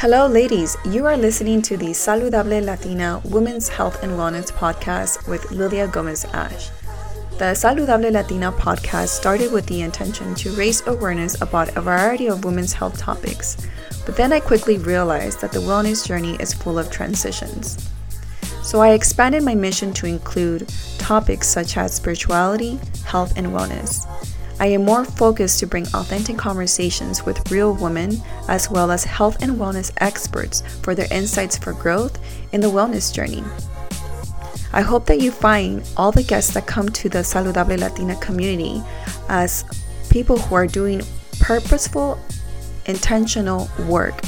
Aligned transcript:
Hello, 0.00 0.26
ladies. 0.26 0.76
You 0.84 1.06
are 1.06 1.16
listening 1.16 1.62
to 1.62 1.78
the 1.78 1.86
Saludable 1.86 2.62
Latina 2.62 3.22
Women's 3.24 3.70
Health 3.70 4.02
and 4.02 4.12
Wellness 4.12 4.52
podcast 4.52 5.26
with 5.26 5.50
Lilia 5.50 5.88
Gomez 5.88 6.26
Ash. 6.34 6.68
The 7.38 7.56
Saludable 7.56 8.12
Latina 8.12 8.52
podcast 8.52 9.08
started 9.08 9.50
with 9.54 9.64
the 9.64 9.80
intention 9.80 10.34
to 10.34 10.50
raise 10.50 10.86
awareness 10.86 11.40
about 11.40 11.74
a 11.78 11.80
variety 11.80 12.26
of 12.26 12.44
women's 12.44 12.74
health 12.74 12.98
topics, 12.98 13.56
but 14.04 14.18
then 14.18 14.34
I 14.34 14.40
quickly 14.40 14.76
realized 14.76 15.40
that 15.40 15.52
the 15.52 15.60
wellness 15.60 16.06
journey 16.06 16.36
is 16.40 16.52
full 16.52 16.78
of 16.78 16.90
transitions. 16.90 17.90
So 18.62 18.80
I 18.80 18.90
expanded 18.90 19.44
my 19.44 19.54
mission 19.54 19.94
to 19.94 20.06
include 20.06 20.68
topics 20.98 21.48
such 21.48 21.78
as 21.78 21.94
spirituality, 21.94 22.78
health, 23.06 23.32
and 23.38 23.46
wellness. 23.46 24.04
I 24.58 24.68
am 24.68 24.84
more 24.84 25.04
focused 25.04 25.60
to 25.60 25.66
bring 25.66 25.86
authentic 25.88 26.38
conversations 26.38 27.26
with 27.26 27.50
real 27.50 27.74
women 27.74 28.22
as 28.48 28.70
well 28.70 28.90
as 28.90 29.04
health 29.04 29.42
and 29.42 29.52
wellness 29.52 29.92
experts 29.98 30.62
for 30.82 30.94
their 30.94 31.08
insights 31.10 31.58
for 31.58 31.74
growth 31.74 32.18
in 32.52 32.62
the 32.62 32.70
wellness 32.70 33.12
journey. 33.12 33.44
I 34.72 34.80
hope 34.80 35.06
that 35.06 35.20
you 35.20 35.30
find 35.30 35.86
all 35.96 36.10
the 36.10 36.22
guests 36.22 36.54
that 36.54 36.66
come 36.66 36.88
to 36.88 37.08
the 37.08 37.18
Saludable 37.18 37.78
Latina 37.78 38.16
community 38.16 38.82
as 39.28 39.64
people 40.10 40.38
who 40.38 40.54
are 40.54 40.66
doing 40.66 41.02
purposeful, 41.38 42.18
intentional 42.86 43.68
work. 43.86 44.20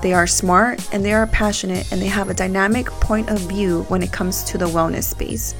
They 0.00 0.12
are 0.12 0.26
smart 0.26 0.88
and 0.92 1.04
they 1.04 1.12
are 1.12 1.26
passionate 1.26 1.90
and 1.92 2.00
they 2.00 2.06
have 2.06 2.30
a 2.30 2.34
dynamic 2.34 2.86
point 2.86 3.30
of 3.30 3.38
view 3.40 3.82
when 3.84 4.02
it 4.02 4.12
comes 4.12 4.44
to 4.44 4.58
the 4.58 4.66
wellness 4.66 5.04
space. 5.04 5.54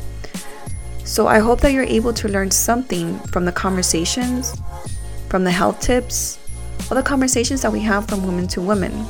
So 1.13 1.27
I 1.27 1.41
hope 1.41 1.61
that 1.61 1.75
you're 1.75 1.85
able 1.85 2.15
to 2.15 2.29
learn 2.29 2.51
something 2.51 3.19
from 3.29 3.45
the 3.45 3.53
conversations, 3.53 4.57
from 5.29 5.45
the 5.45 5.51
health 5.51 5.79
tips, 5.81 6.39
or 6.91 6.95
the 6.95 7.03
conversations 7.03 7.61
that 7.61 7.71
we 7.71 7.81
have 7.81 8.09
from 8.09 8.25
women 8.25 8.49
to 8.49 8.63
women. 8.63 9.07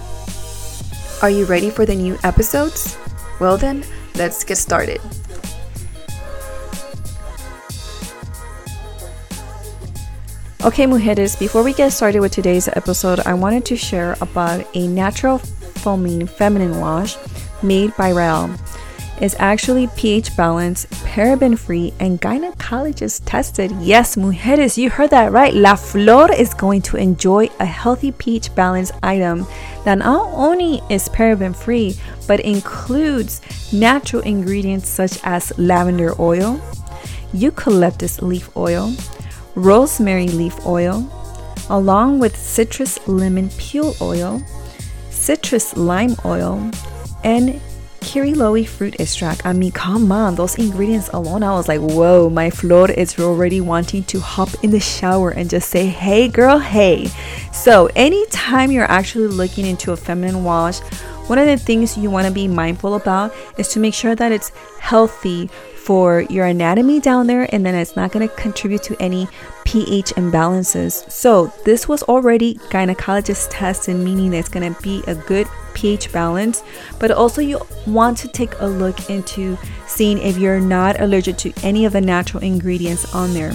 Are 1.23 1.31
you 1.31 1.45
ready 1.45 1.71
for 1.71 1.87
the 1.87 1.95
new 1.95 2.19
episodes? 2.25 2.99
Well, 3.39 3.57
then, 3.57 3.85
let's 4.17 4.43
get 4.43 4.59
started. 4.59 5.01
Okay, 10.65 10.87
mujeres, 10.87 11.39
before 11.39 11.63
we 11.63 11.73
get 11.73 11.93
started 11.93 12.19
with 12.19 12.33
today's 12.33 12.67
episode, 12.67 13.21
I 13.21 13.35
wanted 13.35 13.65
to 13.67 13.77
share 13.77 14.17
about 14.21 14.67
a 14.75 14.89
natural 14.89 15.39
foaming 15.39 16.27
feminine 16.27 16.81
wash 16.81 17.17
made 17.63 17.97
by 17.97 18.09
Rael 18.09 18.51
is 19.23 19.37
actually 19.39 19.87
pH 19.97 20.37
balanced, 20.37 20.91
paraben 21.07 21.57
free, 21.57 21.95
and 22.01 22.21
gynecologist 22.21 23.23
tested. 23.25 23.71
Yes, 23.81 24.17
mujeres, 24.17 24.77
you 24.77 24.91
heard 24.91 25.11
that 25.11 25.31
right. 25.31 25.55
La 25.55 25.77
Flor 25.77 26.31
is 26.33 26.53
going 26.53 26.83
to 26.83 26.97
enjoy 26.97 27.49
a 27.61 27.65
healthy 27.65 28.11
pH 28.11 28.53
balanced 28.57 28.93
item 29.01 29.47
that 29.85 29.99
not 29.99 30.29
only 30.33 30.83
is 30.91 31.09
paraben 31.09 31.55
free, 31.55 31.97
but 32.27 32.41
includes 32.41 33.41
natural 33.73 34.23
ingredients 34.23 34.89
such 34.89 35.21
as 35.23 35.57
lavender 35.57 36.21
oil, 36.21 36.61
eucalyptus 37.33 38.21
leaf 38.23 38.55
oil, 38.57 38.93
rosemary 39.55 40.29
leaf 40.29 40.67
oil, 40.67 41.09
along 41.71 42.19
with 42.19 42.37
citrus 42.37 42.99
lemon 43.07 43.49
peel 43.51 43.95
oil, 44.01 44.43
citrus 45.11 45.77
lime 45.77 46.17
oil, 46.25 46.69
and 47.23 47.61
Kiriloe 48.03 48.67
fruit 48.67 49.01
extract. 49.01 49.47
I 49.47 49.53
mean, 49.53 49.73
come 49.73 50.11
on, 50.11 50.35
those 50.35 50.57
ingredients 50.57 51.09
alone, 51.13 51.43
I 51.43 51.53
was 51.53 51.69
like, 51.69 51.81
whoa, 51.81 52.29
my 52.29 52.51
flor 52.51 52.91
is 52.91 53.19
already 53.19 53.61
wanting 53.61 54.03
to 54.05 54.21
hop 54.21 54.49
in 54.63 54.71
the 54.71 54.81
shower 54.81 55.31
and 55.31 55.49
just 55.49 55.71
say, 55.71 55.87
hey, 55.87 56.29
girl, 56.29 56.59
hey. 56.59 57.07
So, 57.53 57.89
anytime 57.95 58.71
you're 58.71 58.91
actually 58.91 59.29
looking 59.29 59.67
into 59.67 59.93
a 59.93 59.97
feminine 59.97 60.45
wash, 60.45 60.81
one 61.29 61.39
of 61.39 61.47
the 61.47 61.57
things 61.57 61.97
you 61.97 62.11
want 62.11 62.27
to 62.27 62.33
be 62.33 62.49
mindful 62.49 62.97
about 62.97 63.33
is 63.57 63.69
to 63.69 63.81
make 63.81 63.95
sure 63.95 64.15
that 64.17 64.33
it's 64.33 64.51
healthy 64.81 65.49
for 65.85 66.23
your 66.31 66.47
anatomy 66.47 67.01
down 67.01 67.27
there 67.27 67.53
and 67.53 67.67
then 67.67 67.75
it's 67.75 67.97
not 67.97 68.13
going 68.13 68.27
to 68.27 68.35
contribute 68.37 68.83
to 68.85 68.97
any 69.01 69.29
pH 69.65 70.11
imbalances. 70.15 71.11
So, 71.11 71.53
this 71.65 71.89
was 71.89 72.03
already 72.05 72.55
gynecologist 72.71 73.49
tested, 73.51 73.97
meaning 73.97 74.31
that 74.31 74.39
it's 74.39 74.49
going 74.49 74.73
to 74.73 74.83
be 74.83 75.03
a 75.07 75.15
good 75.15 75.47
pH 75.75 76.13
balance, 76.13 76.63
but 76.99 77.11
also 77.11 77.41
you 77.41 77.61
want 77.87 78.19
to 78.19 78.29
take 78.29 78.53
a 78.61 78.67
look 78.67 79.11
into 79.11 79.59
seeing 79.87 80.19
if 80.19 80.39
you're 80.39 80.61
not 80.61 81.01
allergic 81.01 81.37
to 81.39 81.53
any 81.63 81.85
of 81.85 81.93
the 81.93 82.01
natural 82.01 82.43
ingredients 82.43 83.13
on 83.15 83.35
there. 83.35 83.53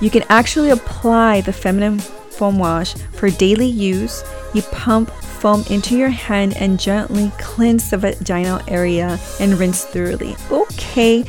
You 0.00 0.10
can 0.10 0.24
actually 0.28 0.70
apply 0.70 1.40
the 1.40 1.52
feminine 1.52 2.00
foam 2.38 2.58
wash 2.58 2.94
for 3.12 3.28
daily 3.30 3.66
use. 3.66 4.22
You 4.54 4.62
pump 4.62 5.10
foam 5.10 5.64
into 5.70 5.96
your 5.96 6.08
hand 6.08 6.56
and 6.56 6.80
gently 6.80 7.32
cleanse 7.38 7.90
the 7.90 7.98
vaginal 7.98 8.60
area 8.68 9.18
and 9.40 9.58
rinse 9.58 9.84
thoroughly. 9.84 10.36
Okay, 10.50 11.24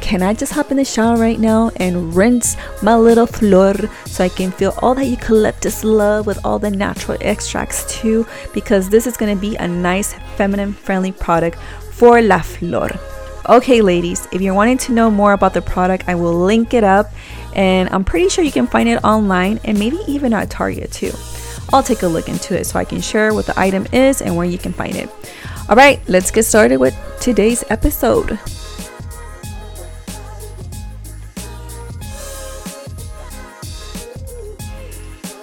can 0.00 0.22
I 0.22 0.34
just 0.34 0.52
hop 0.52 0.70
in 0.70 0.76
the 0.76 0.84
shower 0.84 1.16
right 1.16 1.38
now 1.38 1.70
and 1.76 2.14
rinse 2.14 2.56
my 2.82 2.96
little 2.96 3.26
flor 3.26 3.74
so 4.06 4.24
I 4.24 4.28
can 4.28 4.50
feel 4.50 4.74
all 4.80 4.94
that 4.94 5.06
eucalyptus 5.06 5.84
love 5.84 6.26
with 6.26 6.44
all 6.44 6.58
the 6.58 6.70
natural 6.70 7.18
extracts 7.20 7.84
too? 8.00 8.26
Because 8.54 8.88
this 8.88 9.06
is 9.06 9.16
going 9.16 9.34
to 9.34 9.40
be 9.40 9.56
a 9.56 9.68
nice 9.68 10.14
feminine 10.36 10.72
friendly 10.72 11.12
product 11.12 11.58
for 11.92 12.22
La 12.22 12.40
Flor. 12.40 12.90
Okay, 13.48 13.80
ladies, 13.80 14.28
if 14.30 14.40
you're 14.40 14.54
wanting 14.54 14.78
to 14.78 14.92
know 14.92 15.10
more 15.10 15.32
about 15.32 15.54
the 15.54 15.62
product, 15.62 16.04
I 16.06 16.14
will 16.14 16.34
link 16.34 16.74
it 16.74 16.84
up 16.84 17.10
and 17.54 17.88
I'm 17.90 18.04
pretty 18.04 18.28
sure 18.28 18.44
you 18.44 18.52
can 18.52 18.66
find 18.66 18.88
it 18.88 19.02
online 19.04 19.60
and 19.64 19.78
maybe 19.78 19.98
even 20.06 20.32
at 20.32 20.50
Target 20.50 20.92
too. 20.92 21.12
I'll 21.72 21.82
take 21.82 22.02
a 22.02 22.08
look 22.08 22.28
into 22.28 22.58
it 22.58 22.64
so 22.64 22.78
I 22.78 22.84
can 22.84 23.00
share 23.00 23.34
what 23.34 23.46
the 23.46 23.58
item 23.58 23.86
is 23.92 24.22
and 24.22 24.36
where 24.36 24.46
you 24.46 24.58
can 24.58 24.72
find 24.72 24.96
it. 24.96 25.10
All 25.68 25.76
right, 25.76 26.00
let's 26.08 26.30
get 26.30 26.44
started 26.44 26.78
with 26.78 26.96
today's 27.20 27.62
episode. 27.68 28.38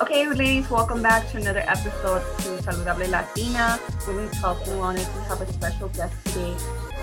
Okay, 0.01 0.27
ladies, 0.27 0.69
welcome 0.71 1.03
back 1.03 1.29
to 1.29 1.37
another 1.37 1.63
episode 1.67 2.21
to 2.39 2.63
Saludable 2.63 3.09
Latina, 3.09 3.79
Women's 4.07 4.33
and 4.33 4.79
Wellness. 4.79 5.15
We 5.15 5.27
have 5.27 5.41
a 5.41 5.53
special 5.53 5.89
guest 5.89 6.15
today, 6.25 6.55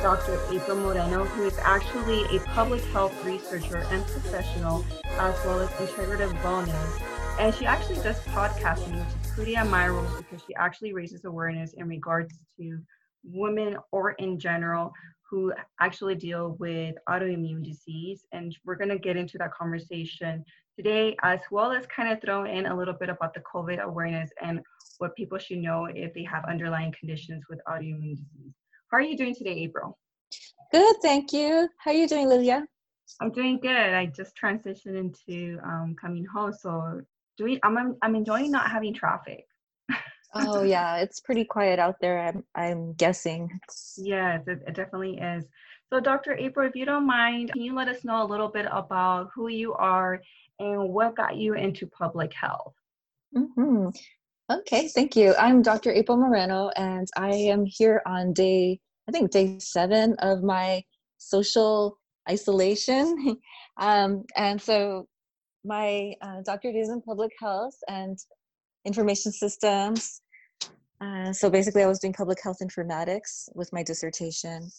Dr. 0.03 0.37
April 0.51 0.79
Moreno, 0.79 1.25
who 1.25 1.45
is 1.45 1.57
actually 1.59 2.25
a 2.37 2.41
public 2.41 2.83
health 2.87 3.25
researcher 3.25 3.87
and 3.93 4.05
professional, 4.05 4.85
as 5.05 5.37
well 5.47 5.61
as 5.61 5.71
integrative 5.71 6.37
wellness. 6.43 7.01
And 7.39 7.55
she 7.55 7.67
actually 7.67 8.03
does 8.03 8.19
podcasting, 8.27 8.99
which 8.99 9.15
is 9.25 9.31
pretty 9.31 9.55
admirable 9.55 10.09
because 10.19 10.45
she 10.45 10.57
actually 10.57 10.93
raises 10.93 11.25
awareness 11.25 11.75
in 11.75 11.87
regards 11.87 12.35
to 12.59 12.81
women 13.23 13.77
or 13.93 14.11
in 14.13 14.41
general 14.41 14.93
who 15.31 15.53
actually 15.79 16.17
deal 16.17 16.57
with 16.59 16.97
autoimmune 17.09 17.63
disease. 17.65 18.27
And 18.33 18.57
we're 18.65 18.75
going 18.75 18.91
to 18.91 18.99
get 18.99 19.17
into 19.17 19.39
that 19.39 19.55
conversation 19.55 20.45
today, 20.77 21.17
as 21.23 21.39
well 21.53 21.71
as 21.71 21.87
kind 21.87 22.13
of 22.13 22.21
throw 22.21 22.45
in 22.45 22.67
a 22.67 22.77
little 22.77 22.95
bit 22.95 23.09
about 23.09 23.35
the 23.35 23.41
COVID 23.41 23.81
awareness 23.81 24.31
and 24.43 24.63
what 24.99 25.15
people 25.15 25.39
should 25.39 25.59
know 25.59 25.85
if 25.85 26.13
they 26.13 26.25
have 26.25 26.45
underlying 26.47 26.93
conditions 26.99 27.45
with 27.49 27.61
autoimmune 27.69 28.17
disease. 28.17 28.53
How 28.93 28.99
are 28.99 29.03
you 29.03 29.17
doing 29.17 29.35
today, 29.35 29.53
April? 29.53 29.99
Good, 30.71 30.97
thank 31.01 31.33
you. 31.33 31.67
How 31.79 31.93
are 31.93 31.95
you 31.95 32.07
doing, 32.07 32.29
Lilia? 32.29 32.67
I'm 33.23 33.33
doing 33.33 33.59
good. 33.59 33.71
I 33.71 34.05
just 34.05 34.37
transitioned 34.37 34.99
into 34.99 35.59
um, 35.65 35.97
coming 35.99 36.27
home, 36.27 36.53
so 36.53 37.01
doing. 37.39 37.59
I'm 37.63 37.97
I'm 38.03 38.15
enjoying 38.15 38.51
not 38.51 38.71
having 38.71 38.93
traffic. 38.93 39.47
oh 40.35 40.63
yeah, 40.75 40.99
it's 40.99 41.21
pretty 41.21 41.43
quiet 41.43 41.79
out 41.79 42.01
there. 42.03 42.19
I'm 42.21 42.45
I'm 42.55 42.93
guessing. 42.93 43.59
Yes, 43.97 44.47
it, 44.47 44.63
it 44.67 44.75
definitely 44.75 45.17
is. 45.17 45.47
So, 45.91 45.99
Dr. 45.99 46.35
April, 46.35 46.69
if 46.69 46.77
you 46.77 46.85
don't 46.85 47.07
mind, 47.07 47.51
can 47.53 47.63
you 47.63 47.75
let 47.75 47.89
us 47.89 48.05
know 48.05 48.23
a 48.23 48.29
little 48.29 48.49
bit 48.49 48.67
about 48.71 49.31
who 49.35 49.49
you 49.49 49.73
are 49.73 50.21
and 50.59 50.91
what 50.91 51.17
got 51.17 51.37
you 51.37 51.55
into 51.55 51.87
public 51.87 52.35
health? 52.35 52.75
Mm-hmm. 53.35 53.89
Okay, 54.53 54.89
thank 54.89 55.17
you. 55.17 55.35
I'm 55.39 55.63
Dr. 55.63 55.91
April 55.91 56.19
Moreno, 56.19 56.71
and 56.77 57.09
I 57.17 57.31
am 57.31 57.65
here 57.65 58.03
on 58.05 58.35
day, 58.35 58.81
I 59.09 59.13
think, 59.13 59.31
day 59.31 59.59
seven 59.59 60.15
of 60.19 60.43
my 60.43 60.83
social 61.17 61.99
isolation. 62.29 63.39
um, 63.79 64.25
and 64.37 64.61
so 64.61 65.09
my 65.65 66.13
uh, 66.21 66.43
doctorate 66.45 66.77
is 66.77 66.91
in 66.91 67.01
public 67.01 67.31
health 67.41 67.75
and 67.89 68.19
information 68.85 69.33
systems. 69.33 70.21
Uh, 71.01 71.33
so 71.33 71.49
basically, 71.49 71.83
I 71.83 71.87
was 71.87 72.01
doing 72.01 72.13
public 72.13 72.39
health 72.43 72.59
informatics 72.63 73.49
with 73.55 73.73
my 73.73 73.83
dissertation. 73.83 74.71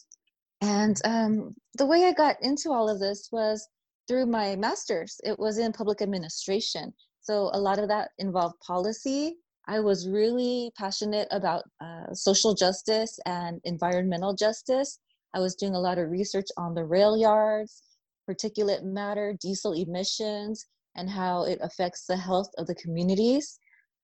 And 0.62 1.02
um, 1.04 1.56
the 1.80 1.88
way 1.88 2.06
I 2.06 2.14
got 2.14 2.36
into 2.44 2.72
all 2.72 2.90
of 2.90 3.00
this 3.00 3.30
was 3.31 3.68
through 4.08 4.28
my 4.28 4.56
master's. 4.56 5.19
It 5.24 5.40
was 5.40 5.58
in 5.58 5.72
public 5.72 6.04
administration. 6.04 6.94
So 7.22 7.50
a 7.54 7.60
lot 7.60 7.80
of 7.80 7.88
that 7.88 8.10
involved 8.19 8.60
policy. 8.60 9.38
I 9.68 9.80
was 9.80 10.10
really 10.10 10.71
passionate 10.77 11.27
about 11.31 11.63
uh, 11.80 12.13
social 12.13 12.54
justice 12.54 13.18
and 13.25 13.62
environmental 13.63 14.33
justice. 14.33 15.00
I 15.33 15.39
was 15.39 15.56
doing 15.56 15.75
a 15.75 15.80
lot 15.80 15.98
of 15.98 16.10
research 16.10 16.48
on 16.57 16.74
the 16.74 16.83
rail 16.83 17.18
yards, 17.18 17.81
particulate 18.30 18.83
matter, 18.83 19.36
diesel 19.39 19.74
emissions, 19.74 20.65
and 20.95 21.10
how 21.10 21.45
it 21.45 21.60
affects 21.62 22.06
the 22.06 22.18
health 22.18 22.50
of 22.57 22.68
the 22.68 22.75
communities 22.75 23.57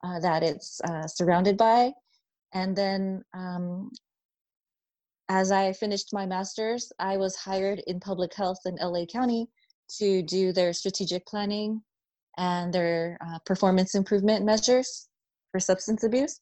uh, 0.04 0.20
that 0.22 0.44
it's 0.44 0.80
uh, 0.82 1.08
surrounded 1.08 1.58
by. 1.58 1.92
And 2.54 2.76
then 2.76 3.22
um, 3.34 3.92
as 5.28 5.52
I 5.52 5.74
finished 5.74 6.14
my 6.14 6.26
master's, 6.26 6.92
I 7.00 7.18
was 7.18 7.36
hired 7.36 7.80
in 7.86 8.00
public 8.00 8.34
health 8.34 8.60
in 8.66 8.76
LA 8.82 9.06
County 9.06 9.48
to 9.98 10.24
do 10.24 10.54
their 10.54 10.72
strategic 10.72 11.26
planning 11.28 11.82
and 12.38 12.74
their 12.74 13.18
uh, 13.22 13.40
performance 13.46 13.94
improvement 13.94 14.46
measures 14.46 15.10
for 15.52 15.60
substance 15.60 16.04
abuse. 16.04 16.42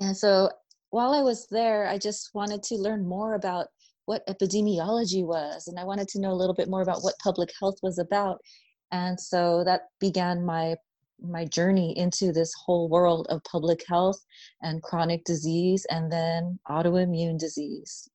And 0.00 0.16
so 0.16 0.50
while 0.90 1.12
I 1.12 1.22
was 1.22 1.46
there, 1.50 1.88
I 1.88 1.98
just 1.98 2.30
wanted 2.34 2.62
to 2.64 2.76
learn 2.76 3.06
more 3.06 3.34
about 3.34 3.66
what 4.06 4.26
epidemiology 4.28 5.24
was, 5.24 5.66
and 5.66 5.78
I 5.78 5.84
wanted 5.84 6.08
to 6.08 6.20
know 6.20 6.30
a 6.30 6.40
little 6.40 6.54
bit 6.54 6.68
more 6.68 6.82
about 6.82 7.02
what 7.02 7.18
public 7.22 7.50
health 7.60 7.76
was 7.82 7.98
about. 7.98 8.38
And 8.92 9.18
so 9.18 9.64
that 9.64 9.82
began 10.00 10.44
my 10.44 10.76
my 11.20 11.46
journey 11.46 11.96
into 11.96 12.30
this 12.30 12.52
whole 12.64 12.90
world 12.90 13.26
of 13.30 13.42
public 13.44 13.82
health 13.88 14.22
and 14.62 14.82
chronic 14.82 15.24
disease 15.24 15.86
and 15.90 16.12
then 16.12 16.58
autoimmune 16.68 17.38
disease. 17.38 18.10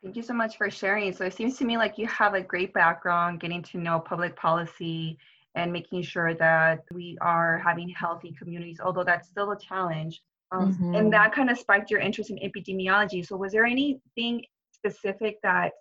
Thank 0.00 0.16
you 0.16 0.22
so 0.22 0.34
much 0.34 0.56
for 0.56 0.70
sharing. 0.70 1.12
So 1.12 1.24
it 1.24 1.34
seems 1.34 1.56
to 1.58 1.64
me 1.64 1.76
like 1.76 1.98
you 1.98 2.06
have 2.06 2.34
a 2.34 2.40
great 2.40 2.72
background 2.72 3.40
getting 3.40 3.62
to 3.64 3.78
know 3.78 3.98
public 3.98 4.36
policy 4.36 5.18
and 5.54 5.72
making 5.72 6.02
sure 6.02 6.34
that 6.34 6.80
we 6.92 7.16
are 7.20 7.58
having 7.64 7.88
healthy 7.88 8.34
communities, 8.38 8.80
although 8.82 9.04
that's 9.04 9.28
still 9.28 9.52
a 9.52 9.58
challenge. 9.58 10.20
Um, 10.52 10.72
mm-hmm. 10.72 10.94
And 10.94 11.12
that 11.12 11.32
kind 11.32 11.50
of 11.50 11.58
spiked 11.58 11.90
your 11.90 12.00
interest 12.00 12.30
in 12.30 12.38
epidemiology. 12.38 13.26
So, 13.26 13.36
was 13.36 13.52
there 13.52 13.64
anything 13.64 14.44
specific 14.72 15.38
that 15.42 15.72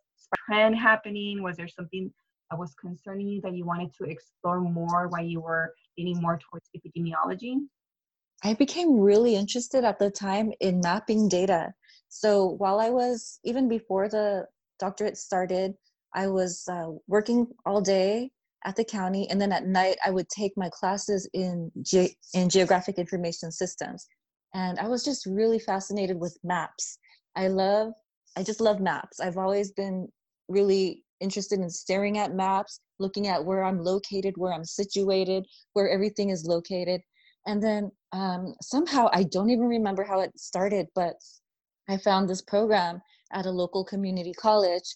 trend 0.45 0.75
happening? 0.75 1.41
Was 1.41 1.57
there 1.57 1.67
something 1.67 2.11
that 2.49 2.59
was 2.59 2.73
concerning 2.75 3.27
you 3.27 3.41
that 3.41 3.55
you 3.55 3.65
wanted 3.65 3.93
to 3.95 4.05
explore 4.05 4.61
more 4.61 5.07
while 5.07 5.23
you 5.23 5.41
were 5.41 5.73
leaning 5.97 6.21
more 6.21 6.39
towards 6.39 6.69
epidemiology? 6.75 7.57
I 8.43 8.53
became 8.53 8.99
really 8.99 9.35
interested 9.35 9.83
at 9.83 9.99
the 9.99 10.11
time 10.11 10.51
in 10.59 10.81
mapping 10.81 11.29
data. 11.29 11.73
So, 12.09 12.45
while 12.45 12.79
I 12.79 12.89
was, 12.89 13.39
even 13.43 13.67
before 13.67 14.07
the 14.07 14.45
doctorate 14.79 15.17
started, 15.17 15.73
I 16.13 16.27
was 16.27 16.67
uh, 16.69 16.91
working 17.07 17.47
all 17.65 17.81
day 17.81 18.31
at 18.65 18.75
the 18.75 18.83
county 18.83 19.29
and 19.29 19.39
then 19.41 19.51
at 19.51 19.65
night 19.65 19.97
i 20.05 20.11
would 20.11 20.27
take 20.29 20.53
my 20.55 20.69
classes 20.69 21.29
in 21.33 21.71
ge- 21.81 22.15
in 22.33 22.49
geographic 22.49 22.97
information 22.97 23.51
systems. 23.51 24.07
And 24.53 24.79
i 24.79 24.87
was 24.87 25.03
just 25.03 25.25
really 25.25 25.59
fascinated 25.59 26.19
with 26.19 26.37
maps. 26.43 26.97
I 27.35 27.47
love 27.47 27.93
i 28.37 28.43
just 28.43 28.61
love 28.61 28.79
maps. 28.79 29.19
I've 29.19 29.37
always 29.37 29.71
been 29.71 30.07
really 30.47 31.03
interested 31.19 31.59
in 31.59 31.69
staring 31.69 32.17
at 32.17 32.35
maps 32.35 32.79
looking 32.99 33.27
at 33.27 33.43
where 33.43 33.63
i'm 33.63 33.79
located 33.79 34.33
where 34.37 34.53
i'm 34.53 34.65
situated 34.65 35.45
where 35.73 35.89
everything 35.89 36.29
is 36.29 36.45
located. 36.45 37.01
And 37.45 37.61
then 37.61 37.91
um, 38.13 38.55
somehow 38.61 39.09
i 39.13 39.23
don't 39.23 39.49
even 39.49 39.67
remember 39.67 40.03
how 40.03 40.21
it 40.21 40.31
started 40.37 40.87
but 40.95 41.15
i 41.89 41.97
found 41.97 42.29
this 42.29 42.41
program 42.41 43.01
at 43.31 43.45
a 43.45 43.51
local 43.51 43.83
community 43.83 44.33
college 44.33 44.89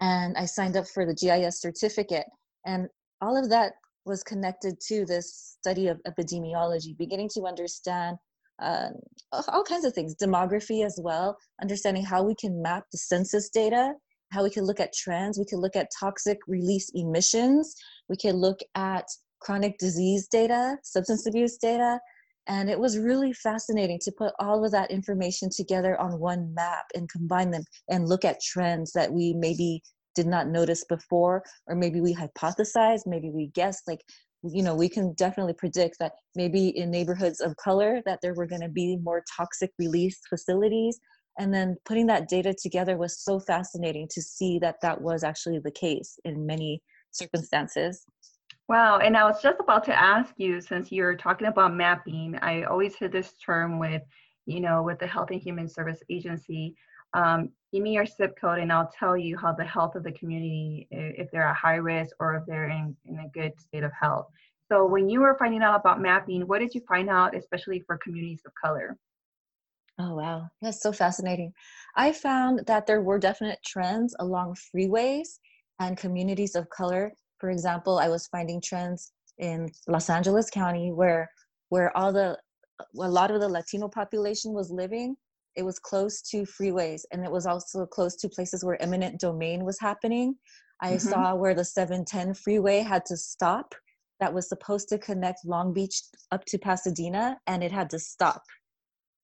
and 0.00 0.36
i 0.36 0.44
signed 0.44 0.76
up 0.76 0.86
for 0.88 1.06
the 1.06 1.14
gis 1.14 1.60
certificate. 1.60 2.26
And 2.64 2.88
all 3.22 3.36
of 3.36 3.48
that 3.48 3.74
was 4.04 4.22
connected 4.22 4.80
to 4.88 5.06
this 5.06 5.56
study 5.58 5.86
of 5.86 6.00
epidemiology, 6.06 6.98
beginning 6.98 7.30
to 7.32 7.44
understand 7.46 8.16
uh, 8.60 8.88
all 9.48 9.64
kinds 9.64 9.84
of 9.84 9.94
things, 9.94 10.14
demography 10.16 10.84
as 10.84 10.98
well, 11.02 11.38
understanding 11.62 12.04
how 12.04 12.22
we 12.22 12.34
can 12.34 12.60
map 12.60 12.84
the 12.90 12.98
census 12.98 13.48
data, 13.48 13.94
how 14.32 14.42
we 14.42 14.50
can 14.50 14.64
look 14.64 14.80
at 14.80 14.92
trends, 14.92 15.38
we 15.38 15.44
can 15.44 15.60
look 15.60 15.76
at 15.76 15.88
toxic 15.98 16.38
release 16.48 16.90
emissions, 16.94 17.74
we 18.08 18.16
can 18.16 18.36
look 18.36 18.58
at 18.74 19.04
chronic 19.40 19.78
disease 19.78 20.28
data, 20.28 20.76
substance 20.82 21.26
abuse 21.26 21.56
data. 21.56 21.98
And 22.48 22.68
it 22.68 22.78
was 22.78 22.98
really 22.98 23.32
fascinating 23.32 24.00
to 24.02 24.12
put 24.12 24.32
all 24.40 24.64
of 24.64 24.72
that 24.72 24.90
information 24.90 25.48
together 25.54 26.00
on 26.00 26.18
one 26.18 26.52
map 26.54 26.86
and 26.94 27.08
combine 27.08 27.52
them 27.52 27.62
and 27.88 28.08
look 28.08 28.24
at 28.24 28.40
trends 28.42 28.92
that 28.92 29.12
we 29.12 29.32
maybe 29.34 29.80
did 30.14 30.26
not 30.26 30.48
notice 30.48 30.84
before 30.84 31.42
or 31.66 31.74
maybe 31.74 32.00
we 32.00 32.14
hypothesized 32.14 33.06
maybe 33.06 33.30
we 33.30 33.46
guessed 33.48 33.82
like 33.86 34.00
you 34.42 34.62
know 34.62 34.74
we 34.74 34.88
can 34.88 35.12
definitely 35.14 35.52
predict 35.52 35.98
that 35.98 36.12
maybe 36.34 36.68
in 36.68 36.90
neighborhoods 36.90 37.40
of 37.40 37.56
color 37.56 38.02
that 38.06 38.18
there 38.22 38.34
were 38.34 38.46
going 38.46 38.60
to 38.60 38.68
be 38.68 38.96
more 38.96 39.22
toxic 39.36 39.70
release 39.78 40.20
facilities. 40.28 40.98
And 41.38 41.52
then 41.52 41.76
putting 41.86 42.06
that 42.08 42.28
data 42.28 42.54
together 42.60 42.98
was 42.98 43.18
so 43.18 43.40
fascinating 43.40 44.06
to 44.10 44.20
see 44.20 44.58
that 44.58 44.76
that 44.82 45.00
was 45.00 45.24
actually 45.24 45.60
the 45.60 45.70
case 45.70 46.18
in 46.24 46.44
many 46.44 46.82
circumstances. 47.10 48.04
Wow 48.68 48.98
and 48.98 49.16
i 49.16 49.24
was 49.24 49.42
just 49.42 49.58
about 49.60 49.84
to 49.84 49.94
ask 49.94 50.34
you 50.38 50.60
since 50.60 50.92
you're 50.92 51.16
talking 51.16 51.48
about 51.48 51.74
mapping 51.74 52.38
i 52.42 52.62
always 52.62 52.94
hear 52.94 53.08
this 53.08 53.34
term 53.44 53.78
with 53.78 54.02
you 54.46 54.60
know 54.60 54.82
with 54.82 54.98
the 54.98 55.06
health 55.06 55.30
and 55.30 55.42
human 55.42 55.68
service 55.68 56.00
agency 56.08 56.74
um, 57.14 57.50
give 57.72 57.82
me 57.82 57.94
your 57.94 58.06
zip 58.06 58.38
code 58.40 58.58
and 58.58 58.72
I'll 58.72 58.90
tell 58.98 59.16
you 59.16 59.36
how 59.36 59.52
the 59.52 59.64
health 59.64 59.94
of 59.94 60.04
the 60.04 60.12
community, 60.12 60.86
if 60.90 61.30
they're 61.30 61.46
at 61.46 61.56
high 61.56 61.76
risk 61.76 62.14
or 62.20 62.36
if 62.36 62.44
they're 62.46 62.68
in, 62.68 62.96
in 63.06 63.18
a 63.20 63.28
good 63.28 63.52
state 63.58 63.82
of 63.82 63.92
health. 63.98 64.26
So 64.70 64.86
when 64.86 65.08
you 65.08 65.20
were 65.20 65.36
finding 65.38 65.62
out 65.62 65.78
about 65.78 66.00
mapping, 66.00 66.46
what 66.46 66.60
did 66.60 66.74
you 66.74 66.82
find 66.88 67.10
out, 67.10 67.36
especially 67.36 67.80
for 67.86 67.98
communities 67.98 68.42
of 68.46 68.52
color? 68.54 68.96
Oh, 69.98 70.14
wow. 70.14 70.48
That's 70.62 70.80
so 70.80 70.92
fascinating. 70.92 71.52
I 71.96 72.12
found 72.12 72.66
that 72.66 72.86
there 72.86 73.02
were 73.02 73.18
definite 73.18 73.58
trends 73.64 74.14
along 74.18 74.56
freeways 74.74 75.38
and 75.78 75.96
communities 75.96 76.54
of 76.54 76.70
color. 76.70 77.12
For 77.38 77.50
example, 77.50 77.98
I 77.98 78.08
was 78.08 78.26
finding 78.28 78.60
trends 78.60 79.12
in 79.38 79.70
Los 79.88 80.08
Angeles 80.08 80.48
County 80.50 80.92
where 80.92 81.30
where 81.68 81.94
all 81.96 82.12
the 82.12 82.38
a 82.98 83.08
lot 83.08 83.30
of 83.30 83.40
the 83.40 83.48
Latino 83.48 83.88
population 83.88 84.52
was 84.52 84.70
living 84.70 85.16
it 85.56 85.62
was 85.62 85.78
close 85.78 86.22
to 86.22 86.42
freeways 86.42 87.02
and 87.12 87.24
it 87.24 87.30
was 87.30 87.46
also 87.46 87.86
close 87.86 88.16
to 88.16 88.28
places 88.28 88.64
where 88.64 88.80
eminent 88.82 89.20
domain 89.20 89.64
was 89.64 89.78
happening 89.80 90.34
i 90.80 90.92
mm-hmm. 90.92 91.08
saw 91.08 91.34
where 91.34 91.54
the 91.54 91.64
710 91.64 92.34
freeway 92.34 92.80
had 92.80 93.04
to 93.06 93.16
stop 93.16 93.74
that 94.20 94.32
was 94.32 94.48
supposed 94.48 94.88
to 94.88 94.98
connect 94.98 95.44
long 95.44 95.72
beach 95.72 96.02
up 96.30 96.44
to 96.44 96.58
pasadena 96.58 97.36
and 97.46 97.62
it 97.62 97.72
had 97.72 97.90
to 97.90 97.98
stop 97.98 98.42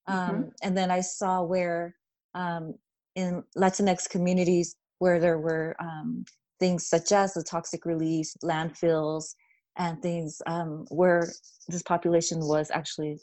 mm-hmm. 0.09 0.31
um, 0.31 0.51
and 0.63 0.77
then 0.77 0.91
i 0.91 1.01
saw 1.01 1.43
where 1.43 1.95
um, 2.35 2.75
in 3.15 3.43
latinx 3.57 4.09
communities 4.09 4.77
where 4.99 5.21
there 5.21 5.39
were 5.39 5.75
um, 5.81 6.25
things 6.61 6.87
such 6.87 7.13
as 7.13 7.35
the 7.35 7.43
toxic 7.43 7.85
release 7.85 8.37
landfills 8.45 9.35
and 9.77 10.03
things 10.03 10.43
um, 10.47 10.85
where 10.91 11.29
this 11.69 11.83
population 11.83 12.41
was 12.41 12.71
actually 12.73 13.19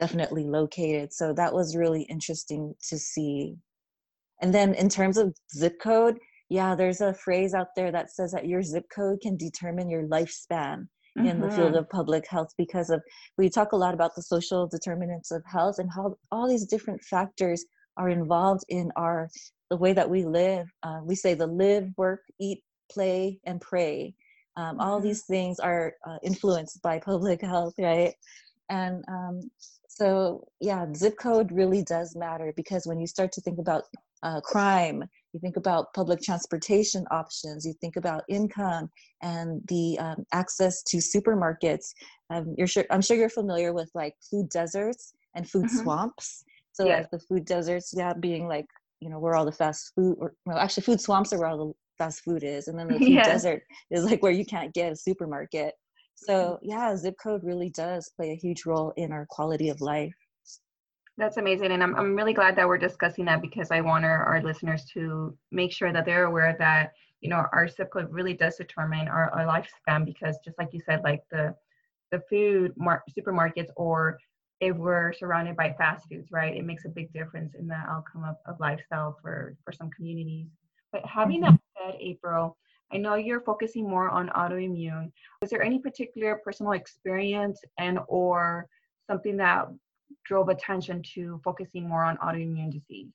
definitely 0.00 0.44
located. 0.44 1.12
So 1.12 1.32
that 1.34 1.52
was 1.52 1.76
really 1.76 2.02
interesting 2.02 2.74
to 2.88 2.98
see. 2.98 3.56
And 4.42 4.52
then 4.52 4.74
in 4.74 4.88
terms 4.88 5.16
of 5.16 5.34
zip 5.54 5.80
code, 5.80 6.18
yeah, 6.48 6.74
there's 6.74 7.00
a 7.00 7.14
phrase 7.14 7.54
out 7.54 7.68
there 7.74 7.90
that 7.92 8.10
says 8.10 8.32
that 8.32 8.46
your 8.46 8.62
zip 8.62 8.84
code 8.94 9.20
can 9.20 9.36
determine 9.36 9.88
your 9.88 10.04
lifespan 10.04 10.86
mm-hmm. 11.16 11.26
in 11.26 11.40
the 11.40 11.50
field 11.50 11.70
mm-hmm. 11.70 11.78
of 11.78 11.90
public 11.90 12.26
health 12.28 12.52
because 12.56 12.90
of 12.90 13.02
we 13.38 13.48
talk 13.48 13.72
a 13.72 13.76
lot 13.76 13.94
about 13.94 14.14
the 14.14 14.22
social 14.22 14.66
determinants 14.66 15.30
of 15.30 15.42
health 15.44 15.78
and 15.78 15.90
how 15.90 16.16
all 16.30 16.48
these 16.48 16.66
different 16.66 17.02
factors 17.02 17.64
are 17.96 18.10
involved 18.10 18.64
in 18.68 18.92
our 18.96 19.28
the 19.70 19.76
way 19.76 19.92
that 19.92 20.08
we 20.08 20.24
live. 20.24 20.68
Uh, 20.82 21.00
we 21.02 21.14
say 21.14 21.34
the 21.34 21.46
live, 21.46 21.88
work, 21.96 22.20
eat, 22.38 22.62
play, 22.92 23.40
and 23.44 23.60
pray. 23.60 24.14
Um, 24.56 24.80
all 24.80 24.98
mm-hmm. 24.98 25.08
these 25.08 25.24
things 25.24 25.58
are 25.58 25.94
uh, 26.06 26.18
influenced 26.22 26.80
by 26.82 26.98
public 26.98 27.40
health, 27.40 27.74
right? 27.78 28.14
And 28.68 29.04
um, 29.08 29.50
so, 29.96 30.46
yeah, 30.60 30.84
zip 30.94 31.16
code 31.18 31.50
really 31.50 31.82
does 31.82 32.14
matter 32.14 32.52
because 32.54 32.86
when 32.86 33.00
you 33.00 33.06
start 33.06 33.32
to 33.32 33.40
think 33.40 33.58
about 33.58 33.84
uh, 34.22 34.42
crime, 34.42 35.02
you 35.32 35.40
think 35.40 35.56
about 35.56 35.94
public 35.94 36.20
transportation 36.20 37.06
options, 37.10 37.64
you 37.64 37.72
think 37.80 37.96
about 37.96 38.22
income 38.28 38.90
and 39.22 39.62
the 39.68 39.98
um, 39.98 40.26
access 40.34 40.82
to 40.82 40.98
supermarkets. 40.98 41.94
Um, 42.28 42.54
you're 42.58 42.66
sure, 42.66 42.84
I'm 42.90 43.00
sure 43.00 43.16
you're 43.16 43.30
familiar 43.30 43.72
with 43.72 43.90
like 43.94 44.12
food 44.30 44.50
deserts 44.50 45.14
and 45.34 45.48
food 45.48 45.64
mm-hmm. 45.64 45.78
swamps. 45.78 46.44
So, 46.72 46.84
yeah. 46.84 46.98
like 46.98 47.10
the 47.10 47.20
food 47.20 47.46
deserts, 47.46 47.94
yeah, 47.96 48.12
being 48.12 48.48
like, 48.48 48.66
you 49.00 49.08
know, 49.08 49.18
where 49.18 49.34
all 49.34 49.46
the 49.46 49.52
fast 49.52 49.92
food, 49.94 50.16
or 50.20 50.34
well, 50.44 50.58
actually, 50.58 50.82
food 50.82 51.00
swamps 51.00 51.32
are 51.32 51.38
where 51.38 51.48
all 51.48 51.68
the 51.68 51.72
fast 51.96 52.20
food 52.20 52.44
is. 52.44 52.68
And 52.68 52.78
then 52.78 52.88
the 52.88 52.98
food 52.98 53.08
yeah. 53.08 53.24
desert 53.24 53.62
is 53.90 54.04
like 54.04 54.22
where 54.22 54.32
you 54.32 54.44
can't 54.44 54.74
get 54.74 54.92
a 54.92 54.96
supermarket. 54.96 55.72
So, 56.16 56.58
yeah, 56.62 56.96
zip 56.96 57.14
code 57.22 57.44
really 57.44 57.70
does 57.70 58.10
play 58.16 58.32
a 58.32 58.36
huge 58.36 58.64
role 58.66 58.92
in 58.96 59.12
our 59.12 59.26
quality 59.28 59.68
of 59.68 59.80
life. 59.80 60.14
That's 61.18 61.36
amazing. 61.36 61.72
And 61.72 61.82
I'm, 61.82 61.94
I'm 61.94 62.16
really 62.16 62.32
glad 62.32 62.56
that 62.56 62.66
we're 62.66 62.78
discussing 62.78 63.24
that 63.26 63.40
because 63.40 63.70
I 63.70 63.80
want 63.80 64.04
our, 64.04 64.24
our 64.24 64.42
listeners 64.42 64.84
to 64.94 65.36
make 65.52 65.72
sure 65.72 65.92
that 65.92 66.04
they're 66.04 66.24
aware 66.24 66.56
that, 66.58 66.92
you 67.20 67.30
know, 67.30 67.44
our 67.52 67.68
zip 67.68 67.90
code 67.92 68.08
really 68.10 68.34
does 68.34 68.56
determine 68.56 69.08
our, 69.08 69.30
our 69.30 69.46
lifespan 69.46 70.04
because 70.04 70.38
just 70.44 70.58
like 70.58 70.68
you 70.72 70.80
said, 70.84 71.02
like 71.04 71.22
the, 71.30 71.54
the 72.12 72.20
food 72.28 72.72
mar- 72.76 73.04
supermarkets 73.16 73.70
or 73.76 74.18
if 74.60 74.76
we're 74.76 75.12
surrounded 75.12 75.56
by 75.56 75.74
fast 75.78 76.06
foods, 76.10 76.30
right, 76.30 76.56
it 76.56 76.64
makes 76.64 76.84
a 76.86 76.90
big 76.90 77.12
difference 77.12 77.54
in 77.54 77.66
the 77.66 77.74
outcome 77.74 78.24
of, 78.24 78.36
of 78.46 78.58
lifestyle 78.58 79.16
for, 79.20 79.54
for 79.64 79.72
some 79.72 79.90
communities. 79.90 80.48
But 80.92 81.04
having 81.04 81.42
mm-hmm. 81.42 81.52
that 81.52 81.92
said, 81.92 82.00
April, 82.00 82.56
I 82.92 82.98
know 82.98 83.14
you're 83.14 83.40
focusing 83.40 83.88
more 83.88 84.08
on 84.08 84.28
autoimmune. 84.30 85.10
Is 85.42 85.50
there 85.50 85.62
any 85.62 85.78
particular 85.78 86.40
personal 86.44 86.72
experience 86.72 87.60
and 87.78 87.98
or 88.08 88.68
something 89.08 89.36
that 89.38 89.68
drove 90.24 90.48
attention 90.48 91.02
to 91.14 91.40
focusing 91.44 91.88
more 91.88 92.04
on 92.04 92.16
autoimmune 92.18 92.72
disease? 92.72 93.12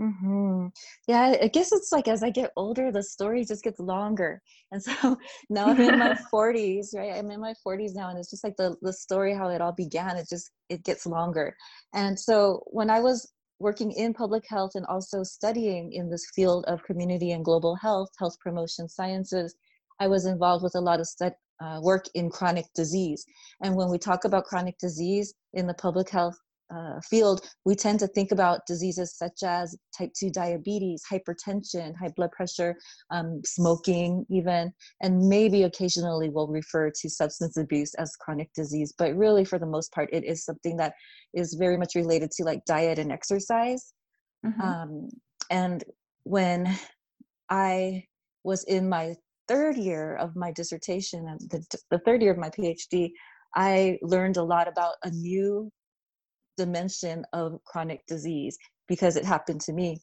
Mm-hmm. 0.00 0.66
Yeah, 1.06 1.36
I 1.40 1.48
guess 1.48 1.70
it's 1.72 1.92
like 1.92 2.08
as 2.08 2.24
I 2.24 2.30
get 2.30 2.50
older, 2.56 2.90
the 2.90 3.02
story 3.02 3.44
just 3.44 3.62
gets 3.62 3.78
longer. 3.78 4.42
And 4.72 4.82
so 4.82 5.16
now 5.50 5.68
I'm 5.68 5.80
in 5.80 5.98
my 5.98 6.14
40s, 6.34 6.94
right? 6.94 7.12
I'm 7.14 7.30
in 7.30 7.40
my 7.40 7.54
40s 7.64 7.94
now, 7.94 8.10
and 8.10 8.18
it's 8.18 8.30
just 8.30 8.42
like 8.42 8.56
the 8.56 8.76
the 8.82 8.92
story 8.92 9.34
how 9.34 9.48
it 9.50 9.60
all 9.60 9.72
began. 9.72 10.16
It 10.16 10.28
just 10.28 10.50
it 10.68 10.82
gets 10.82 11.06
longer. 11.06 11.56
And 11.92 12.18
so 12.18 12.64
when 12.66 12.90
I 12.90 13.00
was 13.00 13.30
working 13.64 13.92
in 13.92 14.12
public 14.12 14.44
health 14.46 14.72
and 14.74 14.84
also 14.86 15.22
studying 15.22 15.90
in 15.94 16.10
this 16.10 16.26
field 16.34 16.66
of 16.66 16.84
community 16.84 17.32
and 17.32 17.42
global 17.42 17.74
health, 17.74 18.10
health 18.18 18.38
promotion 18.38 18.86
sciences, 18.86 19.54
I 19.98 20.06
was 20.06 20.26
involved 20.26 20.62
with 20.62 20.74
a 20.74 20.82
lot 20.82 21.00
of 21.00 21.06
stud, 21.06 21.32
uh, 21.62 21.80
work 21.82 22.04
in 22.14 22.28
chronic 22.28 22.66
disease. 22.74 23.24
And 23.62 23.74
when 23.74 23.88
we 23.88 23.96
talk 23.96 24.26
about 24.26 24.44
chronic 24.44 24.76
disease 24.78 25.32
in 25.54 25.66
the 25.66 25.72
public 25.72 26.10
health 26.10 26.36
uh, 26.74 27.00
field, 27.08 27.40
we 27.64 27.74
tend 27.74 27.98
to 28.00 28.06
think 28.08 28.32
about 28.32 28.66
diseases 28.66 29.16
such 29.16 29.42
as 29.44 29.76
type 29.96 30.10
2 30.18 30.30
diabetes, 30.30 31.02
hypertension, 31.10 31.94
high 31.96 32.10
blood 32.16 32.30
pressure, 32.32 32.76
um, 33.10 33.40
smoking, 33.44 34.24
even, 34.30 34.72
and 35.02 35.28
maybe 35.28 35.64
occasionally 35.64 36.30
we'll 36.30 36.48
refer 36.48 36.90
to 36.90 37.10
substance 37.10 37.56
abuse 37.56 37.94
as 37.94 38.16
chronic 38.16 38.50
disease. 38.54 38.94
But 38.96 39.14
really, 39.14 39.44
for 39.44 39.58
the 39.58 39.66
most 39.66 39.92
part, 39.92 40.08
it 40.12 40.24
is 40.24 40.44
something 40.44 40.76
that 40.78 40.94
is 41.34 41.54
very 41.54 41.76
much 41.76 41.94
related 41.94 42.30
to 42.32 42.44
like 42.44 42.64
diet 42.64 42.98
and 42.98 43.12
exercise. 43.12 43.92
Mm-hmm. 44.44 44.60
Um, 44.60 45.08
and 45.50 45.84
when 46.24 46.76
I 47.50 48.04
was 48.42 48.64
in 48.64 48.88
my 48.88 49.14
third 49.48 49.76
year 49.76 50.16
of 50.16 50.34
my 50.36 50.50
dissertation 50.52 51.26
and 51.28 51.40
the, 51.50 51.78
the 51.90 51.98
third 51.98 52.22
year 52.22 52.32
of 52.32 52.38
my 52.38 52.50
PhD, 52.50 53.10
I 53.54 53.98
learned 54.02 54.36
a 54.36 54.42
lot 54.42 54.68
about 54.68 54.94
a 55.04 55.10
new 55.10 55.70
dimension 56.56 57.24
of 57.32 57.62
chronic 57.64 58.06
disease 58.06 58.56
because 58.88 59.16
it 59.16 59.24
happened 59.24 59.60
to 59.62 59.72
me, 59.72 60.00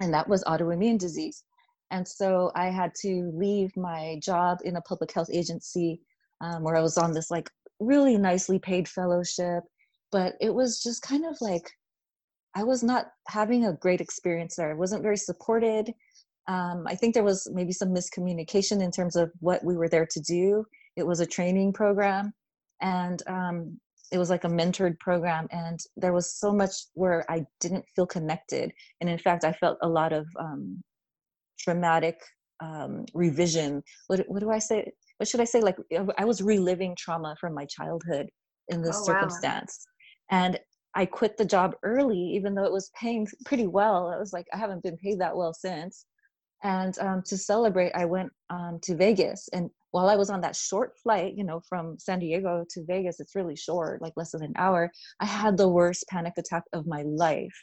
and 0.00 0.12
that 0.12 0.28
was 0.28 0.44
autoimmune 0.44 0.98
disease. 0.98 1.44
And 1.90 2.06
so 2.06 2.52
I 2.54 2.66
had 2.66 2.92
to 3.02 3.30
leave 3.34 3.76
my 3.76 4.18
job 4.22 4.58
in 4.64 4.76
a 4.76 4.82
public 4.82 5.12
health 5.12 5.30
agency 5.32 6.00
um, 6.40 6.62
where 6.62 6.76
I 6.76 6.82
was 6.82 6.98
on 6.98 7.12
this 7.12 7.30
like 7.30 7.50
really 7.80 8.18
nicely 8.18 8.58
paid 8.58 8.88
fellowship, 8.88 9.64
but 10.12 10.34
it 10.40 10.54
was 10.54 10.82
just 10.82 11.02
kind 11.02 11.24
of 11.24 11.36
like 11.40 11.70
I 12.54 12.64
was 12.64 12.82
not 12.82 13.06
having 13.28 13.64
a 13.64 13.72
great 13.72 14.00
experience 14.00 14.56
there. 14.56 14.70
I 14.70 14.74
wasn't 14.74 15.02
very 15.02 15.16
supported. 15.16 15.92
Um, 16.48 16.84
I 16.86 16.94
think 16.94 17.14
there 17.14 17.24
was 17.24 17.48
maybe 17.52 17.72
some 17.72 17.90
miscommunication 17.90 18.82
in 18.82 18.90
terms 18.90 19.16
of 19.16 19.30
what 19.40 19.62
we 19.64 19.76
were 19.76 19.88
there 19.88 20.06
to 20.10 20.20
do. 20.20 20.64
It 20.96 21.06
was 21.06 21.20
a 21.20 21.26
training 21.26 21.72
program, 21.72 22.32
and 22.80 23.22
um, 23.26 23.80
it 24.10 24.18
was 24.18 24.30
like 24.30 24.44
a 24.44 24.48
mentored 24.48 24.98
program 25.00 25.46
and 25.50 25.80
there 25.96 26.12
was 26.12 26.34
so 26.34 26.52
much 26.52 26.72
where 26.94 27.24
i 27.30 27.44
didn't 27.60 27.84
feel 27.94 28.06
connected 28.06 28.72
and 29.00 29.10
in 29.10 29.18
fact 29.18 29.44
i 29.44 29.52
felt 29.52 29.78
a 29.82 29.88
lot 29.88 30.12
of 30.12 30.26
um, 30.38 30.82
traumatic 31.58 32.20
um, 32.60 33.04
revision. 33.14 33.82
What, 34.06 34.24
what 34.28 34.40
do 34.40 34.50
i 34.50 34.58
say? 34.58 34.90
What 35.18 35.28
should 35.28 35.40
i 35.40 35.44
say? 35.44 35.60
Like 35.60 35.76
i 36.16 36.24
was 36.24 36.42
reliving 36.42 36.94
trauma 36.96 37.36
from 37.40 37.54
my 37.54 37.66
childhood 37.66 38.26
in 38.68 38.82
this 38.82 38.98
oh, 39.00 39.04
circumstance 39.04 39.86
wow. 40.30 40.38
and 40.38 40.60
i 40.94 41.06
quit 41.06 41.38
the 41.38 41.44
job 41.44 41.74
early 41.82 42.18
even 42.18 42.54
though 42.54 42.64
it 42.64 42.72
was 42.72 42.90
paying 43.00 43.26
pretty 43.44 43.66
well. 43.66 44.12
I 44.14 44.18
was 44.18 44.32
like 44.32 44.46
i 44.52 44.58
haven't 44.58 44.82
been 44.82 44.96
paid 44.96 45.20
that 45.20 45.36
well 45.36 45.54
since 45.54 46.06
and 46.62 46.98
um, 46.98 47.22
to 47.26 47.36
celebrate 47.36 47.92
i 47.94 48.04
went 48.04 48.30
um, 48.50 48.78
to 48.82 48.96
vegas 48.96 49.48
and 49.52 49.70
while 49.90 50.08
I 50.08 50.16
was 50.16 50.30
on 50.30 50.40
that 50.42 50.56
short 50.56 50.92
flight, 51.02 51.34
you 51.36 51.44
know, 51.44 51.60
from 51.68 51.98
San 51.98 52.18
Diego 52.18 52.64
to 52.70 52.84
Vegas, 52.86 53.20
it's 53.20 53.34
really 53.34 53.56
short, 53.56 54.02
like 54.02 54.12
less 54.16 54.32
than 54.32 54.42
an 54.42 54.52
hour, 54.56 54.90
I 55.20 55.24
had 55.24 55.56
the 55.56 55.68
worst 55.68 56.04
panic 56.08 56.34
attack 56.36 56.64
of 56.72 56.86
my 56.86 57.02
life. 57.02 57.54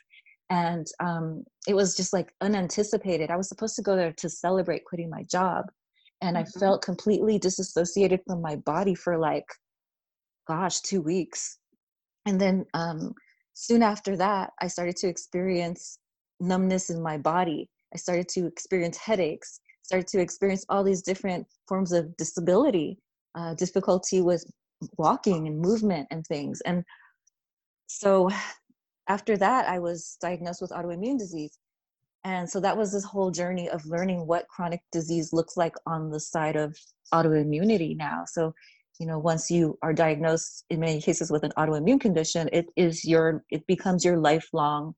And 0.50 0.86
um, 1.00 1.44
it 1.68 1.76
was 1.76 1.96
just 1.96 2.14
like 2.14 2.32
unanticipated. 2.42 3.32
I 3.32 3.38
was 3.38 3.50
supposed 3.50 3.76
to 3.76 3.82
go 3.82 3.96
there 3.96 4.14
to 4.18 4.30
celebrate 4.30 4.86
quitting 4.86 5.10
my 5.10 5.24
job. 5.24 5.66
And 6.22 6.36
mm-hmm. 6.36 6.48
I 6.58 6.60
felt 6.60 6.84
completely 6.84 7.38
disassociated 7.38 8.22
from 8.28 8.42
my 8.42 8.56
body 8.58 8.96
for 8.96 9.18
like, 9.18 9.46
gosh, 10.48 10.80
two 10.82 11.02
weeks. 11.02 11.58
And 12.26 12.40
then 12.40 12.66
um, 12.74 13.14
soon 13.54 13.84
after 13.84 14.18
that, 14.18 14.52
I 14.62 14.68
started 14.68 14.96
to 14.98 15.08
experience 15.08 16.00
numbness 16.40 16.90
in 16.90 17.02
my 17.02 17.18
body. 17.18 17.70
I 17.94 17.98
started 17.98 18.28
to 18.30 18.48
experience 18.48 18.98
headaches 18.98 19.60
started 19.86 20.08
to 20.08 20.20
experience 20.20 20.66
all 20.68 20.84
these 20.84 21.04
different 21.04 21.46
forms 21.68 21.92
of 21.92 22.16
disability, 22.18 22.98
uh, 23.36 23.54
difficulty 23.54 24.22
with 24.22 24.44
walking 24.98 25.48
and 25.48 25.60
movement 25.60 26.08
and 26.12 26.26
things. 26.26 26.60
And 26.62 26.84
so 27.88 28.30
after 29.08 29.38
that, 29.38 29.70
I 29.70 29.78
was 29.80 30.18
diagnosed 30.20 30.62
with 30.62 30.72
autoimmune 30.72 31.20
disease. 31.20 31.58
And 32.24 32.50
so 32.50 32.60
that 32.62 32.76
was 32.76 32.92
this 32.92 33.04
whole 33.04 33.30
journey 33.30 33.70
of 33.70 33.86
learning 33.86 34.26
what 34.26 34.48
chronic 34.48 34.82
disease 34.92 35.32
looks 35.32 35.56
like 35.56 35.76
on 35.86 36.10
the 36.10 36.20
side 36.20 36.56
of 36.56 36.76
autoimmunity 37.14 37.96
now. 37.96 38.24
So, 38.26 38.56
you 39.00 39.06
know, 39.06 39.20
once 39.20 39.52
you 39.52 39.78
are 39.84 39.94
diagnosed 39.94 40.66
in 40.72 40.80
many 40.80 41.00
cases 41.00 41.30
with 41.30 41.44
an 41.44 41.54
autoimmune 41.60 42.02
condition, 42.02 42.50
it 42.52 42.66
is 42.76 43.06
your, 43.06 43.44
it 43.52 43.68
becomes 43.68 44.04
your 44.04 44.18
lifelong, 44.18 44.96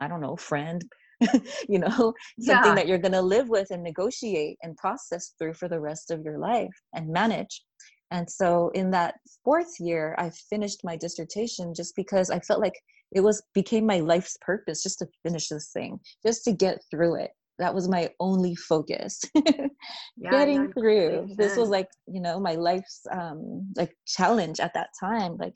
I 0.00 0.08
don't 0.08 0.22
know, 0.22 0.36
friend, 0.36 0.82
you 1.68 1.78
know 1.78 2.12
something 2.40 2.70
yeah. 2.70 2.74
that 2.74 2.86
you're 2.86 2.98
going 2.98 3.12
to 3.12 3.22
live 3.22 3.48
with 3.48 3.70
and 3.70 3.82
negotiate 3.82 4.56
and 4.62 4.76
process 4.76 5.34
through 5.38 5.54
for 5.54 5.68
the 5.68 5.80
rest 5.80 6.10
of 6.10 6.22
your 6.24 6.38
life 6.38 6.74
and 6.94 7.08
manage. 7.08 7.62
And 8.10 8.28
so 8.28 8.70
in 8.74 8.90
that 8.92 9.16
fourth 9.44 9.74
year 9.78 10.14
i 10.18 10.30
finished 10.48 10.80
my 10.82 10.96
dissertation 10.96 11.74
just 11.74 11.94
because 11.94 12.30
i 12.30 12.38
felt 12.40 12.60
like 12.60 12.72
it 13.12 13.20
was 13.20 13.42
became 13.54 13.86
my 13.86 14.00
life's 14.00 14.36
purpose 14.40 14.82
just 14.82 14.98
to 14.98 15.08
finish 15.22 15.48
this 15.48 15.70
thing 15.72 15.98
just 16.24 16.44
to 16.44 16.52
get 16.52 16.78
through 16.90 17.16
it. 17.16 17.30
That 17.58 17.74
was 17.74 17.88
my 17.88 18.10
only 18.20 18.54
focus. 18.54 19.20
Yeah, 20.20 20.32
getting 20.32 20.72
through. 20.72 21.28
this 21.36 21.56
was 21.56 21.68
like 21.68 21.88
you 22.08 22.20
know 22.20 22.40
my 22.40 22.56
life's 22.56 23.02
um 23.12 23.72
like 23.76 23.94
challenge 24.08 24.58
at 24.58 24.74
that 24.74 24.88
time 24.98 25.36
like 25.38 25.54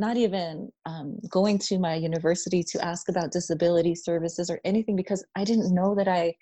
not 0.00 0.16
even 0.16 0.70
um, 0.86 1.18
going 1.28 1.58
to 1.58 1.78
my 1.78 1.94
university 1.94 2.62
to 2.64 2.84
ask 2.84 3.08
about 3.08 3.32
disability 3.32 3.94
services 3.94 4.50
or 4.50 4.60
anything 4.64 4.96
because 4.96 5.24
I 5.36 5.44
didn't 5.44 5.74
know 5.74 5.94
that 5.94 6.08
I 6.08 6.34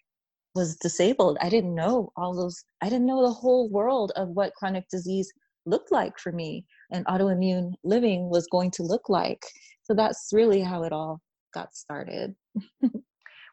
was 0.55 0.77
disabled. 0.77 1.37
I 1.41 1.49
didn't 1.49 1.75
know 1.75 2.11
all 2.17 2.35
those, 2.35 2.65
I 2.81 2.88
didn't 2.88 3.07
know 3.07 3.23
the 3.23 3.33
whole 3.33 3.69
world 3.69 4.12
of 4.17 4.29
what 4.31 4.55
chronic 4.55 4.88
disease 4.91 5.31
looked 5.67 5.93
like 5.93 6.19
for 6.19 6.33
me 6.33 6.65
and 6.93 7.05
autoimmune 7.07 7.73
living 7.85 8.31
was 8.31 8.47
going 8.47 8.71
to 8.73 8.83
look 8.83 9.09
like. 9.09 9.43
So 9.83 9.95
that's 9.95 10.31
really 10.33 10.61
how 10.61 10.85
it 10.85 10.93
all 10.93 11.21
got 11.53 11.75
started. 11.75 12.35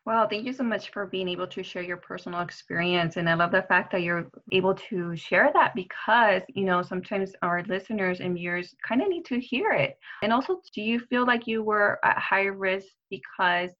Well, 0.05 0.27
thank 0.27 0.45
you 0.45 0.53
so 0.53 0.63
much 0.63 0.91
for 0.91 1.07
being 1.07 1.27
able 1.27 1.47
to 1.47 1.63
share 1.63 1.81
your 1.81 1.97
personal 1.97 2.41
experience. 2.41 3.17
And 3.17 3.27
I 3.27 3.33
love 3.33 3.51
the 3.51 3.63
fact 3.63 3.91
that 3.91 4.03
you're 4.03 4.29
able 4.51 4.75
to 4.89 5.15
share 5.15 5.49
that 5.53 5.73
because, 5.73 6.43
you 6.53 6.63
know, 6.63 6.83
sometimes 6.83 7.33
our 7.41 7.63
listeners 7.63 8.19
and 8.19 8.35
viewers 8.35 8.75
kind 8.87 9.01
of 9.01 9.07
need 9.07 9.25
to 9.25 9.39
hear 9.39 9.71
it. 9.71 9.97
And 10.21 10.31
also, 10.31 10.61
do 10.75 10.81
you 10.81 10.99
feel 10.99 11.25
like 11.25 11.47
you 11.47 11.63
were 11.63 11.99
at 12.05 12.19
high 12.19 12.45
risk 12.45 12.87
because 13.09 13.71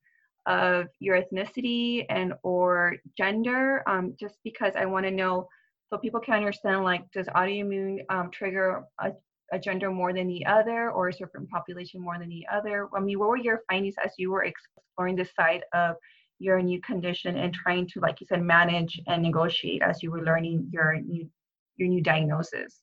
of 0.48 0.88
your 1.00 1.22
ethnicity 1.22 2.06
and 2.10 2.34
or 2.42 2.96
gender? 3.16 3.84
Um, 3.88 4.16
just 4.20 4.36
because 4.44 4.74
I 4.76 4.86
want 4.86 5.06
to 5.06 5.12
know 5.12 5.48
so 5.92 5.98
people 6.00 6.20
can 6.22 6.34
understand 6.34 6.84
like 6.84 7.04
does 7.12 7.28
autoimmune 7.28 8.00
um, 8.10 8.32
trigger 8.32 8.84
a, 9.00 9.12
a 9.54 9.60
gender 9.60 9.92
more 9.92 10.12
than 10.12 10.28
the 10.28 10.44
other 10.48 10.90
or 10.90 11.10
a 11.10 11.14
certain 11.14 11.46
population 11.48 12.02
more 12.02 12.18
than 12.18 12.30
the 12.30 12.48
other? 12.52 12.90
I 12.96 13.00
mean, 13.00 13.20
what 13.20 13.30
were 13.30 13.38
your 13.38 13.62
findings 13.70 13.96
as 14.04 14.12
you 14.18 14.32
were 14.32 14.44
exploring 14.44 15.16
the 15.18 15.26
side 15.26 15.64
of 15.74 15.96
your 16.40 16.62
new 16.62 16.82
condition 16.82 17.38
and 17.38 17.54
trying 17.54 17.88
to, 17.88 18.00
like 18.00 18.20
you 18.22 18.28
said, 18.28 18.42
manage 18.42 19.02
and 19.08 19.22
negotiate 19.22 19.82
as 19.82 20.04
you 20.04 20.12
were 20.12 20.24
learning 20.24 20.68
your 20.72 21.00
new 21.02 21.30
your 21.78 21.90
new 21.90 22.02
diagnosis? 22.02 22.82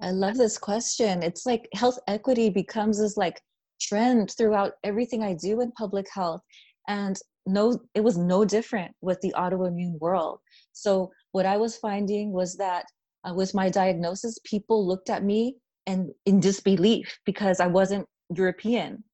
I 0.00 0.10
love 0.10 0.36
this 0.36 0.58
question. 0.58 1.22
It's 1.22 1.46
like 1.46 1.68
health 1.74 1.98
equity 2.08 2.50
becomes 2.50 2.98
this 2.98 3.16
like 3.16 3.40
trend 3.80 4.32
throughout 4.36 4.72
everything 4.82 5.22
I 5.22 5.34
do 5.34 5.60
in 5.60 5.70
public 5.72 6.06
health. 6.12 6.40
And 6.88 7.16
no, 7.46 7.78
it 7.94 8.02
was 8.02 8.18
no 8.18 8.44
different 8.44 8.92
with 9.00 9.20
the 9.20 9.34
autoimmune 9.36 9.98
world. 10.00 10.40
So 10.72 11.12
what 11.32 11.46
I 11.46 11.56
was 11.56 11.76
finding 11.76 12.32
was 12.32 12.56
that 12.56 12.86
uh, 13.28 13.34
with 13.34 13.54
my 13.54 13.68
diagnosis, 13.68 14.38
people 14.44 14.86
looked 14.86 15.10
at 15.10 15.24
me 15.24 15.56
and 15.86 16.10
in 16.26 16.40
disbelief 16.40 17.18
because 17.24 17.60
I 17.60 17.66
wasn't 17.66 18.06
European 18.34 19.04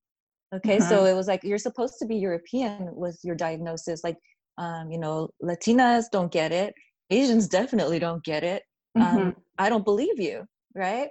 okay 0.55 0.79
mm-hmm. 0.79 0.89
so 0.89 1.05
it 1.05 1.15
was 1.15 1.29
like 1.29 1.43
you're 1.43 1.59
supposed 1.59 1.95
to 1.99 2.07
be 2.07 2.17
european 2.17 2.91
with 2.95 3.19
your 3.23 3.35
diagnosis 3.35 4.03
like 4.05 4.17
um, 4.59 4.91
you 4.91 4.99
know 4.99 5.29
latinas 5.43 6.05
don't 6.11 6.33
get 6.33 6.53
it 6.53 6.75
asians 7.11 7.49
definitely 7.49 7.99
don't 7.99 8.25
get 8.25 8.45
it 8.45 8.63
um, 8.97 9.03
mm-hmm. 9.03 9.19
um, 9.19 9.37
i 9.59 9.69
don't 9.69 9.85
believe 9.85 10.19
you 10.19 10.45
right 10.75 11.09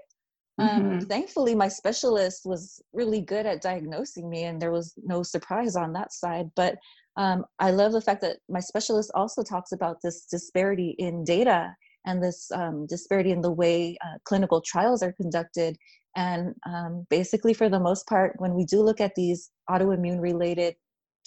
um, 0.60 0.70
mm-hmm. 0.70 0.92
um, 0.92 1.00
thankfully 1.02 1.56
my 1.56 1.68
specialist 1.68 2.42
was 2.46 2.82
really 2.94 3.22
good 3.22 3.46
at 3.46 3.62
diagnosing 3.62 4.30
me 4.30 4.44
and 4.44 4.62
there 4.62 4.72
was 4.72 4.94
no 4.98 5.24
surprise 5.24 5.76
on 5.76 5.94
that 5.94 6.12
side 6.14 6.50
but 6.56 6.76
um, 7.18 7.46
i 7.60 7.72
love 7.72 7.92
the 7.92 8.02
fact 8.02 8.22
that 8.22 8.38
my 8.50 8.60
specialist 8.60 9.12
also 9.16 9.42
talks 9.44 9.72
about 9.72 9.98
this 10.04 10.26
disparity 10.26 10.96
in 11.00 11.24
data 11.24 11.74
and 12.06 12.24
this 12.24 12.50
um, 12.52 12.86
disparity 12.88 13.32
in 13.32 13.42
the 13.42 13.52
way 13.52 13.98
uh, 14.06 14.18
clinical 14.26 14.62
trials 14.62 15.04
are 15.04 15.12
conducted 15.14 15.78
And 16.16 16.56
um, 16.66 17.06
basically, 17.10 17.54
for 17.54 17.70
the 17.70 17.80
most 17.80 18.08
part, 18.08 18.34
when 18.38 18.54
we 18.54 18.66
do 18.66 18.82
look 18.82 19.00
at 19.00 19.16
these 19.16 19.52
autoimmune 19.70 20.20
related 20.20 20.76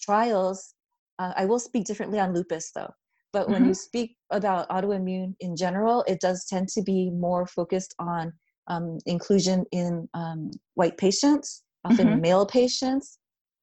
trials, 0.00 0.74
uh, 1.18 1.32
I 1.36 1.44
will 1.44 1.58
speak 1.58 1.84
differently 1.84 2.18
on 2.18 2.34
lupus 2.34 2.70
though. 2.74 2.90
But 3.32 3.48
when 3.48 3.60
mm-hmm. 3.60 3.68
you 3.68 3.74
speak 3.74 4.16
about 4.30 4.68
autoimmune 4.68 5.34
in 5.40 5.56
general, 5.56 6.04
it 6.06 6.20
does 6.20 6.44
tend 6.44 6.68
to 6.68 6.82
be 6.82 7.10
more 7.10 7.46
focused 7.46 7.94
on 7.98 8.32
um, 8.68 8.98
inclusion 9.06 9.64
in 9.72 10.08
um, 10.14 10.50
white 10.74 10.98
patients, 10.98 11.62
often 11.84 12.08
mm-hmm. 12.08 12.20
male 12.20 12.46
patients. 12.46 13.18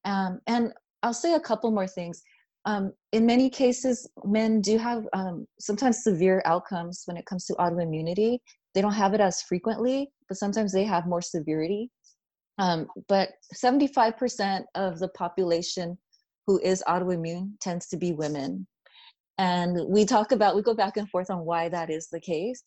Um, 0.05 0.39
and 0.47 0.73
I'll 1.03 1.13
say 1.13 1.35
a 1.35 1.39
couple 1.39 1.69
more 1.71 1.87
things. 1.87 2.21
Um, 2.65 2.93
in 3.13 3.25
many 3.25 3.49
cases, 3.49 4.09
men 4.25 4.61
do 4.61 4.77
have 4.77 5.07
um, 5.13 5.45
sometimes 5.59 6.03
severe 6.03 6.41
outcomes 6.45 7.03
when 7.05 7.17
it 7.17 7.25
comes 7.25 7.45
to 7.45 7.53
autoimmunity. 7.53 8.39
They 8.73 8.81
don't 8.81 8.93
have 8.93 9.13
it 9.13 9.21
as 9.21 9.41
frequently, 9.43 10.09
but 10.29 10.37
sometimes 10.37 10.71
they 10.71 10.85
have 10.85 11.07
more 11.07 11.21
severity. 11.21 11.89
Um, 12.59 12.87
but 13.07 13.29
75% 13.53 14.63
of 14.75 14.99
the 14.99 15.07
population 15.09 15.97
who 16.45 16.59
is 16.59 16.83
autoimmune 16.87 17.51
tends 17.59 17.87
to 17.87 17.97
be 17.97 18.11
women. 18.11 18.67
And 19.37 19.77
we 19.87 20.05
talk 20.05 20.31
about, 20.31 20.55
we 20.55 20.61
go 20.61 20.73
back 20.73 20.97
and 20.97 21.09
forth 21.09 21.29
on 21.29 21.45
why 21.45 21.69
that 21.69 21.89
is 21.89 22.07
the 22.09 22.19
case. 22.19 22.63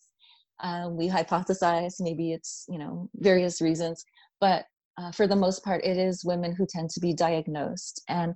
Um, 0.61 0.97
we 0.97 1.07
hypothesize 1.07 1.95
maybe 1.99 2.31
it's, 2.31 2.65
you 2.69 2.79
know, 2.79 3.09
various 3.15 3.61
reasons, 3.61 4.03
but 4.39 4.65
uh, 4.97 5.11
for 5.11 5.27
the 5.27 5.35
most 5.35 5.63
part, 5.63 5.83
it 5.83 5.97
is 5.97 6.23
women 6.23 6.55
who 6.55 6.67
tend 6.67 6.89
to 6.91 6.99
be 6.99 7.13
diagnosed. 7.13 8.01
And 8.09 8.33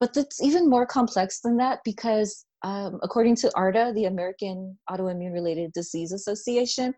but 0.00 0.16
it's 0.16 0.42
even 0.42 0.70
more 0.70 0.86
complex 0.86 1.40
than 1.40 1.56
that 1.56 1.80
because 1.84 2.44
um, 2.62 2.98
according 3.02 3.36
to 3.36 3.50
ARDA, 3.56 3.94
the 3.94 4.06
American 4.06 4.78
Autoimmune 4.90 5.32
Related 5.32 5.72
Disease 5.72 6.12
Association, 6.12 6.94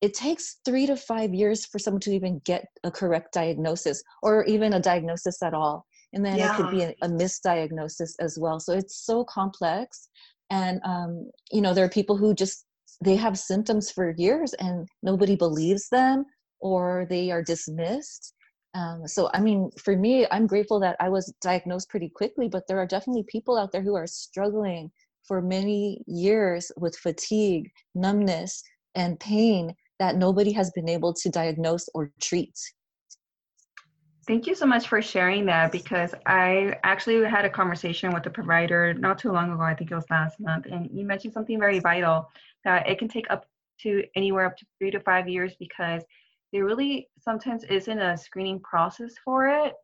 it 0.00 0.14
takes 0.14 0.58
three 0.64 0.86
to 0.86 0.96
five 0.96 1.32
years 1.32 1.64
for 1.64 1.78
someone 1.78 2.00
to 2.00 2.12
even 2.12 2.40
get 2.44 2.66
a 2.84 2.90
correct 2.90 3.32
diagnosis 3.32 4.02
or 4.22 4.44
even 4.44 4.74
a 4.74 4.80
diagnosis 4.80 5.42
at 5.42 5.54
all. 5.54 5.86
And 6.12 6.24
then 6.24 6.36
yeah. 6.36 6.52
it 6.52 6.56
could 6.56 6.70
be 6.70 6.82
a, 6.82 6.94
a, 7.02 7.08
misdiagnosis 7.08 8.12
as 8.20 8.38
well. 8.38 8.60
So 8.60 8.72
it's 8.72 9.04
so 9.04 9.24
complex. 9.24 10.08
And, 10.50 10.80
um, 10.84 11.30
you 11.50 11.60
know, 11.60 11.74
there 11.74 11.84
are 11.84 11.90
people 11.90 12.16
who 12.16 12.34
just, 12.34 12.64
they 13.02 13.16
have 13.16 13.38
symptoms 13.38 13.90
for 13.90 14.14
years 14.16 14.54
and 14.54 14.86
nobody 15.02 15.34
believes 15.34 15.88
them 15.88 16.24
or 16.60 17.06
they 17.10 17.30
are 17.30 17.42
dismissed. 17.42 18.34
Um, 18.74 19.06
so, 19.06 19.30
I 19.32 19.40
mean, 19.40 19.70
for 19.82 19.96
me, 19.96 20.26
I'm 20.30 20.46
grateful 20.46 20.78
that 20.80 20.96
I 21.00 21.08
was 21.08 21.32
diagnosed 21.40 21.88
pretty 21.88 22.10
quickly, 22.14 22.48
but 22.48 22.64
there 22.68 22.78
are 22.78 22.86
definitely 22.86 23.24
people 23.28 23.56
out 23.56 23.72
there 23.72 23.82
who 23.82 23.96
are 23.96 24.06
struggling 24.06 24.90
for 25.26 25.40
many 25.42 26.02
years 26.06 26.70
with 26.76 26.96
fatigue, 26.96 27.70
numbness, 27.94 28.62
and 28.94 29.18
pain 29.18 29.74
that 29.98 30.16
nobody 30.16 30.52
has 30.52 30.70
been 30.72 30.88
able 30.88 31.12
to 31.14 31.28
diagnose 31.30 31.88
or 31.94 32.10
treat. 32.20 32.58
Thank 34.26 34.48
you 34.48 34.56
so 34.56 34.66
much 34.66 34.88
for 34.88 35.00
sharing 35.00 35.46
that 35.46 35.70
because 35.70 36.12
I 36.26 36.78
actually 36.82 37.24
had 37.28 37.44
a 37.44 37.50
conversation 37.50 38.12
with 38.12 38.26
a 38.26 38.30
provider 38.30 38.92
not 38.94 39.18
too 39.18 39.30
long 39.30 39.52
ago, 39.52 39.62
I 39.62 39.74
think 39.74 39.92
it 39.92 39.94
was 39.94 40.10
last 40.10 40.40
month, 40.40 40.66
and 40.66 40.90
you 40.92 41.06
mentioned 41.06 41.32
something 41.32 41.60
very 41.60 41.78
vital 41.78 42.28
that 42.64 42.88
it 42.88 42.98
can 42.98 43.06
take 43.06 43.26
up 43.30 43.46
to 43.82 44.02
anywhere 44.16 44.46
up 44.46 44.56
to 44.56 44.66
three 44.78 44.90
to 44.90 45.00
five 45.00 45.28
years 45.28 45.54
because 45.60 46.02
there 46.52 46.64
really 46.64 47.08
sometimes 47.20 47.62
isn't 47.64 47.98
a 47.98 48.16
screening 48.16 48.60
process 48.60 49.14
for 49.24 49.46
it 49.46 49.74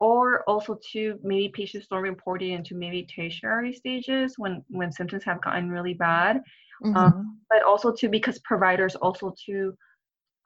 or 0.00 0.42
also 0.48 0.76
to 0.92 1.16
maybe 1.22 1.48
patients 1.54 1.86
don't 1.88 2.02
report 2.02 2.42
it 2.42 2.50
into 2.50 2.74
maybe 2.74 3.04
tertiary 3.04 3.72
stages 3.72 4.34
when 4.36 4.64
when 4.68 4.90
symptoms 4.90 5.22
have 5.22 5.40
gotten 5.42 5.70
really 5.70 5.94
bad 5.94 6.40
mm-hmm. 6.84 6.96
um, 6.96 7.38
but 7.50 7.62
also 7.62 7.92
too 7.92 8.08
because 8.08 8.38
providers 8.40 8.94
also 8.96 9.34
too 9.44 9.74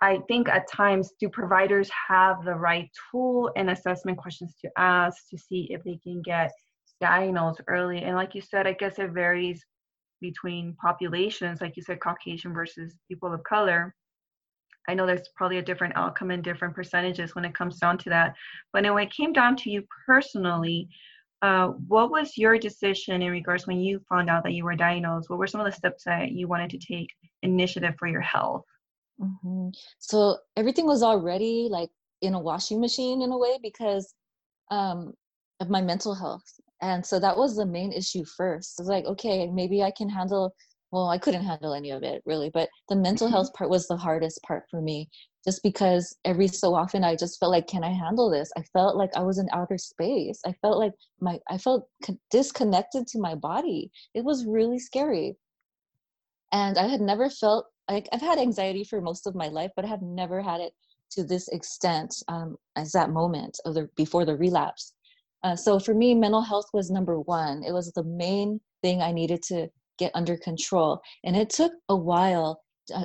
i 0.01 0.19
think 0.29 0.49
at 0.49 0.71
times 0.71 1.13
do 1.21 1.29
providers 1.29 1.91
have 2.09 2.45
the 2.45 2.55
right 2.55 2.89
tool 3.11 3.51
and 3.57 3.71
assessment 3.71 4.19
questions 4.19 4.55
to 4.61 4.71
ask 4.79 5.29
to 5.31 5.39
see 5.39 5.69
if 5.71 5.83
they 5.85 5.99
can 6.03 6.23
get 6.23 6.53
diagnosed 7.01 7.61
early 7.69 8.03
and 8.03 8.17
like 8.17 8.35
you 8.35 8.41
said 8.41 8.67
i 8.67 8.73
guess 8.73 8.99
it 8.99 9.11
varies 9.11 9.65
between 10.21 10.75
populations 10.81 11.61
like 11.61 11.77
you 11.77 11.83
said 11.83 12.01
caucasian 12.01 12.53
versus 12.53 12.95
people 13.09 13.33
of 13.33 13.43
color 13.45 13.95
I 14.89 14.95
know 14.95 15.07
there's 15.07 15.29
probably 15.35 15.59
a 15.59 15.63
different 15.63 15.97
outcome 15.97 16.31
and 16.31 16.43
different 16.43 16.75
percentages 16.75 17.35
when 17.35 17.45
it 17.45 17.55
comes 17.55 17.79
down 17.79 17.99
to 17.99 18.11
that. 18.11 18.35
But 18.73 18.85
when 18.85 19.03
it 19.03 19.13
came 19.13 19.33
down 19.33 19.57
to 19.57 19.71
you 19.71 19.85
personally, 20.07 20.89
uh, 21.43 21.69
what 21.89 22.11
was 22.11 22.37
your 22.37 22.59
decision 22.59 23.23
in 23.23 23.31
regards 23.31 23.67
when 23.67 23.81
you 23.81 24.01
found 24.09 24.31
out 24.31 24.43
that 24.45 24.53
you 24.53 24.65
were 24.65 24.75
diagnosed? 24.75 25.29
What 25.29 25.39
were 25.39 25.47
some 25.47 25.61
of 25.61 25.67
the 25.67 25.73
steps 25.73 26.05
that 26.05 26.33
you 26.33 26.49
wanted 26.49 26.71
to 26.71 26.79
take 26.79 27.09
initiative 27.43 27.95
for 27.99 28.09
your 28.09 28.23
health? 28.23 28.65
Mm-hmm. 29.21 29.69
So 29.99 30.39
everything 30.57 30.87
was 30.87 31.03
already 31.03 31.69
like 31.71 31.91
in 32.23 32.35
a 32.35 32.41
washing 32.41 32.81
machine 32.81 33.23
in 33.23 33.33
a 33.33 33.39
way 33.39 33.59
because 33.63 34.15
um, 34.71 35.13
of 35.61 35.69
my 35.69 35.83
mental 35.83 36.15
health. 36.15 36.45
And 36.83 37.05
so 37.05 37.19
that 37.21 37.37
was 37.37 37.57
the 37.57 37.67
main 37.67 37.93
issue 37.93 38.25
first. 38.37 38.79
It's 38.79 38.89
like, 38.89 39.05
okay, 39.05 39.47
maybe 39.47 39.83
I 39.83 39.91
can 39.91 40.09
handle 40.09 40.55
well 40.93 41.09
i 41.09 41.19
couldn't 41.19 41.45
handle 41.45 41.75
any 41.75 41.91
of 41.91 42.03
it 42.03 42.23
really 42.27 42.51
but 42.51 42.69
the 42.89 42.97
mental 42.97 43.29
health 43.29 43.49
mm-hmm. 43.49 43.59
part 43.59 43.71
was 43.71 43.87
the 43.87 43.97
hardest 43.97 44.41
part 44.43 44.65
for 44.71 44.81
me 44.81 45.09
just 45.47 45.63
because 45.63 46.17
every 46.25 46.49
so 46.49 46.75
often 46.75 47.05
i 47.05 47.15
just 47.15 47.39
felt 47.39 47.53
like 47.53 47.67
can 47.67 47.85
i 47.85 47.93
handle 47.93 48.31
this? 48.31 48.51
I 48.57 48.63
felt 48.73 48.97
like 48.97 49.11
i 49.17 49.23
was 49.23 49.39
in 49.39 49.49
outer 49.53 49.79
space. 49.79 50.41
I 50.47 50.53
felt 50.63 50.79
like 50.79 50.93
my 51.21 51.39
i 51.49 51.59
felt 51.59 51.89
disconnected 52.31 53.07
to 53.09 53.19
my 53.21 53.35
body. 53.35 53.91
It 54.15 54.25
was 54.25 54.47
really 54.47 54.79
scary. 54.79 55.37
And 56.53 56.79
i 56.79 56.87
had 56.87 57.01
never 57.01 57.31
felt 57.31 57.67
like 57.89 58.09
i've 58.13 58.21
had 58.21 58.39
anxiety 58.39 58.85
for 58.85 59.01
most 59.01 59.27
of 59.27 59.35
my 59.35 59.49
life 59.49 59.71
but 59.77 59.85
i 59.85 59.89
have 59.89 60.03
never 60.03 60.43
had 60.43 60.61
it 60.61 60.73
to 61.13 61.25
this 61.25 61.49
extent 61.49 62.15
um, 62.29 62.57
as 62.75 62.93
that 62.93 63.11
moment 63.11 63.59
of 63.65 63.75
the 63.75 63.89
before 63.97 64.25
the 64.25 64.37
relapse. 64.37 64.95
Uh, 65.45 65.55
so 65.55 65.79
for 65.79 65.95
me 65.95 66.15
mental 66.15 66.43
health 66.43 66.67
was 66.73 66.91
number 66.91 67.21
one. 67.21 67.63
It 67.63 67.73
was 67.73 67.93
the 67.93 68.03
main 68.05 68.61
thing 68.83 69.03
i 69.03 69.13
needed 69.13 69.43
to 69.45 69.69
get 69.99 70.13
under 70.15 70.37
control. 70.37 71.01
And 71.25 71.37
it 71.37 71.51
took 71.51 71.73
a 71.89 71.97
while. 71.97 72.63
Uh, 72.95 73.05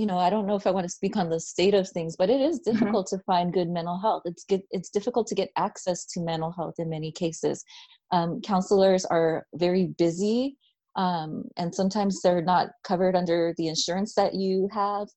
you 0.00 0.06
know, 0.06 0.18
I 0.18 0.30
don't 0.30 0.46
know 0.46 0.54
if 0.54 0.66
I 0.66 0.70
want 0.70 0.84
to 0.84 0.90
speak 0.90 1.16
on 1.16 1.28
the 1.28 1.38
state 1.38 1.74
of 1.74 1.86
things, 1.86 2.16
but 2.16 2.30
it 2.30 2.40
is 2.40 2.60
mm-hmm. 2.60 2.72
difficult 2.72 3.06
mm-hmm. 3.06 3.18
to 3.18 3.24
find 3.24 3.52
good 3.52 3.68
mental 3.68 3.98
health. 3.98 4.22
It's 4.24 4.44
good. 4.44 4.62
It's 4.70 4.88
difficult 4.88 5.26
to 5.26 5.34
get 5.34 5.50
access 5.56 6.06
to 6.06 6.20
mental 6.20 6.52
health 6.52 6.76
in 6.78 6.88
many 6.88 7.12
cases. 7.12 7.62
Um, 8.10 8.40
counselors 8.40 9.04
are 9.04 9.46
very 9.54 9.88
busy, 9.98 10.56
um, 10.96 11.44
and 11.58 11.74
sometimes 11.74 12.22
they're 12.22 12.42
not 12.42 12.68
covered 12.82 13.14
under 13.14 13.54
the 13.58 13.68
insurance 13.68 14.14
that 14.14 14.34
you 14.34 14.68
have. 14.72 15.08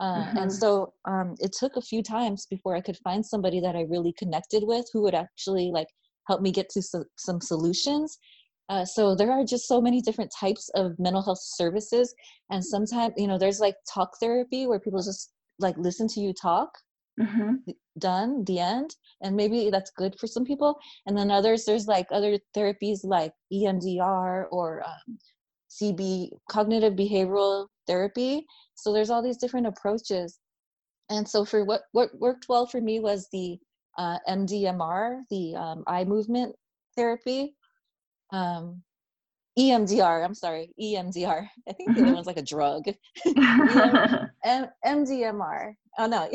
Uh, 0.00 0.24
mm-hmm. 0.24 0.38
And 0.38 0.52
so 0.52 0.92
um, 1.04 1.36
it 1.38 1.52
took 1.56 1.76
a 1.76 1.80
few 1.80 2.02
times 2.02 2.46
before 2.50 2.74
I 2.74 2.80
could 2.80 2.98
find 3.04 3.24
somebody 3.24 3.60
that 3.60 3.76
I 3.76 3.82
really 3.82 4.12
connected 4.18 4.64
with 4.64 4.86
who 4.92 5.02
would 5.02 5.14
actually 5.14 5.70
like 5.72 5.86
help 6.26 6.40
me 6.40 6.50
get 6.50 6.68
to 6.70 6.82
so- 6.82 7.04
some 7.16 7.40
solutions 7.40 8.18
uh, 8.68 8.84
so 8.84 9.14
there 9.14 9.30
are 9.30 9.44
just 9.44 9.68
so 9.68 9.80
many 9.80 10.00
different 10.00 10.32
types 10.38 10.70
of 10.74 10.98
mental 10.98 11.22
health 11.22 11.40
services, 11.42 12.14
and 12.50 12.64
sometimes 12.64 13.12
you 13.16 13.26
know 13.26 13.38
there's 13.38 13.60
like 13.60 13.76
talk 13.92 14.16
therapy 14.20 14.66
where 14.66 14.80
people 14.80 15.02
just 15.02 15.32
like 15.58 15.76
listen 15.76 16.08
to 16.08 16.20
you 16.20 16.32
talk. 16.32 16.70
Mm-hmm. 17.20 17.70
Done 17.98 18.42
the 18.44 18.58
end, 18.58 18.96
and 19.22 19.36
maybe 19.36 19.70
that's 19.70 19.92
good 19.96 20.18
for 20.18 20.26
some 20.26 20.44
people. 20.44 20.76
And 21.06 21.16
then 21.16 21.30
others, 21.30 21.64
there's 21.64 21.86
like 21.86 22.06
other 22.10 22.38
therapies 22.56 23.00
like 23.04 23.32
EMDR 23.52 24.46
or 24.50 24.82
um, 24.84 25.18
CB, 25.70 26.30
cognitive 26.50 26.94
behavioral 26.94 27.68
therapy. 27.86 28.46
So 28.74 28.92
there's 28.92 29.10
all 29.10 29.22
these 29.22 29.36
different 29.36 29.66
approaches. 29.66 30.40
And 31.10 31.28
so 31.28 31.44
for 31.44 31.64
what 31.64 31.82
what 31.92 32.18
worked 32.18 32.46
well 32.48 32.66
for 32.66 32.80
me 32.80 32.98
was 32.98 33.28
the 33.30 33.58
uh, 33.98 34.18
MDMR, 34.28 35.20
the 35.30 35.54
um, 35.54 35.84
eye 35.86 36.04
movement 36.04 36.56
therapy 36.96 37.54
um, 38.32 38.82
EMDR. 39.58 40.24
I'm 40.24 40.34
sorry, 40.34 40.70
EMDR. 40.80 41.48
I 41.68 41.72
think 41.72 41.90
mm-hmm. 41.90 41.94
the 41.94 42.00
other 42.00 42.06
mm-hmm. 42.06 42.14
one's 42.14 42.26
like 42.26 42.38
a 42.38 42.42
drug. 42.42 42.84
M- 44.44 44.68
MDMR. 44.84 45.74
Oh 45.98 46.06
no, 46.06 46.22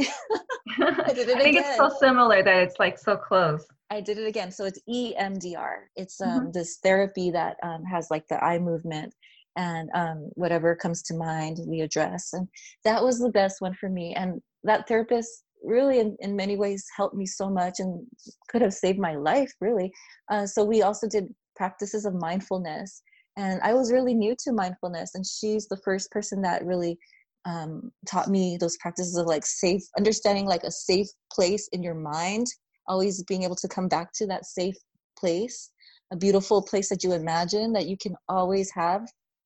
I 0.79 1.13
did 1.13 1.27
it 1.29 1.37
I 1.37 1.41
think 1.41 1.57
again. 1.57 1.63
it's 1.67 1.77
so 1.77 1.91
similar 1.99 2.41
that 2.43 2.63
it's 2.63 2.79
like 2.79 2.97
so 2.97 3.17
close. 3.17 3.65
I 3.89 3.99
did 4.01 4.17
it 4.17 4.27
again. 4.27 4.51
So 4.51 4.65
it's 4.65 4.79
EMDR. 4.89 5.75
It's 5.95 6.21
um, 6.21 6.29
mm-hmm. 6.29 6.51
this 6.51 6.77
therapy 6.81 7.31
that 7.31 7.57
um, 7.63 7.83
has 7.83 8.07
like 8.09 8.25
the 8.29 8.41
eye 8.43 8.59
movement 8.59 9.13
and 9.57 9.89
um, 9.93 10.29
whatever 10.35 10.75
comes 10.75 11.01
to 11.03 11.15
mind 11.15 11.57
we 11.67 11.81
address. 11.81 12.31
And 12.33 12.47
that 12.85 13.03
was 13.03 13.19
the 13.19 13.31
best 13.31 13.59
one 13.59 13.73
for 13.73 13.89
me. 13.89 14.13
And 14.15 14.41
that 14.63 14.87
therapist 14.87 15.43
really 15.63 15.99
in, 15.99 16.15
in 16.19 16.35
many 16.35 16.55
ways 16.55 16.85
helped 16.95 17.15
me 17.15 17.25
so 17.25 17.49
much 17.49 17.79
and 17.79 18.05
could 18.49 18.61
have 18.61 18.73
saved 18.73 18.99
my 18.99 19.15
life 19.15 19.51
really 19.59 19.91
uh, 20.31 20.45
so 20.45 20.63
we 20.63 20.81
also 20.81 21.07
did 21.07 21.27
practices 21.59 22.05
of 22.05 22.15
mindfulness. 22.15 23.03
And 23.37 23.59
I 23.61 23.73
was 23.73 23.91
really 23.91 24.13
new 24.13 24.35
to 24.43 24.53
mindfulness, 24.53 25.13
and 25.13 25.25
she's 25.25 25.67
the 25.67 25.81
first 25.85 26.09
person 26.09 26.41
that 26.41 26.65
really 26.65 26.97
um, 27.45 27.91
taught 28.07 28.29
me 28.29 28.57
those 28.59 28.77
practices 28.77 29.17
of 29.17 29.27
like 29.27 29.45
safe, 29.45 29.83
understanding 29.97 30.45
like 30.45 30.63
a 30.63 30.71
safe 30.71 31.07
place 31.31 31.67
in 31.73 31.83
your 31.83 31.95
mind, 31.95 32.47
always 32.87 33.23
being 33.25 33.43
able 33.43 33.55
to 33.57 33.67
come 33.67 33.87
back 33.87 34.09
to 34.15 34.25
that 34.27 34.45
safe 34.45 34.75
place, 35.17 35.71
a 36.11 36.17
beautiful 36.17 36.61
place 36.61 36.89
that 36.89 37.03
you 37.03 37.11
imagine 37.13 37.73
that 37.73 37.87
you 37.87 37.97
can 37.97 38.15
always 38.29 38.71
have 38.71 39.01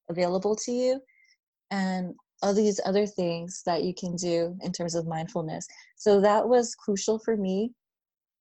available 0.10 0.56
to 0.56 0.72
you. 0.72 1.00
And 1.72 2.14
all 2.44 2.54
these 2.54 2.80
other 2.86 3.08
things 3.08 3.62
that 3.66 3.84
you 3.84 3.94
can 3.98 4.16
do 4.16 4.56
in 4.62 4.72
terms 4.72 4.96
of 4.96 5.08
mindfulness. 5.08 5.66
So 5.96 6.22
that 6.22 6.48
was 6.48 6.76
crucial 6.76 7.18
for 7.20 7.38
me. 7.38 7.72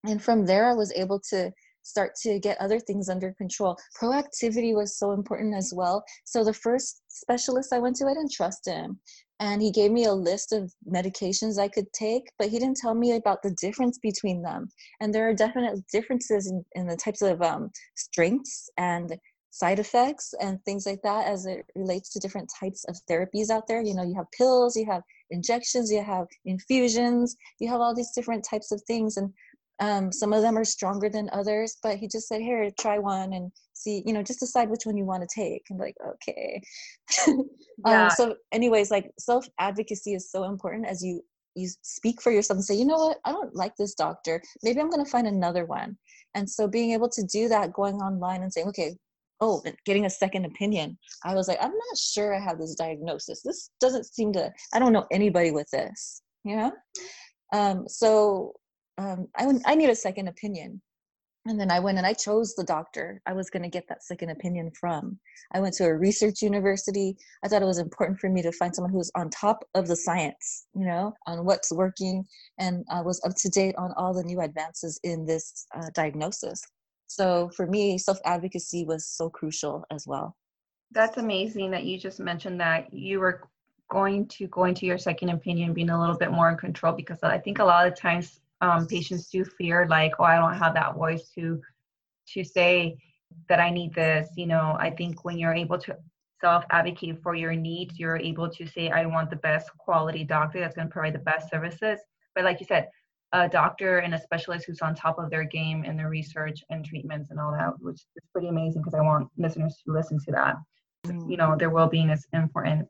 And 0.04 0.20
from 0.20 0.44
there, 0.44 0.68
I 0.68 0.74
was 0.74 0.92
able 0.92 1.20
to 1.30 1.52
start 1.82 2.14
to 2.22 2.38
get 2.38 2.60
other 2.60 2.80
things 2.80 3.08
under 3.08 3.32
control. 3.34 3.76
Proactivity 4.00 4.74
was 4.74 4.98
so 4.98 5.12
important 5.12 5.54
as 5.54 5.72
well. 5.74 6.04
So 6.24 6.44
the 6.44 6.52
first 6.52 7.02
specialist 7.08 7.72
I 7.72 7.78
went 7.78 7.96
to, 7.96 8.06
I 8.06 8.14
didn't 8.14 8.32
trust 8.32 8.66
him. 8.66 8.98
And 9.40 9.60
he 9.60 9.72
gave 9.72 9.90
me 9.90 10.04
a 10.04 10.12
list 10.12 10.52
of 10.52 10.72
medications 10.88 11.58
I 11.58 11.66
could 11.66 11.92
take, 11.92 12.30
but 12.38 12.48
he 12.48 12.60
didn't 12.60 12.76
tell 12.76 12.94
me 12.94 13.16
about 13.16 13.42
the 13.42 13.56
difference 13.60 13.98
between 13.98 14.40
them. 14.40 14.68
And 15.00 15.12
there 15.12 15.28
are 15.28 15.34
definite 15.34 15.80
differences 15.92 16.48
in, 16.48 16.64
in 16.76 16.86
the 16.86 16.96
types 16.96 17.22
of 17.22 17.42
um, 17.42 17.70
strengths 17.96 18.70
and 18.78 19.18
side 19.50 19.78
effects 19.78 20.32
and 20.40 20.64
things 20.64 20.86
like 20.86 21.02
that 21.02 21.26
as 21.26 21.44
it 21.44 21.66
relates 21.76 22.08
to 22.10 22.18
different 22.18 22.50
types 22.58 22.84
of 22.84 22.96
therapies 23.10 23.50
out 23.50 23.66
there. 23.66 23.82
You 23.82 23.94
know, 23.94 24.02
you 24.02 24.14
have 24.14 24.30
pills, 24.36 24.76
you 24.76 24.86
have 24.90 25.02
injections, 25.30 25.92
you 25.92 26.02
have 26.02 26.26
infusions, 26.46 27.36
you 27.60 27.68
have 27.68 27.80
all 27.80 27.94
these 27.94 28.12
different 28.14 28.46
types 28.48 28.72
of 28.72 28.80
things. 28.86 29.18
And 29.18 29.30
um, 29.80 30.12
some 30.12 30.32
of 30.32 30.42
them 30.42 30.56
are 30.56 30.64
stronger 30.64 31.08
than 31.08 31.30
others, 31.32 31.76
but 31.82 31.96
he 31.96 32.08
just 32.08 32.28
said, 32.28 32.40
"Here, 32.40 32.70
try 32.78 32.98
one 32.98 33.32
and 33.32 33.50
see. 33.72 34.02
You 34.06 34.12
know, 34.12 34.22
just 34.22 34.40
decide 34.40 34.70
which 34.70 34.84
one 34.84 34.96
you 34.96 35.04
want 35.04 35.22
to 35.22 35.34
take." 35.34 35.62
And 35.70 35.78
like, 35.78 35.96
okay. 36.06 36.60
Um, 37.84 37.92
yeah. 37.92 38.04
um, 38.04 38.10
so, 38.10 38.36
anyways, 38.52 38.90
like 38.90 39.10
self 39.18 39.48
advocacy 39.58 40.14
is 40.14 40.30
so 40.30 40.44
important 40.44 40.86
as 40.86 41.02
you 41.02 41.22
you 41.54 41.68
speak 41.82 42.22
for 42.22 42.30
yourself 42.30 42.58
and 42.58 42.64
say, 42.64 42.76
you 42.76 42.84
know 42.84 42.96
what, 42.96 43.18
I 43.24 43.32
don't 43.32 43.54
like 43.54 43.74
this 43.76 43.94
doctor. 43.94 44.40
Maybe 44.62 44.80
I'm 44.80 44.88
going 44.88 45.04
to 45.04 45.10
find 45.10 45.26
another 45.26 45.64
one. 45.64 45.96
And 46.34 46.48
so, 46.48 46.68
being 46.68 46.92
able 46.92 47.08
to 47.08 47.22
do 47.24 47.48
that, 47.48 47.72
going 47.72 47.96
online 47.96 48.42
and 48.42 48.52
saying, 48.52 48.68
okay, 48.68 48.96
oh, 49.40 49.62
getting 49.84 50.06
a 50.06 50.10
second 50.10 50.44
opinion. 50.44 50.96
I 51.24 51.34
was 51.34 51.48
like, 51.48 51.58
I'm 51.60 51.72
not 51.72 51.98
sure 51.98 52.34
I 52.34 52.40
have 52.40 52.58
this 52.58 52.76
diagnosis. 52.76 53.42
This 53.42 53.70
doesn't 53.80 54.06
seem 54.06 54.32
to. 54.34 54.52
I 54.72 54.78
don't 54.78 54.92
know 54.92 55.06
anybody 55.10 55.50
with 55.50 55.68
this. 55.70 56.22
You 56.44 56.56
know. 56.56 56.72
Um, 57.52 57.88
so 57.88 58.54
um, 58.98 59.28
I, 59.36 59.52
I 59.66 59.74
need 59.74 59.90
a 59.90 59.96
second 59.96 60.28
opinion. 60.28 60.80
And 61.44 61.58
then 61.58 61.72
I 61.72 61.80
went 61.80 61.98
and 61.98 62.06
I 62.06 62.12
chose 62.12 62.54
the 62.54 62.62
doctor 62.62 63.20
I 63.26 63.32
was 63.32 63.50
going 63.50 63.64
to 63.64 63.68
get 63.68 63.88
that 63.88 64.04
second 64.04 64.30
opinion 64.30 64.70
from. 64.78 65.18
I 65.52 65.60
went 65.60 65.74
to 65.74 65.86
a 65.86 65.96
research 65.96 66.40
university. 66.40 67.16
I 67.44 67.48
thought 67.48 67.62
it 67.62 67.66
was 67.66 67.78
important 67.78 68.20
for 68.20 68.30
me 68.30 68.42
to 68.42 68.52
find 68.52 68.72
someone 68.72 68.92
who 68.92 68.98
was 68.98 69.10
on 69.16 69.28
top 69.30 69.64
of 69.74 69.88
the 69.88 69.96
science, 69.96 70.66
you 70.72 70.86
know, 70.86 71.14
on 71.26 71.44
what's 71.44 71.72
working 71.72 72.24
and 72.58 72.84
I 72.88 73.00
was 73.00 73.20
up 73.24 73.34
to 73.38 73.48
date 73.48 73.74
on 73.76 73.92
all 73.96 74.14
the 74.14 74.22
new 74.22 74.40
advances 74.40 75.00
in 75.02 75.26
this 75.26 75.66
uh, 75.74 75.90
diagnosis. 75.94 76.62
So 77.08 77.50
for 77.56 77.66
me, 77.66 77.98
self 77.98 78.18
advocacy 78.24 78.84
was 78.84 79.08
so 79.08 79.28
crucial 79.28 79.84
as 79.90 80.06
well. 80.06 80.36
That's 80.92 81.16
amazing 81.16 81.72
that 81.72 81.84
you 81.84 81.98
just 81.98 82.20
mentioned 82.20 82.60
that 82.60 82.94
you 82.94 83.18
were 83.18 83.48
going 83.90 84.26
to 84.28 84.46
go 84.46 84.64
into 84.64 84.86
your 84.86 84.96
second 84.96 85.30
opinion 85.30 85.74
being 85.74 85.90
a 85.90 86.00
little 86.00 86.16
bit 86.16 86.30
more 86.30 86.50
in 86.50 86.56
control 86.56 86.94
because 86.94 87.18
I 87.22 87.38
think 87.38 87.58
a 87.58 87.64
lot 87.64 87.86
of 87.86 87.98
times 87.98 88.40
um, 88.62 88.86
patients 88.86 89.28
do 89.28 89.44
fear 89.44 89.86
like 89.90 90.12
oh 90.18 90.24
i 90.24 90.36
don't 90.36 90.56
have 90.56 90.72
that 90.72 90.94
voice 90.94 91.28
to 91.34 91.60
to 92.26 92.42
say 92.42 92.96
that 93.48 93.60
i 93.60 93.68
need 93.68 93.92
this 93.94 94.28
you 94.36 94.46
know? 94.46 94.76
I 94.78 94.90
think 94.90 95.24
when 95.24 95.36
you're 95.36 95.54
able 95.54 95.78
to 95.78 95.96
self 96.40 96.64
advocate 96.70 97.22
for 97.22 97.34
your 97.34 97.54
needs 97.54 97.98
you're 97.98 98.16
able 98.16 98.48
to 98.48 98.66
say 98.66 98.88
i 98.90 99.04
want 99.04 99.30
the 99.30 99.36
best 99.36 99.70
quality 99.78 100.24
doctor 100.24 100.60
that's 100.60 100.76
going 100.76 100.88
to 100.88 100.92
provide 100.92 101.14
the 101.14 101.18
best 101.18 101.50
services. 101.50 102.00
But 102.34 102.44
like 102.44 102.60
you 102.60 102.66
said 102.66 102.88
a 103.32 103.48
doctor 103.48 103.98
and 103.98 104.14
a 104.14 104.20
specialist 104.20 104.66
who's 104.66 104.80
on 104.80 104.94
top 104.94 105.18
of 105.18 105.30
their 105.30 105.44
game 105.44 105.84
in 105.84 105.96
their 105.96 106.08
research 106.08 106.62
and 106.70 106.84
treatments 106.84 107.30
and 107.30 107.40
all 107.40 107.52
that 107.52 107.72
which 107.80 107.96
is 108.16 108.24
pretty 108.32 108.48
amazing 108.48 108.82
because 108.82 108.94
i 108.94 109.00
want 109.00 109.28
listeners 109.38 109.80
to 109.84 109.92
listen 109.92 110.18
to 110.18 110.32
that. 110.32 110.56
Mm. 111.06 111.30
you 111.30 111.36
know 111.36 111.56
their 111.56 111.70
well-being 111.70 112.10
is 112.10 112.26
important. 112.32 112.86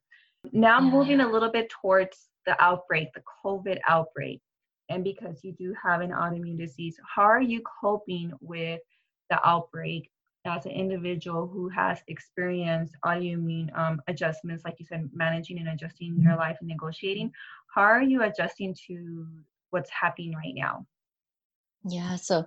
Now 0.53 0.81
yeah. 0.81 0.91
moving 0.91 1.21
a 1.21 1.31
little 1.31 1.51
bit 1.51 1.71
towards 1.71 2.29
the 2.47 2.61
outbreak 2.63 3.09
the 3.15 3.23
covid 3.45 3.79
outbreak 3.89 4.41
and 4.89 5.05
because 5.05 5.43
you 5.43 5.53
do 5.53 5.75
have 5.83 6.01
an 6.01 6.11
autoimmune 6.11 6.59
disease, 6.59 6.99
how 7.15 7.23
are 7.23 7.43
you 7.43 7.63
coping 7.81 8.33
with 8.41 8.81
the 9.31 9.47
outbreak 9.47 10.11
as 10.45 10.67
an 10.67 10.73
individual 10.73 11.47
who 11.47 11.69
has 11.69 12.01
experienced 12.09 12.97
autoimmune 13.05 13.77
um, 13.79 14.01
adjustments, 14.09 14.65
like 14.65 14.75
you 14.79 14.87
said, 14.87 15.09
managing 15.15 15.59
and 15.59 15.69
adjusting 15.69 16.21
your 16.21 16.37
life 16.37 16.57
and 16.61 16.69
negotiating? 16.69 17.33
How 17.75 17.83
are 17.83 18.03
you 18.03 18.23
adjusting 18.23 18.77
to 18.89 19.27
what's 19.71 19.91
happening 19.91 20.35
right 20.35 20.55
now? 20.55 20.87
Yeah, 21.85 22.17
so 22.17 22.45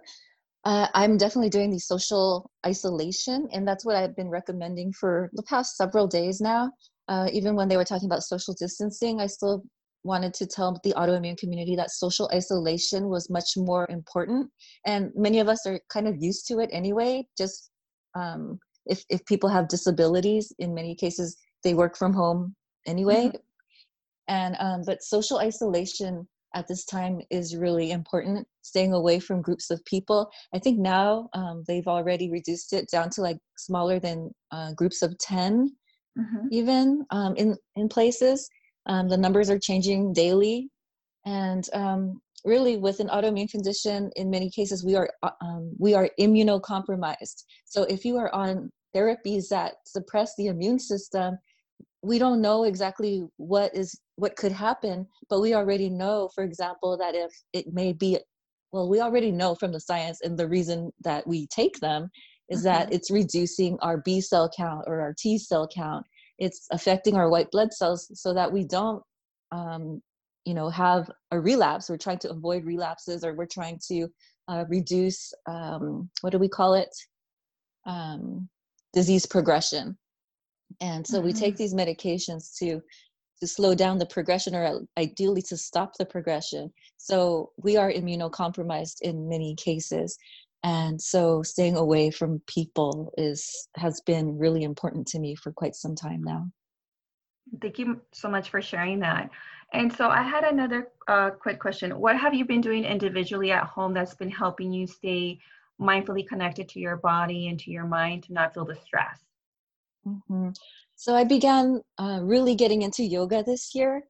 uh, 0.66 0.88
I'm 0.94 1.18
definitely 1.18 1.50
doing 1.50 1.72
the 1.72 1.80
social 1.80 2.50
isolation, 2.66 3.48
and 3.52 3.68
that's 3.68 3.86
what 3.86 3.96
I've 3.96 4.16
been 4.16 4.30
recommending 4.30 4.94
for 4.94 5.30
the 5.34 5.44
past 5.44 5.78
several 5.78 6.08
days 6.08 6.42
now. 6.42 6.72
Uh, 7.08 7.30
even 7.32 7.56
when 7.56 7.68
they 7.68 7.78
were 7.78 7.86
talking 7.86 8.08
about 8.08 8.24
social 8.24 8.56
distancing, 8.56 9.22
I 9.22 9.28
still 9.28 9.64
wanted 10.06 10.34
to 10.36 10.46
tell 10.46 10.80
the 10.84 10.94
autoimmune 10.94 11.38
community 11.38 11.76
that 11.76 11.90
social 11.90 12.30
isolation 12.34 13.10
was 13.10 13.30
much 13.30 13.58
more 13.58 13.88
important 13.90 14.50
and 14.86 15.12
many 15.16 15.40
of 15.40 15.50
us 15.50 15.66
are 15.66 15.80
kind 15.90 16.08
of 16.08 16.16
used 16.20 16.48
to 16.48 16.60
it 16.60 16.70
anyway 16.72 17.26
just 17.38 17.72
um, 18.16 18.60
if, 18.86 19.04
if 19.10 19.26
people 19.26 19.50
have 19.50 19.68
disabilities 19.68 20.54
in 20.60 20.74
many 20.74 20.96
cases 20.96 21.36
they 21.64 21.74
work 21.74 21.98
from 21.98 22.14
home 22.14 22.56
anyway 22.86 23.26
mm-hmm. 23.26 23.38
and 24.28 24.56
um, 24.60 24.84
but 24.86 25.04
social 25.04 25.40
isolation 25.40 26.28
at 26.54 26.68
this 26.68 26.86
time 26.86 27.20
is 27.32 27.58
really 27.58 27.92
important 27.92 28.48
staying 28.62 28.94
away 28.94 29.20
from 29.20 29.42
groups 29.42 29.72
of 29.72 29.84
people 29.86 30.30
i 30.54 30.60
think 30.60 30.80
now 30.80 31.28
um, 31.34 31.64
they've 31.68 31.88
already 31.88 32.30
reduced 32.30 32.74
it 32.74 32.88
down 32.92 33.10
to 33.10 33.22
like 33.22 33.38
smaller 33.58 34.00
than 34.00 34.30
uh, 34.52 34.72
groups 34.74 35.02
of 35.02 35.18
10 35.18 35.72
mm-hmm. 36.18 36.48
even 36.52 37.04
um, 37.10 37.36
in 37.36 37.56
in 37.76 37.90
places 37.90 38.48
um, 38.86 39.08
the 39.10 39.18
numbers 39.18 39.50
are 39.50 39.60
changing 39.60 40.14
daily. 40.14 40.70
And 41.26 41.68
um, 41.74 42.22
really, 42.44 42.78
with 42.78 43.00
an 43.00 43.08
autoimmune 43.08 43.50
condition, 43.50 44.12
in 44.16 44.30
many 44.30 44.50
cases, 44.50 44.86
we 44.86 44.96
are, 44.96 45.10
uh, 45.24 45.32
um, 45.42 45.72
we 45.80 45.94
are 45.94 46.10
immunocompromised. 46.20 47.44
So 47.66 47.84
if 47.84 48.06
you 48.06 48.18
are 48.18 48.34
on 48.34 48.70
therapies 48.96 49.50
that 49.50 49.74
suppress 49.86 50.34
the 50.38 50.48
immune 50.48 50.80
system, 50.80 51.38
we 52.06 52.20
don't 52.20 52.42
know 52.42 52.64
exactly 52.64 53.26
what 53.38 53.76
is 53.76 54.00
what 54.16 54.36
could 54.36 54.52
happen 54.52 55.08
but 55.30 55.42
we 55.42 55.56
already 55.56 55.90
know 55.90 56.30
for 56.36 56.44
example 56.44 56.96
that 56.98 57.16
if 57.16 57.32
it 57.52 57.74
may 57.74 57.92
be 57.92 58.18
well 58.72 58.88
we 58.88 59.02
already 59.02 59.32
know 59.32 59.56
from 59.56 59.72
the 59.72 59.80
science 59.80 60.22
and 60.22 60.38
the 60.38 60.48
reason 60.48 60.92
that 61.04 61.26
we 61.26 61.48
take 61.48 61.80
them 61.80 62.10
is 62.50 62.60
mm-hmm. 62.60 62.68
that 62.68 62.94
it's 62.94 63.10
reducing 63.10 63.78
our 63.82 63.98
b 63.98 64.22
cell 64.22 64.50
count 64.56 64.84
or 64.86 65.02
our 65.02 65.16
t 65.18 65.38
cell 65.38 65.68
count 65.68 66.06
it's 66.38 66.68
affecting 66.72 67.16
our 67.16 67.30
white 67.30 67.52
blood 67.52 67.74
cells 67.74 68.10
so 68.14 68.34
that 68.34 68.52
we 68.52 68.64
don't 68.66 69.02
um, 69.52 70.02
you 70.46 70.54
know 70.54 70.70
have 70.70 71.10
a 71.32 71.40
relapse 71.40 71.90
we're 71.90 71.98
trying 71.98 72.20
to 72.20 72.30
avoid 72.30 72.66
relapses 72.66 73.24
or 73.24 73.34
we're 73.34 73.46
trying 73.46 73.80
to 73.88 74.08
uh, 74.48 74.64
reduce 74.70 75.34
um, 75.48 76.10
what 76.22 76.32
do 76.32 76.38
we 76.38 76.50
call 76.50 76.74
it 76.76 76.96
um, 77.86 78.48
disease 78.94 79.26
progression 79.26 79.98
and 80.82 81.06
so 81.06 81.18
mm-hmm. 81.18 81.28
we 81.28 81.34
take 81.34 81.56
mm-hmm. 81.56 81.64
these 81.64 81.74
medications 81.74 82.58
to 82.58 82.82
to 83.42 83.48
slow 83.48 83.76
down 83.76 83.98
the 83.98 84.06
progression 84.06 84.56
or 84.56 84.82
ideally 84.98 85.42
to 85.42 85.58
stop 85.58 85.94
the 85.98 86.06
progression 86.06 86.72
so 86.98 87.52
we 87.62 87.76
are 87.76 87.92
immunocompromised 87.92 89.02
in 89.02 89.28
many 89.28 89.56
cases 89.56 90.18
and 90.66 91.00
so 91.00 91.44
staying 91.44 91.78
away 91.78 92.10
from 92.10 92.42
people 92.48 93.14
is 93.18 93.70
has 93.76 94.02
been 94.02 94.36
really 94.40 94.64
important 94.64 95.06
to 95.08 95.20
me 95.20 95.36
for 95.36 95.52
quite 95.52 95.76
some 95.76 95.94
time 95.94 96.24
now. 96.24 96.50
Thank 97.62 97.78
you 97.78 98.02
so 98.12 98.28
much 98.30 98.50
for 98.50 98.64
sharing 98.64 99.00
that. 99.02 99.30
And 99.74 99.94
so 99.96 100.10
i 100.10 100.24
had 100.24 100.44
another 100.44 100.88
uh, 101.08 101.30
quick 101.30 101.60
question. 101.60 101.92
What 102.00 102.18
have 102.18 102.34
you 102.34 102.46
been 102.46 102.62
doing 102.62 102.84
individually 102.84 103.52
at 103.52 103.66
home 103.66 103.94
that's 103.94 104.16
been 104.16 104.32
helping 104.32 104.74
you 104.74 104.88
stay 104.88 105.40
mindfully 105.80 106.28
connected 106.28 106.68
to 106.70 106.80
your 106.80 106.98
body 106.98 107.48
and 107.50 107.60
to 107.60 107.70
your 107.70 107.86
mind 107.86 108.24
to 108.24 108.34
not 108.34 108.54
feel 108.54 108.66
the 108.66 108.76
stress? 108.76 109.20
Mm-hmm. 110.08 110.50
so 110.96 111.16
i 111.16 111.24
began 111.24 111.82
uh, 111.98 112.20
really 112.22 112.54
getting 112.54 112.84
into 112.84 113.04
yoga 113.04 113.44
this 113.44 113.76
year. 113.76 114.04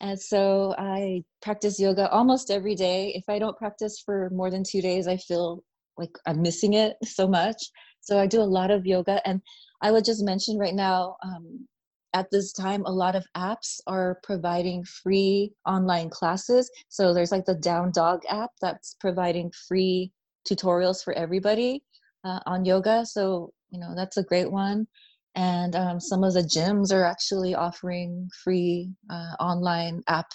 And 0.00 0.18
so 0.20 0.74
I 0.78 1.22
practice 1.42 1.78
yoga 1.78 2.10
almost 2.10 2.50
every 2.50 2.74
day. 2.74 3.12
If 3.14 3.24
I 3.28 3.38
don't 3.38 3.56
practice 3.56 4.02
for 4.04 4.30
more 4.30 4.50
than 4.50 4.64
two 4.64 4.82
days, 4.82 5.06
I 5.06 5.16
feel 5.16 5.62
like 5.96 6.16
I'm 6.26 6.42
missing 6.42 6.74
it 6.74 6.96
so 7.04 7.28
much. 7.28 7.62
So 8.00 8.18
I 8.18 8.26
do 8.26 8.40
a 8.40 8.54
lot 8.58 8.70
of 8.70 8.86
yoga, 8.86 9.20
and 9.26 9.40
I 9.80 9.92
would 9.92 10.04
just 10.04 10.24
mention 10.24 10.58
right 10.58 10.74
now. 10.74 11.16
Um, 11.24 11.66
at 12.14 12.30
this 12.30 12.52
time, 12.52 12.84
a 12.84 12.92
lot 12.92 13.16
of 13.16 13.24
apps 13.34 13.80
are 13.86 14.20
providing 14.22 14.84
free 14.84 15.50
online 15.66 16.10
classes. 16.10 16.70
So 16.90 17.14
there's 17.14 17.32
like 17.32 17.46
the 17.46 17.54
Down 17.54 17.90
Dog 17.90 18.20
app 18.28 18.50
that's 18.60 18.96
providing 19.00 19.50
free 19.66 20.12
tutorials 20.46 21.02
for 21.02 21.14
everybody 21.14 21.82
uh, 22.24 22.40
on 22.44 22.66
yoga. 22.66 23.06
So 23.06 23.52
you 23.70 23.80
know 23.80 23.94
that's 23.96 24.18
a 24.18 24.22
great 24.22 24.50
one. 24.50 24.86
And 25.34 25.74
um, 25.74 26.00
some 26.00 26.24
of 26.24 26.34
the 26.34 26.42
gyms 26.42 26.92
are 26.92 27.04
actually 27.04 27.54
offering 27.54 28.28
free 28.44 28.90
uh, 29.08 29.34
online 29.40 30.02
app 30.06 30.26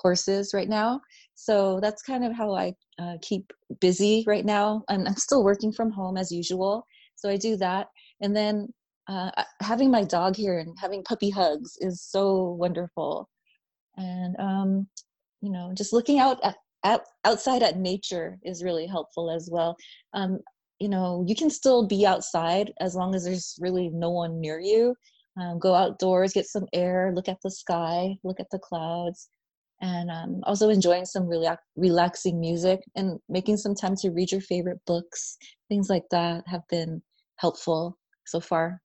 courses 0.00 0.52
right 0.54 0.68
now. 0.68 1.00
So 1.42 1.80
that's 1.80 2.02
kind 2.02 2.22
of 2.22 2.36
how 2.36 2.54
I 2.54 2.74
uh, 2.98 3.16
keep 3.22 3.50
busy 3.80 4.24
right 4.26 4.44
now. 4.44 4.84
And 4.90 5.08
I'm 5.08 5.16
still 5.16 5.42
working 5.42 5.72
from 5.72 5.90
home 5.90 6.18
as 6.18 6.30
usual. 6.30 6.84
So 7.16 7.30
I 7.30 7.38
do 7.38 7.56
that. 7.56 7.86
And 8.20 8.36
then 8.36 8.68
uh, 9.08 9.30
having 9.62 9.90
my 9.90 10.04
dog 10.04 10.36
here 10.36 10.58
and 10.58 10.76
having 10.78 11.02
puppy 11.02 11.30
hugs 11.30 11.78
is 11.80 12.02
so 12.02 12.56
wonderful. 12.58 13.26
And, 13.96 14.36
um, 14.38 14.86
you 15.40 15.50
know, 15.50 15.72
just 15.74 15.94
looking 15.94 16.18
out 16.18 16.44
at, 16.44 16.56
at, 16.84 17.06
outside 17.24 17.62
at 17.62 17.78
nature 17.78 18.38
is 18.44 18.62
really 18.62 18.86
helpful 18.86 19.30
as 19.30 19.48
well. 19.50 19.76
Um, 20.12 20.40
you 20.78 20.90
know, 20.90 21.24
you 21.26 21.34
can 21.34 21.48
still 21.48 21.86
be 21.86 22.04
outside 22.04 22.70
as 22.80 22.94
long 22.94 23.14
as 23.14 23.24
there's 23.24 23.56
really 23.58 23.88
no 23.88 24.10
one 24.10 24.42
near 24.42 24.60
you. 24.60 24.94
Um, 25.40 25.58
go 25.58 25.74
outdoors, 25.74 26.34
get 26.34 26.44
some 26.44 26.66
air, 26.74 27.12
look 27.14 27.28
at 27.28 27.38
the 27.42 27.50
sky, 27.50 28.16
look 28.24 28.40
at 28.40 28.50
the 28.50 28.58
clouds, 28.58 29.30
and 29.80 30.10
um, 30.10 30.40
also 30.44 30.68
enjoying 30.68 31.04
some 31.04 31.26
relax- 31.26 31.62
relaxing 31.76 32.38
music 32.38 32.80
and 32.96 33.18
making 33.28 33.56
some 33.56 33.74
time 33.74 33.96
to 33.96 34.10
read 34.10 34.30
your 34.30 34.40
favorite 34.40 34.80
books. 34.86 35.36
Things 35.68 35.88
like 35.88 36.04
that 36.10 36.44
have 36.46 36.62
been 36.68 37.02
helpful 37.36 37.98
so 38.26 38.40
far. 38.40 38.82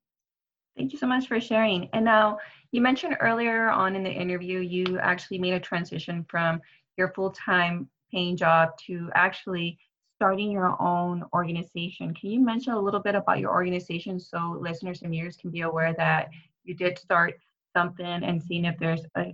Thank 0.77 0.93
you 0.93 0.99
so 0.99 1.07
much 1.07 1.27
for 1.27 1.39
sharing. 1.39 1.89
And 1.93 2.03
now, 2.03 2.37
you 2.71 2.81
mentioned 2.81 3.15
earlier 3.21 3.69
on 3.69 3.95
in 3.95 4.03
the 4.03 4.11
interview, 4.11 4.59
you 4.59 4.99
actually 4.99 5.39
made 5.39 5.53
a 5.53 5.59
transition 5.59 6.25
from 6.29 6.59
your 6.97 7.13
full 7.13 7.31
time 7.31 7.89
paying 8.11 8.35
job 8.35 8.69
to 8.87 9.09
actually 9.15 9.77
starting 10.15 10.51
your 10.51 10.81
own 10.81 11.23
organization. 11.33 12.13
Can 12.13 12.29
you 12.31 12.39
mention 12.39 12.73
a 12.73 12.79
little 12.79 12.99
bit 12.99 13.15
about 13.15 13.39
your 13.39 13.51
organization 13.51 14.19
so 14.19 14.57
listeners 14.59 15.01
and 15.01 15.11
viewers 15.11 15.37
can 15.37 15.51
be 15.51 15.61
aware 15.61 15.93
that 15.97 16.29
you 16.63 16.73
did 16.73 16.97
start 16.97 17.35
something 17.75 18.05
and 18.05 18.41
seeing 18.41 18.65
if 18.65 18.77
there's 18.77 19.01
a, 19.17 19.33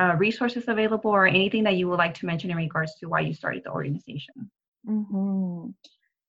a 0.00 0.16
resources 0.16 0.64
available 0.66 1.10
or 1.10 1.26
anything 1.26 1.62
that 1.64 1.76
you 1.76 1.88
would 1.88 1.98
like 1.98 2.14
to 2.14 2.26
mention 2.26 2.50
in 2.50 2.56
regards 2.56 2.94
to 2.96 3.06
why 3.06 3.20
you 3.20 3.34
started 3.34 3.62
the 3.64 3.70
organization? 3.70 4.50
Mm-hmm. 4.88 5.70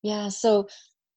Yeah, 0.04 0.30
so 0.30 0.68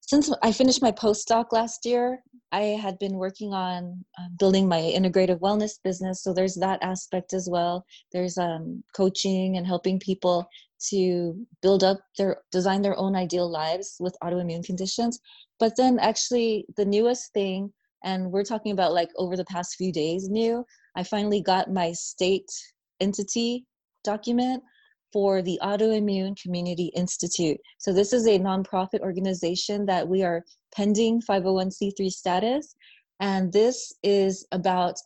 since 0.00 0.30
I 0.42 0.52
finished 0.52 0.82
my 0.82 0.92
postdoc 0.92 1.46
last 1.52 1.84
year, 1.86 2.22
I 2.52 2.78
had 2.84 2.98
been 2.98 3.14
working 3.14 3.52
on 3.54 4.04
uh, 4.18 4.28
building 4.38 4.68
my 4.68 4.80
integrative 4.80 5.40
wellness 5.40 5.72
business. 5.82 6.22
So 6.22 6.32
there's 6.32 6.54
that 6.56 6.78
aspect 6.82 7.32
as 7.32 7.48
well. 7.50 7.84
There's 8.12 8.36
um, 8.38 8.84
coaching 8.94 9.56
and 9.56 9.66
helping 9.66 9.98
people 9.98 10.46
to 10.90 11.34
build 11.62 11.82
up 11.82 11.98
their 12.18 12.42
design 12.52 12.82
their 12.82 12.98
own 12.98 13.16
ideal 13.16 13.50
lives 13.50 13.96
with 13.98 14.16
autoimmune 14.22 14.64
conditions. 14.64 15.18
But 15.58 15.76
then 15.76 15.98
actually 15.98 16.66
the 16.76 16.84
newest 16.84 17.32
thing, 17.32 17.72
and 18.04 18.30
we're 18.30 18.44
talking 18.44 18.72
about 18.72 18.92
like 18.92 19.10
over 19.16 19.36
the 19.36 19.44
past 19.46 19.76
few 19.76 19.92
days 19.92 20.28
new, 20.28 20.64
I 20.94 21.02
finally 21.02 21.40
got 21.40 21.72
my 21.72 21.92
state 21.92 22.48
entity 23.00 23.64
document 24.04 24.62
for 25.12 25.42
the 25.42 25.58
Autoimmune 25.62 26.40
Community 26.40 26.92
Institute. 26.94 27.58
So, 27.78 27.92
this 27.92 28.12
is 28.12 28.26
a 28.26 28.38
nonprofit 28.38 29.00
organization 29.00 29.86
that 29.86 30.06
we 30.06 30.22
are 30.22 30.44
pending 30.74 31.22
501c3 31.22 32.10
status. 32.10 32.76
And 33.20 33.52
this 33.52 33.92
is 34.02 34.46
about 34.52 34.96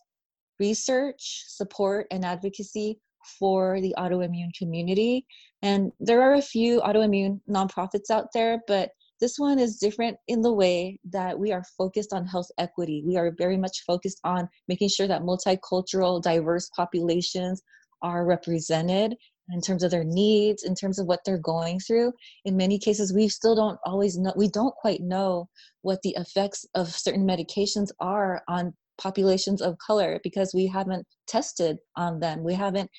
research, 0.59 1.45
support, 1.47 2.07
and 2.11 2.25
advocacy 2.25 2.99
for 3.39 3.81
the 3.81 3.95
autoimmune 3.99 4.55
community. 4.59 5.27
And 5.63 5.93
there 6.01 6.23
are 6.23 6.35
a 6.35 6.43
few 6.43 6.81
autoimmune 6.81 7.41
nonprofits 7.49 8.11
out 8.11 8.29
there, 8.33 8.61
but 8.67 8.91
this 9.21 9.39
one 9.39 9.59
is 9.59 9.79
different 9.79 10.17
in 10.29 10.43
the 10.43 10.53
way 10.53 10.99
that 11.11 11.39
we 11.39 11.53
are 11.53 11.65
focused 11.77 12.13
on 12.13 12.27
health 12.27 12.51
equity. 12.59 13.03
We 13.05 13.17
are 13.17 13.35
very 13.37 13.57
much 13.57 13.85
focused 13.87 14.21
on 14.25 14.49
making 14.69 14.91
sure 14.91 15.09
that 15.09 15.23
multicultural, 15.23 16.23
diverse 16.23 16.71
populations 16.75 17.63
are 18.03 18.25
represented 18.25 19.17
in 19.51 19.61
terms 19.61 19.83
of 19.83 19.91
their 19.91 20.05
needs, 20.05 20.63
in 20.63 20.75
terms 20.75 20.99
of 20.99 21.07
what 21.07 21.21
they're 21.25 21.39
going 21.39 21.81
through. 21.81 22.13
In 22.45 22.57
many 22.57 22.79
cases, 22.79 23.13
we 23.13 23.29
still 23.29 23.57
don't 23.57 23.79
always 23.85 24.19
know, 24.19 24.33
we 24.37 24.49
don't 24.49 24.75
quite 24.75 25.01
know 25.01 25.49
what 25.83 26.01
the 26.03 26.15
effects 26.19 26.67
of 26.75 26.89
certain 26.89 27.27
medications 27.27 27.89
are 28.01 28.43
on 28.49 28.75
populations 28.99 29.63
of 29.63 29.79
color 29.79 30.21
because 30.23 30.53
we 30.55 30.67
haven't 30.67 31.07
tested 31.27 31.79
on 31.97 32.21
them. 32.21 32.45
We 32.45 32.55
haven't 32.55 32.91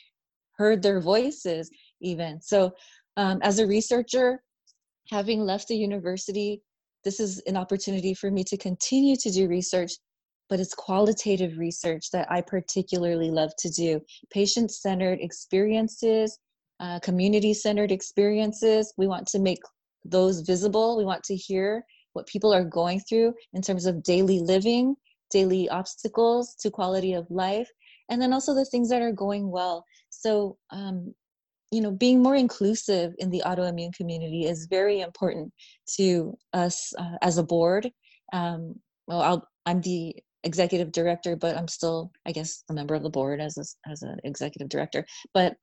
heard 0.57 0.81
their 0.81 1.01
voices 1.01 1.69
even. 2.01 2.41
So, 2.41 2.71
um, 3.17 3.39
as 3.43 3.59
a 3.59 3.67
researcher, 3.67 4.41
having 5.09 5.41
left 5.41 5.67
the 5.67 5.75
university, 5.75 6.61
this 7.03 7.19
is 7.19 7.39
an 7.47 7.57
opportunity 7.57 8.13
for 8.13 8.29
me 8.29 8.43
to 8.45 8.57
continue 8.57 9.15
to 9.17 9.31
do 9.31 9.47
research 9.47 9.91
but 10.49 10.59
it's 10.59 10.73
qualitative 10.73 11.57
research 11.57 12.09
that 12.11 12.29
I 12.29 12.41
particularly 12.41 13.29
love 13.29 13.51
to 13.59 13.69
do. 13.69 14.01
Patient 14.31 14.71
centered 14.71 15.19
experiences, 15.21 16.39
uh, 16.79 16.99
community 16.99 17.53
centered 17.53 17.91
experiences. 17.91 18.91
We 18.97 19.07
want 19.07 19.27
to 19.27 19.39
make 19.39 19.59
those 20.03 20.41
visible. 20.41 20.97
We 20.97 21.05
want 21.05 21.23
to 21.25 21.35
hear 21.35 21.83
what 22.13 22.27
people 22.27 22.51
are 22.51 22.63
going 22.63 22.99
through 23.01 23.35
in 23.53 23.61
terms 23.61 23.85
of 23.85 24.01
daily 24.01 24.39
living, 24.39 24.95
daily 25.29 25.69
obstacles 25.69 26.55
to 26.61 26.71
quality 26.71 27.13
of 27.13 27.29
life, 27.29 27.69
and 28.09 28.19
then 28.19 28.33
also 28.33 28.55
the 28.55 28.65
things 28.65 28.89
that 28.89 29.03
are 29.03 29.11
going 29.11 29.51
well. 29.51 29.85
So, 30.09 30.57
um, 30.71 31.13
you 31.71 31.81
know, 31.81 31.91
being 31.91 32.21
more 32.21 32.35
inclusive 32.35 33.13
in 33.19 33.29
the 33.29 33.43
autoimmune 33.45 33.93
community 33.93 34.45
is 34.45 34.67
very 34.67 35.01
important 35.01 35.53
to 35.97 36.35
us 36.53 36.93
uh, 36.97 37.17
as 37.21 37.37
a 37.37 37.43
board. 37.43 37.91
Um, 38.33 38.75
well, 39.07 39.21
I'll, 39.21 39.47
I'm 39.65 39.81
the 39.81 40.15
executive 40.43 40.91
director, 40.91 41.35
but 41.35 41.55
I'm 41.55 41.67
still, 41.67 42.11
I 42.25 42.31
guess, 42.31 42.63
a 42.69 42.73
member 42.73 42.95
of 42.95 43.03
the 43.03 43.09
board 43.09 43.41
as 43.41 43.57
a, 43.57 43.91
as 43.91 44.01
an 44.01 44.17
executive 44.23 44.69
director. 44.69 45.05
But 45.33 45.55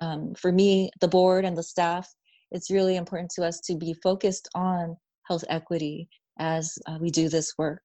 um, 0.00 0.34
for 0.34 0.52
me, 0.52 0.90
the 1.00 1.08
board 1.08 1.44
and 1.44 1.56
the 1.56 1.62
staff, 1.62 2.08
it's 2.52 2.70
really 2.70 2.96
important 2.96 3.30
to 3.36 3.44
us 3.44 3.60
to 3.60 3.76
be 3.76 3.94
focused 4.02 4.48
on 4.54 4.96
health 5.28 5.44
equity 5.48 6.08
as 6.38 6.78
uh, 6.86 6.98
we 7.00 7.10
do 7.10 7.28
this 7.28 7.54
work. 7.58 7.82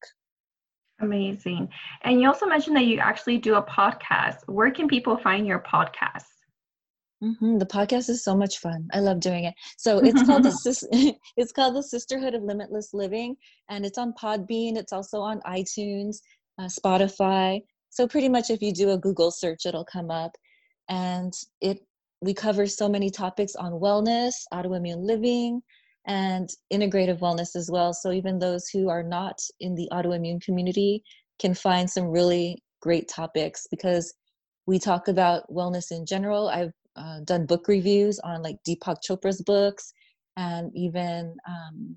Amazing. 1.02 1.68
And 2.04 2.22
you 2.22 2.28
also 2.28 2.46
mentioned 2.46 2.78
that 2.78 2.86
you 2.86 3.00
actually 3.00 3.38
do 3.38 3.56
a 3.56 3.64
podcast. 3.64 4.38
Where 4.46 4.72
can 4.72 4.88
people 4.88 5.18
find 5.18 5.46
your 5.46 5.60
podcast? 5.60 6.24
Mm-hmm. 7.24 7.60
The 7.60 7.66
podcast 7.66 8.10
is 8.10 8.24
so 8.24 8.36
much 8.36 8.60
fun. 8.60 8.88
I 8.94 9.00
love 9.00 9.20
doing 9.20 9.46
it. 9.46 9.54
So 9.78 10.00
it's 10.00 10.22
called 10.24 10.44
the 10.44 11.16
it's 11.38 11.52
called 11.52 11.76
the 11.76 11.84
Sisterhood 11.84 12.34
of 12.34 12.44
Limitless 12.44 12.94
Living, 12.94 13.36
and 13.70 13.86
it's 13.86 13.98
on 13.98 14.14
Podbean. 14.14 14.78
It's 14.78 14.94
also 14.94 15.20
on 15.20 15.40
iTunes, 15.42 16.18
uh, 16.60 16.66
Spotify. 16.66 17.62
So 17.90 18.08
pretty 18.08 18.28
much, 18.28 18.50
if 18.50 18.62
you 18.62 18.74
do 18.74 18.92
a 18.92 18.98
Google 18.98 19.32
search, 19.32 19.66
it'll 19.66 19.86
come 19.86 20.12
up, 20.12 20.32
and 20.90 21.34
it 21.62 21.80
we 22.22 22.34
cover 22.34 22.66
so 22.66 22.90
many 22.90 23.10
topics 23.10 23.56
on 23.56 23.74
wellness, 23.74 24.34
autoimmune 24.54 25.06
living, 25.06 25.62
and 26.08 26.50
integrative 26.72 27.20
wellness 27.20 27.56
as 27.56 27.70
well. 27.72 27.94
So 27.94 28.12
even 28.12 28.40
those 28.40 28.68
who 28.68 28.90
are 28.90 29.04
not 29.04 29.38
in 29.60 29.76
the 29.76 29.88
autoimmune 29.92 30.42
community 30.42 31.04
can 31.40 31.54
find 31.54 31.90
some 31.90 32.06
really 32.06 32.62
great 32.82 33.08
topics 33.08 33.68
because 33.70 34.14
we 34.68 34.80
talk 34.80 35.08
about 35.08 35.50
wellness 35.50 35.92
in 35.92 36.06
general. 36.06 36.50
I've 36.50 36.74
uh, 36.96 37.20
done 37.26 37.46
book 37.46 37.68
reviews 37.68 38.20
on 38.20 38.42
like 38.42 38.58
Deepak 38.68 38.98
Chopra's 39.08 39.42
books, 39.42 39.94
and 40.38 40.72
even 40.76 41.36
um, 41.48 41.96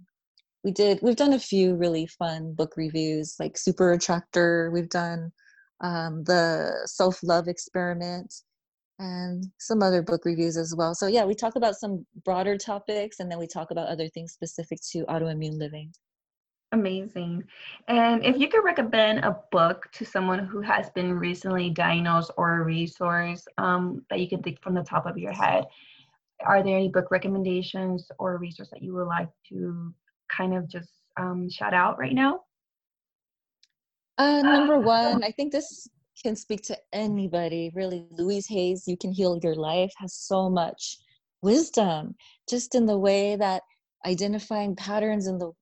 we 0.65 0.73
did 0.73 1.01
we've 1.03 1.17
done 1.17 1.35
a 1.35 1.39
few 1.39 1.75
really 1.77 2.07
fun 2.07 2.55
book 2.55 2.75
reviews 2.77 3.37
like 3.39 3.57
Super 3.57 3.93
Attractor. 3.93 4.71
We've 4.73 4.89
done 4.89 5.33
um, 5.81 6.25
the 6.25 6.73
Self 6.87 7.21
Love 7.23 7.49
Experiment 7.49 8.35
and 8.99 9.45
some 9.59 9.83
other 9.83 10.03
book 10.03 10.25
reviews 10.25 10.57
as 10.57 10.75
well. 10.77 10.95
So 10.95 11.07
yeah, 11.07 11.25
we 11.25 11.35
talk 11.35 11.55
about 11.57 11.77
some 11.77 12.05
broader 12.25 12.57
topics, 12.57 13.21
and 13.21 13.31
then 13.31 13.39
we 13.39 13.47
talk 13.47 13.71
about 13.71 13.89
other 13.89 14.09
things 14.09 14.33
specific 14.33 14.79
to 14.93 15.05
autoimmune 15.07 15.59
living. 15.59 15.93
Amazing. 16.73 17.45
And 17.89 18.25
if 18.25 18.37
you 18.37 18.49
could 18.49 18.63
recommend 18.63 19.25
a 19.25 19.39
book 19.51 19.89
to 19.93 20.05
someone 20.05 20.41
who 20.41 20.61
has 20.61 20.91
been 20.91 21.19
recently 21.19 21.71
diagnosed 21.71 22.31
or 22.37 22.61
a 22.61 22.65
resource 22.65 23.47
um, 23.57 24.05
that 24.11 24.21
you 24.21 24.29
can 24.29 24.43
think 24.43 24.61
from 24.63 24.75
the 24.75 24.83
top 24.83 25.07
of 25.07 25.17
your 25.17 25.33
head, 25.33 25.65
are 26.45 26.63
there 26.63 26.77
any 26.77 26.89
book 26.89 27.11
recommendations 27.11 28.11
or 28.19 28.35
a 28.35 28.39
resource 28.39 28.69
that 28.71 28.83
you 28.83 28.95
would 28.95 29.07
like 29.07 29.31
to 29.49 29.95
kind 30.29 30.55
of 30.55 30.69
just 30.69 30.91
um, 31.19 31.49
shout 31.49 31.73
out 31.73 31.99
right 31.99 32.15
now? 32.15 32.41
Uh, 34.19 34.43
number 34.43 34.79
one, 34.81 35.25
I 35.25 35.31
think 35.31 35.53
this 35.53 35.89
can 36.23 36.37
speak 36.37 36.63
to 36.63 36.77
anybody, 36.93 37.71
really. 37.75 38.07
Louise 38.11 38.47
Hay's, 38.49 38.87
You 38.87 38.97
Can 38.97 39.13
Heal 39.13 39.39
Your 39.43 39.55
Life 39.55 39.93
has 39.99 40.15
so 40.15 40.51
much 40.51 40.99
wisdom 41.43 42.15
just 42.49 42.75
in 42.75 42.85
the 42.87 42.99
way 42.99 43.37
that 43.37 43.63
identifying 44.05 44.77
patterns 44.77 45.27
in 45.27 45.39
the 45.39 45.53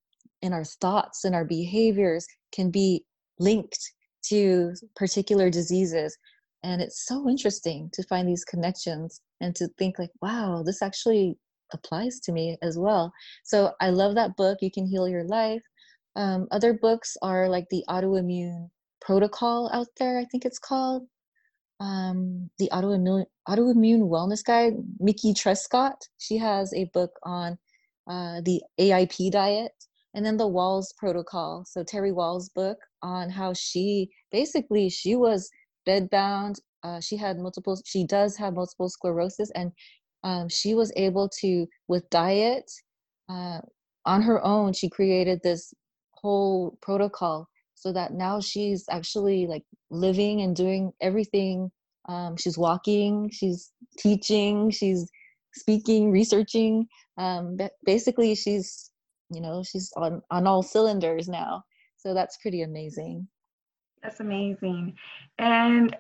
in 0.43 0.53
our 0.53 0.65
thoughts 0.65 1.25
and 1.25 1.35
our 1.35 1.45
behaviors 1.45 2.27
can 2.53 2.71
be 2.71 3.05
linked 3.39 3.93
to 4.25 4.75
particular 4.95 5.51
diseases. 5.51 6.17
And 6.63 6.83
it's 6.83 7.07
so 7.07 7.29
interesting 7.29 7.91
to 7.93 8.03
find 8.05 8.29
these 8.29 8.45
connections 8.45 9.21
and 9.41 9.55
to 9.57 9.69
think 9.79 9.99
like 9.99 10.11
wow 10.23 10.63
this 10.65 10.83
actually 10.83 11.37
applies 11.73 12.21
to 12.21 12.33
me 12.33 12.57
as 12.63 12.79
well. 12.79 13.13
So 13.45 13.73
i 13.81 13.91
love 13.91 14.15
that 14.15 14.37
book 14.37 14.59
you 14.61 14.71
can 14.71 14.87
heal 14.87 15.09
your 15.09 15.25
life. 15.25 15.63
Um, 16.17 16.49
other 16.51 16.73
books 16.73 17.17
are 17.23 17.49
like 17.49 17.67
the 17.71 17.85
autoimmune 17.89 18.71
protocol 19.01 19.71
out 19.73 19.89
there 19.99 20.19
i 20.19 20.25
think 20.25 20.45
it's 20.45 20.59
called. 20.59 21.07
Um, 21.79 22.49
the 22.59 22.71
autoimmune 22.73 23.27
autoimmune 23.49 24.09
wellness 24.09 24.43
guide 24.43 24.75
Mickey 24.99 25.35
Trescott 25.35 26.01
she 26.19 26.39
has 26.39 26.73
a 26.73 26.85
book 26.95 27.13
on 27.23 27.59
uh, 28.09 28.41
the 28.45 28.63
aip 28.79 29.31
diet 29.31 29.73
and 30.17 30.27
then 30.27 30.39
the 30.39 30.49
Wahls 30.49 30.97
Protocol. 30.97 31.65
So 31.69 31.85
Terry 31.85 32.11
Wahls' 32.11 32.53
book 32.53 32.79
on 33.03 33.31
how 33.31 33.53
she 33.53 34.11
basically 34.33 34.89
she 34.89 35.15
was 35.15 35.51
bedbound. 35.87 36.57
Uh, 36.83 37.01
she 37.01 37.17
had 37.17 37.39
multiple. 37.39 37.79
She 37.85 38.05
does 38.07 38.37
have 38.39 38.55
multiple 38.55 38.89
sclerosis, 38.89 39.51
and 39.55 39.71
um, 40.25 40.49
she 40.49 40.75
was 40.75 40.93
able 40.97 41.29
to, 41.41 41.67
with 41.87 42.09
diet, 42.11 42.71
uh, 43.29 43.61
on 44.07 44.23
her 44.23 44.43
own, 44.45 44.73
she 44.73 44.89
created 44.89 45.41
this 45.43 45.75
whole 46.13 46.79
protocol 46.81 47.49
so 47.75 47.93
that 47.93 48.15
now 48.15 48.41
she's 48.41 48.85
actually 48.91 49.47
like 49.47 49.65
living 49.91 50.41
and 50.41 50.57
doing 50.57 50.93
everything. 51.01 51.71
Um, 52.09 52.37
she's 52.37 52.57
walking, 52.57 53.31
she's 53.33 53.73
teaching, 53.99 54.71
she's 54.71 55.11
speaking, 55.55 56.11
researching. 56.11 56.87
Um, 57.19 57.59
basically, 57.85 58.35
she's 58.35 58.91
you 59.31 59.41
know 59.41 59.63
she's 59.63 59.93
on 59.97 60.23
on 60.31 60.47
all 60.47 60.63
cylinders 60.63 61.29
now. 61.29 61.65
So 61.97 62.15
that's 62.15 62.37
pretty 62.39 62.63
amazing. 62.63 63.27
That's 64.03 64.21
amazing. 64.21 64.95
And 65.39 65.97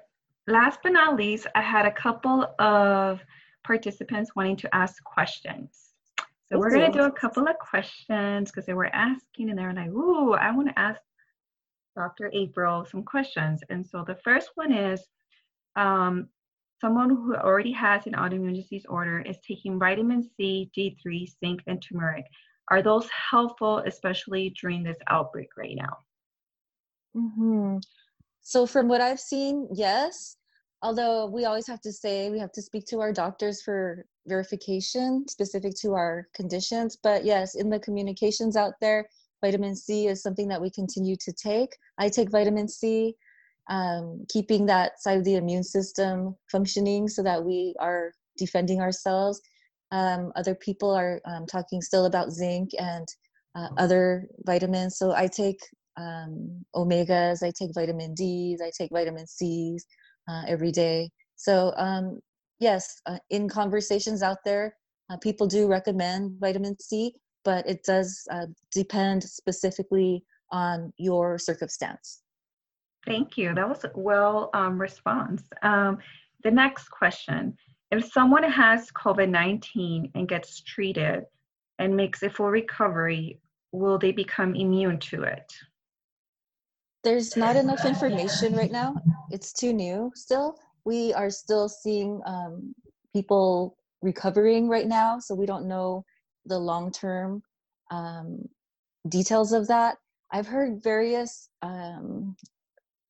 last 0.46 0.80
but 0.82 0.92
not 0.92 1.16
least, 1.16 1.46
I 1.54 1.62
had 1.62 1.86
a 1.86 1.90
couple 1.90 2.46
of 2.58 3.20
participants 3.64 4.36
wanting 4.36 4.56
to 4.56 4.74
ask 4.74 5.02
questions. 5.02 5.86
So 6.48 6.58
we're 6.58 6.70
going 6.70 6.92
to 6.92 6.98
do 6.98 7.04
a 7.04 7.10
couple 7.10 7.48
of 7.48 7.58
questions 7.58 8.50
because 8.50 8.66
they 8.66 8.74
were 8.74 8.94
asking 8.94 9.50
and 9.50 9.58
they 9.58 9.64
were 9.64 9.72
like, 9.72 9.90
ooh, 9.90 10.34
I 10.34 10.52
want 10.52 10.68
to 10.68 10.78
ask 10.78 11.00
Dr. 11.96 12.30
April 12.32 12.86
some 12.88 13.02
questions. 13.02 13.62
And 13.68 13.84
so 13.84 14.04
the 14.06 14.14
first 14.14 14.50
one 14.54 14.72
is 14.72 15.04
um, 15.74 16.28
someone 16.80 17.10
who 17.10 17.34
already 17.34 17.72
has 17.72 18.06
an 18.06 18.12
autoimmune 18.12 18.54
disease 18.54 18.86
order 18.88 19.20
is 19.20 19.38
taking 19.46 19.78
vitamin 19.78 20.22
C, 20.36 20.70
D3, 20.76 21.26
zinc, 21.40 21.62
and 21.66 21.82
turmeric. 21.82 22.26
Are 22.70 22.82
those 22.82 23.08
helpful, 23.30 23.78
especially 23.86 24.54
during 24.60 24.82
this 24.82 24.98
outbreak 25.08 25.50
right 25.56 25.76
now? 25.76 25.98
Mm-hmm. 27.16 27.78
So, 28.42 28.66
from 28.66 28.88
what 28.88 29.00
I've 29.00 29.20
seen, 29.20 29.68
yes. 29.72 30.36
Although 30.82 31.26
we 31.26 31.46
always 31.46 31.66
have 31.66 31.80
to 31.80 31.92
say 31.92 32.30
we 32.30 32.38
have 32.38 32.52
to 32.52 32.62
speak 32.62 32.84
to 32.86 33.00
our 33.00 33.12
doctors 33.12 33.62
for 33.62 34.04
verification 34.26 35.26
specific 35.28 35.74
to 35.80 35.94
our 35.94 36.28
conditions. 36.34 36.98
But 37.02 37.24
yes, 37.24 37.54
in 37.54 37.70
the 37.70 37.80
communications 37.80 38.56
out 38.56 38.74
there, 38.80 39.08
vitamin 39.42 39.74
C 39.74 40.06
is 40.06 40.22
something 40.22 40.48
that 40.48 40.60
we 40.60 40.70
continue 40.70 41.16
to 41.16 41.32
take. 41.32 41.70
I 41.98 42.08
take 42.08 42.30
vitamin 42.30 42.68
C, 42.68 43.14
um, 43.68 44.24
keeping 44.28 44.66
that 44.66 45.00
side 45.00 45.18
of 45.18 45.24
the 45.24 45.36
immune 45.36 45.64
system 45.64 46.36
functioning 46.52 47.08
so 47.08 47.22
that 47.22 47.42
we 47.42 47.74
are 47.80 48.12
defending 48.36 48.80
ourselves. 48.80 49.40
Um, 49.92 50.32
other 50.36 50.54
people 50.54 50.90
are 50.90 51.20
um, 51.24 51.46
talking 51.46 51.80
still 51.80 52.06
about 52.06 52.30
zinc 52.30 52.70
and 52.78 53.06
uh, 53.54 53.68
other 53.78 54.28
vitamins. 54.44 54.98
So 54.98 55.12
I 55.12 55.28
take 55.28 55.58
um, 55.96 56.64
omegas, 56.74 57.42
I 57.42 57.52
take 57.58 57.70
vitamin 57.74 58.14
D's, 58.14 58.60
I 58.60 58.70
take 58.76 58.90
vitamin 58.92 59.26
C's 59.26 59.86
uh, 60.28 60.42
every 60.46 60.72
day. 60.72 61.10
So 61.36 61.72
um, 61.76 62.20
yes, 62.58 63.00
uh, 63.06 63.18
in 63.30 63.48
conversations 63.48 64.22
out 64.22 64.38
there, 64.44 64.74
uh, 65.10 65.16
people 65.18 65.46
do 65.46 65.68
recommend 65.68 66.38
vitamin 66.40 66.78
C, 66.80 67.14
but 67.44 67.66
it 67.68 67.82
does 67.84 68.26
uh, 68.30 68.46
depend 68.72 69.22
specifically 69.22 70.24
on 70.50 70.92
your 70.98 71.38
circumstance. 71.38 72.22
Thank 73.06 73.38
you. 73.38 73.54
That 73.54 73.68
was 73.68 73.84
a 73.84 73.92
well 73.94 74.50
um, 74.52 74.80
response. 74.80 75.44
Um, 75.62 75.98
the 76.42 76.50
next 76.50 76.88
question 76.88 77.56
if 77.90 78.10
someone 78.12 78.42
has 78.42 78.90
COVID 78.90 79.28
19 79.28 80.10
and 80.14 80.28
gets 80.28 80.60
treated 80.62 81.24
and 81.78 81.96
makes 81.96 82.22
a 82.22 82.30
full 82.30 82.50
recovery, 82.50 83.40
will 83.72 83.98
they 83.98 84.12
become 84.12 84.54
immune 84.54 84.98
to 84.98 85.22
it? 85.22 85.52
There's 87.04 87.36
not 87.36 87.54
enough 87.54 87.84
information 87.84 88.54
right 88.54 88.72
now. 88.72 88.96
It's 89.30 89.52
too 89.52 89.72
new 89.72 90.12
still. 90.14 90.56
We 90.84 91.12
are 91.12 91.30
still 91.30 91.68
seeing 91.68 92.20
um, 92.26 92.72
people 93.12 93.76
recovering 94.02 94.68
right 94.68 94.86
now, 94.86 95.18
so 95.18 95.34
we 95.34 95.46
don't 95.46 95.66
know 95.66 96.04
the 96.44 96.58
long 96.58 96.92
term 96.92 97.42
um, 97.90 98.48
details 99.08 99.52
of 99.52 99.66
that. 99.66 99.96
I've 100.32 100.46
heard 100.46 100.82
various 100.82 101.48
um, 101.62 102.36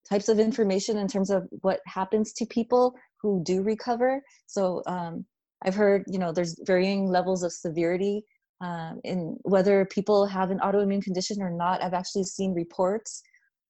types 0.08 0.28
of 0.28 0.38
information 0.38 0.96
in 0.96 1.06
terms 1.06 1.30
of 1.30 1.48
what 1.60 1.80
happens 1.86 2.32
to 2.34 2.46
people 2.46 2.94
who 3.20 3.42
do 3.44 3.62
recover. 3.62 4.22
So 4.46 4.82
um, 4.86 5.24
I've 5.62 5.74
heard, 5.74 6.04
you 6.06 6.18
know, 6.18 6.32
there's 6.32 6.56
varying 6.64 7.08
levels 7.08 7.42
of 7.42 7.52
severity 7.52 8.22
um, 8.60 9.00
in 9.04 9.36
whether 9.42 9.84
people 9.86 10.26
have 10.26 10.50
an 10.50 10.58
autoimmune 10.60 11.02
condition 11.02 11.42
or 11.42 11.50
not. 11.50 11.82
I've 11.82 11.94
actually 11.94 12.24
seen 12.24 12.54
reports 12.54 13.22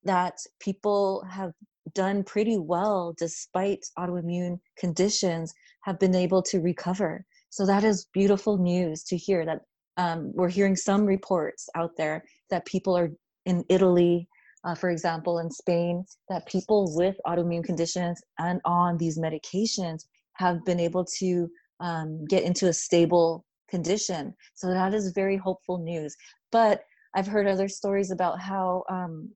that 0.04 0.34
people 0.60 1.24
have 1.30 1.52
done 1.94 2.22
pretty 2.24 2.58
well 2.58 3.14
despite 3.18 3.84
autoimmune 3.98 4.58
conditions 4.78 5.52
have 5.82 5.98
been 5.98 6.14
able 6.14 6.42
to 6.42 6.60
recover. 6.60 7.24
So 7.50 7.64
that 7.66 7.84
is 7.84 8.08
beautiful 8.12 8.58
news 8.58 9.02
to 9.04 9.16
hear 9.16 9.44
that 9.46 9.60
um, 9.96 10.32
we're 10.34 10.48
hearing 10.48 10.76
some 10.76 11.04
reports 11.04 11.68
out 11.74 11.92
there 11.96 12.24
that 12.50 12.66
people 12.66 12.96
are 12.96 13.10
in 13.46 13.64
Italy 13.68 14.28
uh, 14.66 14.74
for 14.74 14.90
example, 14.90 15.38
in 15.38 15.50
Spain, 15.50 16.04
that 16.28 16.46
people 16.46 16.92
with 16.96 17.16
autoimmune 17.24 17.64
conditions 17.64 18.20
and 18.38 18.60
on 18.64 18.98
these 18.98 19.16
medications 19.16 20.06
have 20.34 20.64
been 20.64 20.80
able 20.80 21.04
to 21.04 21.48
um, 21.80 22.24
get 22.26 22.42
into 22.42 22.68
a 22.68 22.72
stable 22.72 23.44
condition. 23.70 24.34
So 24.54 24.68
that 24.68 24.92
is 24.92 25.12
very 25.12 25.36
hopeful 25.36 25.78
news. 25.78 26.16
But 26.50 26.82
I've 27.14 27.28
heard 27.28 27.46
other 27.46 27.68
stories 27.68 28.10
about 28.10 28.40
how 28.40 28.84
um, 28.90 29.30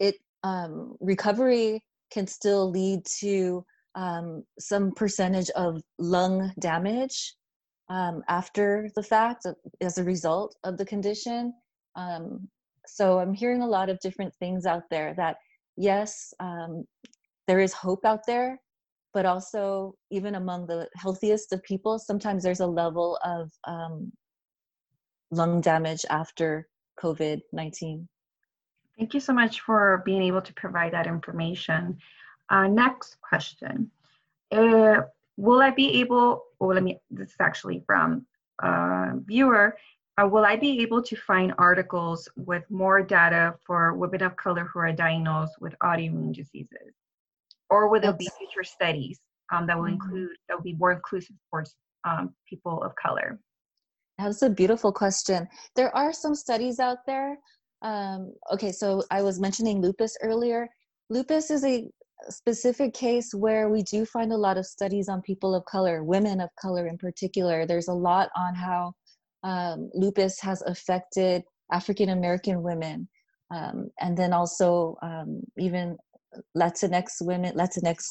it 0.00 0.16
um, 0.42 0.96
recovery 1.00 1.84
can 2.12 2.26
still 2.26 2.70
lead 2.70 3.06
to 3.20 3.64
um, 3.94 4.42
some 4.58 4.92
percentage 4.92 5.50
of 5.50 5.80
lung 5.98 6.52
damage 6.58 7.34
um, 7.88 8.22
after 8.28 8.90
the 8.96 9.02
fact 9.02 9.46
as 9.80 9.98
a 9.98 10.04
result 10.04 10.56
of 10.64 10.76
the 10.76 10.84
condition. 10.84 11.54
So 12.86 13.18
i'm 13.18 13.34
hearing 13.34 13.62
a 13.62 13.66
lot 13.66 13.88
of 13.88 14.00
different 14.00 14.34
things 14.34 14.66
out 14.66 14.84
there 14.90 15.14
that 15.14 15.36
yes 15.76 16.34
um, 16.40 16.84
there 17.46 17.60
is 17.60 17.72
hope 17.72 18.04
out 18.04 18.26
there 18.26 18.60
but 19.14 19.26
also 19.26 19.94
even 20.10 20.36
among 20.36 20.66
the 20.66 20.88
healthiest 20.96 21.52
of 21.52 21.62
people 21.62 21.98
sometimes 21.98 22.42
there's 22.42 22.60
a 22.60 22.66
level 22.66 23.18
of 23.24 23.50
um, 23.64 24.12
lung 25.30 25.60
damage 25.60 26.04
after 26.10 26.68
covid-19 27.00 28.06
thank 28.98 29.14
you 29.14 29.20
so 29.20 29.32
much 29.32 29.60
for 29.60 30.02
being 30.04 30.22
able 30.22 30.42
to 30.42 30.52
provide 30.54 30.92
that 30.92 31.06
information. 31.06 31.98
Uh, 32.50 32.68
next 32.68 33.16
question. 33.20 33.90
Uh, 34.50 35.00
will 35.38 35.62
i 35.62 35.70
be 35.70 36.00
able 36.00 36.44
well 36.60 36.74
let 36.74 36.82
me 36.82 37.00
this 37.10 37.30
is 37.30 37.36
actually 37.40 37.82
from 37.86 38.26
a 38.60 39.12
viewer 39.24 39.74
uh, 40.22 40.26
will 40.26 40.44
I 40.44 40.56
be 40.56 40.80
able 40.80 41.02
to 41.02 41.16
find 41.16 41.54
articles 41.58 42.28
with 42.36 42.64
more 42.70 43.02
data 43.02 43.54
for 43.66 43.94
women 43.94 44.22
of 44.22 44.36
color 44.36 44.68
who 44.72 44.80
are 44.80 44.92
diagnosed 44.92 45.54
with 45.60 45.74
autoimmune 45.82 46.34
diseases? 46.34 46.94
Or 47.70 47.88
will 47.88 48.00
there 48.00 48.12
be 48.12 48.28
future 48.38 48.64
studies 48.64 49.18
um, 49.52 49.66
that 49.66 49.76
will 49.76 49.84
mm-hmm. 49.84 49.94
include, 49.94 50.30
that 50.48 50.56
will 50.56 50.62
be 50.62 50.74
more 50.74 50.92
inclusive 50.92 51.36
towards 51.50 51.74
um, 52.04 52.34
people 52.48 52.82
of 52.82 52.94
color? 52.96 53.38
That's 54.18 54.42
a 54.42 54.50
beautiful 54.50 54.92
question. 54.92 55.48
There 55.74 55.94
are 55.96 56.12
some 56.12 56.34
studies 56.34 56.78
out 56.78 56.98
there. 57.06 57.38
Um, 57.80 58.34
okay, 58.52 58.70
so 58.70 59.02
I 59.10 59.22
was 59.22 59.40
mentioning 59.40 59.80
lupus 59.80 60.16
earlier. 60.22 60.68
Lupus 61.08 61.50
is 61.50 61.64
a 61.64 61.88
specific 62.28 62.94
case 62.94 63.34
where 63.34 63.68
we 63.68 63.82
do 63.82 64.04
find 64.04 64.32
a 64.32 64.36
lot 64.36 64.58
of 64.58 64.66
studies 64.66 65.08
on 65.08 65.22
people 65.22 65.54
of 65.54 65.64
color, 65.64 66.04
women 66.04 66.40
of 66.40 66.50
color 66.60 66.86
in 66.86 66.98
particular. 66.98 67.66
There's 67.66 67.88
a 67.88 67.94
lot 67.94 68.28
on 68.36 68.54
how 68.54 68.92
um, 69.42 69.90
lupus 69.94 70.40
has 70.40 70.62
affected 70.62 71.42
African 71.72 72.10
American 72.10 72.62
women, 72.62 73.08
um, 73.50 73.90
and 74.00 74.16
then 74.16 74.32
also 74.32 74.96
um, 75.02 75.42
even 75.58 75.96
Latinx 76.56 77.20
women, 77.20 77.54
Latinx, 77.54 78.04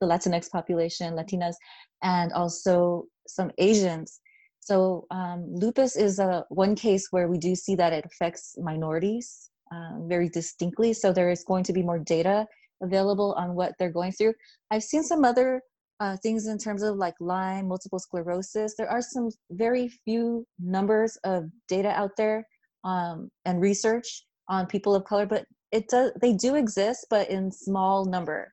the 0.00 0.06
Latinx 0.06 0.50
population, 0.50 1.14
Latinas, 1.14 1.54
and 2.02 2.32
also 2.32 3.04
some 3.26 3.50
Asians. 3.58 4.20
So 4.60 5.06
um, 5.10 5.46
lupus 5.48 5.96
is 5.96 6.18
a 6.18 6.44
one 6.48 6.74
case 6.74 7.08
where 7.10 7.28
we 7.28 7.38
do 7.38 7.54
see 7.54 7.76
that 7.76 7.92
it 7.92 8.04
affects 8.04 8.56
minorities 8.58 9.50
um, 9.72 10.06
very 10.08 10.28
distinctly. 10.28 10.92
So 10.92 11.12
there 11.12 11.30
is 11.30 11.44
going 11.44 11.64
to 11.64 11.72
be 11.72 11.82
more 11.82 11.98
data 11.98 12.46
available 12.82 13.32
on 13.34 13.54
what 13.54 13.72
they're 13.78 13.92
going 13.92 14.12
through. 14.12 14.34
I've 14.70 14.82
seen 14.82 15.02
some 15.02 15.24
other 15.24 15.62
uh, 16.00 16.16
things 16.22 16.46
in 16.46 16.58
terms 16.58 16.82
of 16.82 16.96
like 16.96 17.14
Lyme, 17.20 17.68
multiple 17.68 17.98
sclerosis. 17.98 18.74
There 18.76 18.90
are 18.90 19.02
some 19.02 19.30
very 19.50 19.88
few 20.04 20.46
numbers 20.58 21.16
of 21.24 21.44
data 21.68 21.90
out 21.90 22.12
there 22.16 22.46
um, 22.84 23.30
and 23.44 23.60
research 23.60 24.24
on 24.48 24.66
people 24.66 24.94
of 24.94 25.04
color, 25.04 25.26
but 25.26 25.44
it 25.72 25.88
does 25.88 26.12
they 26.20 26.32
do 26.32 26.54
exist, 26.54 27.06
but 27.10 27.28
in 27.30 27.50
small 27.50 28.04
number. 28.04 28.52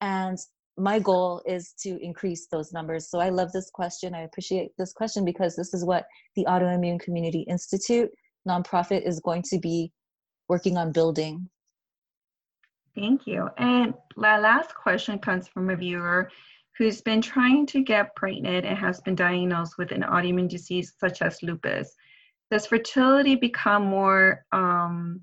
And 0.00 0.38
my 0.76 0.98
goal 0.98 1.42
is 1.46 1.74
to 1.82 1.98
increase 2.02 2.46
those 2.50 2.72
numbers. 2.72 3.10
So 3.10 3.18
I 3.18 3.30
love 3.30 3.52
this 3.52 3.70
question. 3.70 4.14
I 4.14 4.22
appreciate 4.22 4.70
this 4.78 4.92
question 4.92 5.24
because 5.24 5.56
this 5.56 5.74
is 5.74 5.84
what 5.84 6.06
the 6.36 6.44
Autoimmune 6.48 7.00
Community 7.00 7.40
Institute 7.48 8.10
nonprofit 8.48 9.06
is 9.06 9.20
going 9.20 9.42
to 9.50 9.58
be 9.58 9.92
working 10.48 10.76
on 10.78 10.92
building 10.92 11.48
Thank 12.98 13.28
you. 13.28 13.48
And 13.58 13.94
my 14.16 14.38
last 14.38 14.74
question 14.74 15.20
comes 15.20 15.46
from 15.46 15.70
a 15.70 15.76
viewer 15.76 16.30
who's 16.78 17.00
been 17.02 17.20
trying 17.20 17.66
to 17.66 17.82
get 17.82 18.14
pregnant 18.14 18.64
and 18.64 18.78
has 18.78 19.00
been 19.00 19.16
diagnosed 19.16 19.76
with 19.78 19.90
an 19.90 20.02
autoimmune 20.02 20.48
disease 20.48 20.94
such 20.98 21.20
as 21.22 21.42
lupus. 21.42 21.94
Does 22.52 22.66
fertility 22.66 23.34
become 23.34 23.84
more 23.84 24.46
um, 24.52 25.20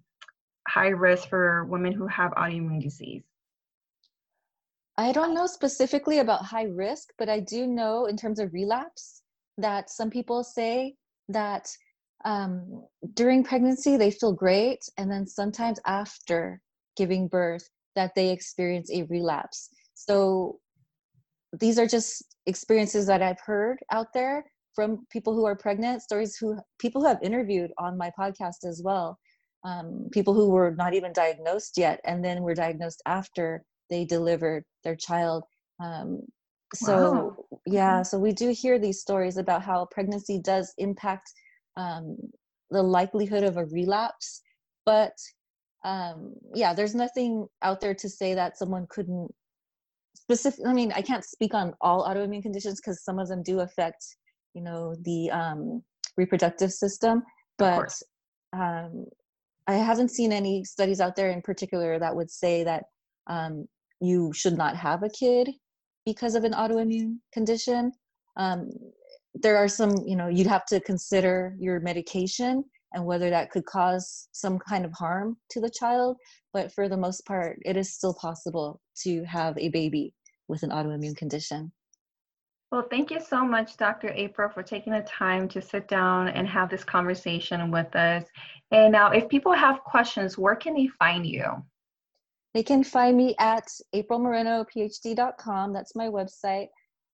high 0.67 0.89
risk 0.89 1.29
for 1.29 1.63
women 1.65 1.93
who 1.93 2.07
have 2.07 2.31
autoimmune 2.33 2.81
disease? 2.81 3.23
I 4.97 5.13
don't 5.13 5.33
know 5.33 5.47
specifically 5.47 6.19
about 6.19 6.43
high 6.43 6.65
risk, 6.65 7.09
but 7.17 7.29
I 7.29 7.39
do 7.39 7.67
know 7.67 8.05
in 8.05 8.17
terms 8.17 8.39
of 8.39 8.53
relapse 8.53 9.23
that 9.57 9.89
some 9.89 10.09
people 10.09 10.43
say 10.43 10.95
that 11.29 11.69
um, 12.25 12.85
during 13.13 13.43
pregnancy 13.43 13.97
they 13.97 14.11
feel 14.11 14.33
great, 14.33 14.79
and 14.97 15.09
then 15.09 15.25
sometimes 15.25 15.79
after 15.85 16.61
giving 16.97 17.27
birth 17.27 17.69
that 17.95 18.13
they 18.15 18.29
experience 18.29 18.89
a 18.91 19.03
relapse. 19.03 19.69
So 19.93 20.59
these 21.59 21.79
are 21.79 21.87
just 21.87 22.35
experiences 22.45 23.05
that 23.07 23.21
I've 23.21 23.39
heard 23.45 23.79
out 23.91 24.07
there 24.13 24.45
from 24.73 25.05
people 25.09 25.33
who 25.33 25.45
are 25.45 25.55
pregnant, 25.55 26.01
stories 26.01 26.37
who 26.37 26.57
people 26.79 27.01
who 27.01 27.07
have 27.07 27.23
interviewed 27.23 27.71
on 27.77 27.97
my 27.97 28.11
podcast 28.19 28.65
as 28.65 28.81
well. 28.83 29.17
Um, 29.63 30.09
people 30.11 30.33
who 30.33 30.49
were 30.49 30.75
not 30.77 30.93
even 30.93 31.11
diagnosed 31.11 31.77
yet 31.77 31.99
and 32.05 32.23
then 32.23 32.43
were 32.43 32.53
diagnosed 32.53 33.01
after 33.07 33.63
they 33.89 34.05
delivered 34.05 34.63
their 34.83 34.95
child. 34.95 35.43
Um, 35.83 36.21
so 36.73 37.11
wow. 37.11 37.59
yeah, 37.65 38.01
so 38.03 38.19
we 38.19 38.31
do 38.31 38.49
hear 38.49 38.77
these 38.77 39.01
stories 39.01 39.37
about 39.37 39.63
how 39.63 39.87
pregnancy 39.91 40.39
does 40.39 40.73
impact 40.77 41.31
um, 41.77 42.17
the 42.69 42.83
likelihood 42.83 43.43
of 43.43 43.57
a 43.57 43.65
relapse, 43.65 44.41
but 44.85 45.13
um, 45.83 46.33
yeah, 46.53 46.73
there's 46.73 46.95
nothing 46.95 47.47
out 47.61 47.79
there 47.79 47.93
to 47.93 48.09
say 48.09 48.33
that 48.33 48.57
someone 48.57 48.87
couldn't 48.89 49.31
specific. 50.25 50.65
I 50.65 50.73
mean, 50.73 50.91
I 50.91 51.01
can't 51.01 51.23
speak 51.23 51.53
on 51.53 51.73
all 51.81 52.07
autoimmune 52.07 52.41
conditions 52.41 52.81
because 52.81 53.03
some 53.03 53.19
of 53.19 53.27
them 53.27 53.43
do 53.43 53.59
affect, 53.59 54.03
you 54.53 54.61
know, 54.61 54.95
the 55.03 55.29
um, 55.29 55.83
reproductive 56.17 56.71
system, 56.71 57.23
but 57.57 57.93
um, 58.53 59.05
I 59.67 59.75
haven't 59.75 60.09
seen 60.09 60.31
any 60.31 60.63
studies 60.63 60.99
out 60.99 61.15
there 61.15 61.29
in 61.29 61.41
particular 61.41 61.99
that 61.99 62.15
would 62.15 62.31
say 62.31 62.63
that 62.63 62.83
um, 63.27 63.67
you 64.01 64.31
should 64.33 64.57
not 64.57 64.75
have 64.75 65.03
a 65.03 65.09
kid 65.09 65.51
because 66.05 66.35
of 66.35 66.43
an 66.43 66.53
autoimmune 66.53 67.17
condition. 67.31 67.91
Um, 68.37 68.69
there 69.35 69.57
are 69.57 69.67
some, 69.67 69.95
you 70.05 70.15
know, 70.15 70.27
you'd 70.27 70.47
have 70.47 70.65
to 70.67 70.79
consider 70.79 71.55
your 71.59 71.79
medication 71.79 72.63
and 72.93 73.05
whether 73.05 73.29
that 73.29 73.51
could 73.51 73.65
cause 73.65 74.27
some 74.31 74.59
kind 74.59 74.85
of 74.85 74.93
harm 74.93 75.37
to 75.51 75.59
the 75.59 75.69
child. 75.69 76.17
But 76.53 76.71
for 76.71 76.87
the 76.87 76.97
most 76.97 77.25
part, 77.25 77.59
it 77.65 77.77
is 77.77 77.93
still 77.93 78.13
possible 78.13 78.81
to 79.03 79.23
have 79.25 79.57
a 79.57 79.69
baby 79.69 80.13
with 80.47 80.63
an 80.63 80.69
autoimmune 80.69 81.17
condition. 81.17 81.71
Well, 82.71 82.87
thank 82.89 83.11
you 83.11 83.19
so 83.21 83.45
much, 83.45 83.77
Dr. 83.77 84.11
April, 84.15 84.49
for 84.49 84.63
taking 84.63 84.93
the 84.93 85.01
time 85.01 85.47
to 85.49 85.61
sit 85.61 85.87
down 85.87 86.29
and 86.29 86.47
have 86.47 86.69
this 86.69 86.83
conversation 86.83 87.71
with 87.71 87.95
us. 87.95 88.25
And 88.71 88.91
now, 88.91 89.11
if 89.11 89.29
people 89.29 89.53
have 89.53 89.79
questions, 89.81 90.37
where 90.37 90.55
can 90.55 90.73
they 90.73 90.87
find 90.87 91.25
you? 91.25 91.45
They 92.53 92.63
can 92.63 92.83
find 92.83 93.15
me 93.17 93.35
at 93.39 93.67
aprilmorenophd.com. 93.93 95.73
That's 95.73 95.95
my 95.95 96.07
website 96.07 96.67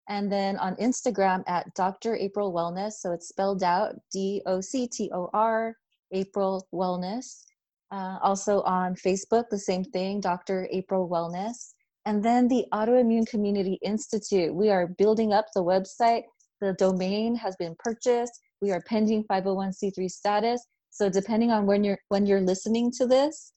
and 0.09 0.31
then 0.31 0.57
on 0.57 0.75
Instagram 0.75 1.43
at 1.47 1.73
Dr. 1.75 2.15
April 2.15 2.53
Wellness. 2.53 2.93
So 2.93 3.11
it's 3.11 3.29
spelled 3.29 3.63
out 3.63 3.95
D 4.11 4.41
O 4.45 4.61
C 4.61 4.87
T 4.87 5.09
O 5.13 5.29
R, 5.33 5.75
April 6.11 6.67
Wellness. 6.73 7.43
Uh, 7.91 8.17
also 8.23 8.61
on 8.61 8.95
Facebook, 8.95 9.49
the 9.49 9.59
same 9.59 9.83
thing, 9.83 10.21
Dr. 10.21 10.67
April 10.71 11.09
Wellness. 11.09 11.73
And 12.05 12.23
then 12.23 12.47
the 12.47 12.65
Autoimmune 12.73 13.27
Community 13.27 13.77
Institute. 13.81 14.55
We 14.55 14.69
are 14.69 14.87
building 14.87 15.33
up 15.33 15.47
the 15.53 15.63
website. 15.63 16.23
The 16.61 16.73
domain 16.73 17.35
has 17.35 17.55
been 17.57 17.75
purchased. 17.79 18.39
We 18.61 18.71
are 18.71 18.81
pending 18.87 19.25
501c3 19.25 20.09
status. 20.09 20.65
So 20.89 21.09
depending 21.09 21.51
on 21.51 21.65
when 21.65 21.83
you're 21.83 21.99
when 22.09 22.25
you're 22.25 22.41
listening 22.41 22.91
to 22.97 23.07
this, 23.07 23.53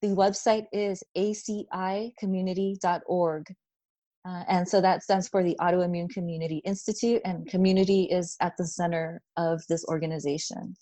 the 0.00 0.08
website 0.08 0.66
is 0.72 1.02
acicommunity.org. 1.16 3.54
Uh, 4.28 4.44
and 4.48 4.68
so 4.68 4.80
that 4.80 5.02
stands 5.02 5.26
for 5.26 5.42
the 5.42 5.56
Autoimmune 5.58 6.10
Community 6.10 6.58
Institute, 6.66 7.22
and 7.24 7.48
community 7.48 8.02
is 8.04 8.36
at 8.40 8.52
the 8.58 8.66
center 8.66 9.22
of 9.38 9.62
this 9.68 9.86
organization. 9.86 10.76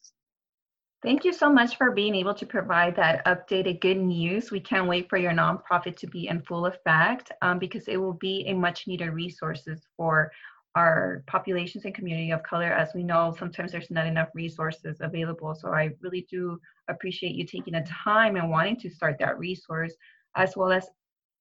Thank 1.03 1.25
you 1.25 1.33
so 1.33 1.49
much 1.49 1.77
for 1.77 1.93
being 1.93 2.17
able 2.17 2.35
to 2.35 2.47
provide 2.47 2.97
that 2.97 3.25
updated 3.25 3.81
good 3.81 3.99
news. 3.99 4.51
We 4.51 4.59
can't 4.59 4.89
wait 4.89 5.09
for 5.09 5.19
your 5.19 5.31
nonprofit 5.31 5.97
to 5.99 6.09
be 6.09 6.27
in 6.27 6.43
full 6.43 6.67
effect 6.67 7.31
um, 7.43 7.61
because 7.61 7.87
it 7.87 7.99
will 7.99 8.15
be 8.15 8.45
a 8.49 8.55
much 8.55 8.89
needed 8.89 9.11
resources 9.11 9.87
for 9.97 10.33
our 10.75 11.23
populations 11.29 11.85
and 11.85 11.95
community 11.95 12.33
of 12.33 12.43
color. 12.43 12.73
As 12.73 12.95
we 12.95 13.05
know, 13.05 13.37
sometimes 13.39 13.71
there's 13.71 13.91
not 13.91 14.07
enough 14.07 14.29
resources 14.35 14.97
available. 15.01 15.55
So 15.55 15.69
I 15.69 15.91
really 16.01 16.27
do 16.29 16.59
appreciate 16.89 17.37
you 17.37 17.47
taking 17.47 17.75
the 17.75 17.83
time 17.83 18.35
and 18.35 18.51
wanting 18.51 18.77
to 18.81 18.91
start 18.91 19.17
that 19.21 19.39
resource, 19.39 19.95
as 20.35 20.57
well 20.57 20.73
as 20.73 20.89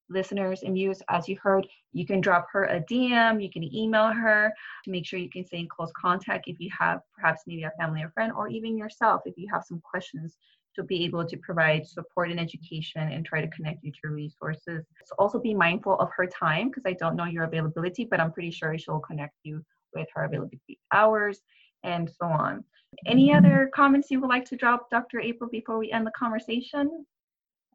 listeners 0.08 0.62
and 0.62 0.74
viewers, 0.74 1.02
as 1.08 1.28
you 1.28 1.36
heard, 1.42 1.66
you 1.92 2.06
can 2.06 2.20
drop 2.20 2.46
her 2.52 2.64
a 2.64 2.80
DM, 2.80 3.42
you 3.42 3.50
can 3.50 3.62
email 3.74 4.08
her 4.12 4.52
to 4.84 4.90
make 4.90 5.06
sure 5.06 5.18
you 5.18 5.30
can 5.30 5.44
stay 5.44 5.58
in 5.58 5.68
close 5.68 5.92
contact 6.00 6.44
if 6.46 6.60
you 6.60 6.70
have 6.78 7.00
perhaps 7.14 7.42
maybe 7.46 7.64
a 7.64 7.72
family 7.78 8.02
or 8.02 8.10
friend, 8.10 8.32
or 8.32 8.48
even 8.48 8.76
yourself 8.76 9.22
if 9.24 9.34
you 9.36 9.48
have 9.52 9.64
some 9.64 9.80
questions 9.80 10.36
to 10.74 10.82
be 10.82 11.04
able 11.04 11.24
to 11.24 11.36
provide 11.38 11.86
support 11.86 12.30
and 12.30 12.38
education 12.38 13.10
and 13.10 13.24
try 13.24 13.40
to 13.40 13.48
connect 13.48 13.82
you 13.82 13.90
to 13.92 14.10
resources. 14.10 14.84
So 15.06 15.14
also 15.18 15.38
be 15.38 15.54
mindful 15.54 15.98
of 15.98 16.10
her 16.16 16.26
time 16.26 16.68
because 16.68 16.84
I 16.86 16.92
don't 16.92 17.16
know 17.16 17.24
your 17.24 17.44
availability, 17.44 18.04
but 18.04 18.20
I'm 18.20 18.32
pretty 18.32 18.50
sure 18.50 18.76
she'll 18.78 19.00
connect 19.00 19.34
you 19.42 19.64
with 19.94 20.06
her 20.14 20.24
availability 20.24 20.78
hours 20.92 21.40
and 21.82 22.10
so 22.10 22.26
on. 22.26 22.62
Any 23.06 23.32
other 23.32 23.70
comments 23.74 24.10
you 24.10 24.20
would 24.20 24.28
like 24.28 24.44
to 24.46 24.56
drop, 24.56 24.90
Dr. 24.90 25.20
April, 25.20 25.48
before 25.50 25.78
we 25.78 25.90
end 25.92 26.06
the 26.06 26.12
conversation? 26.12 27.06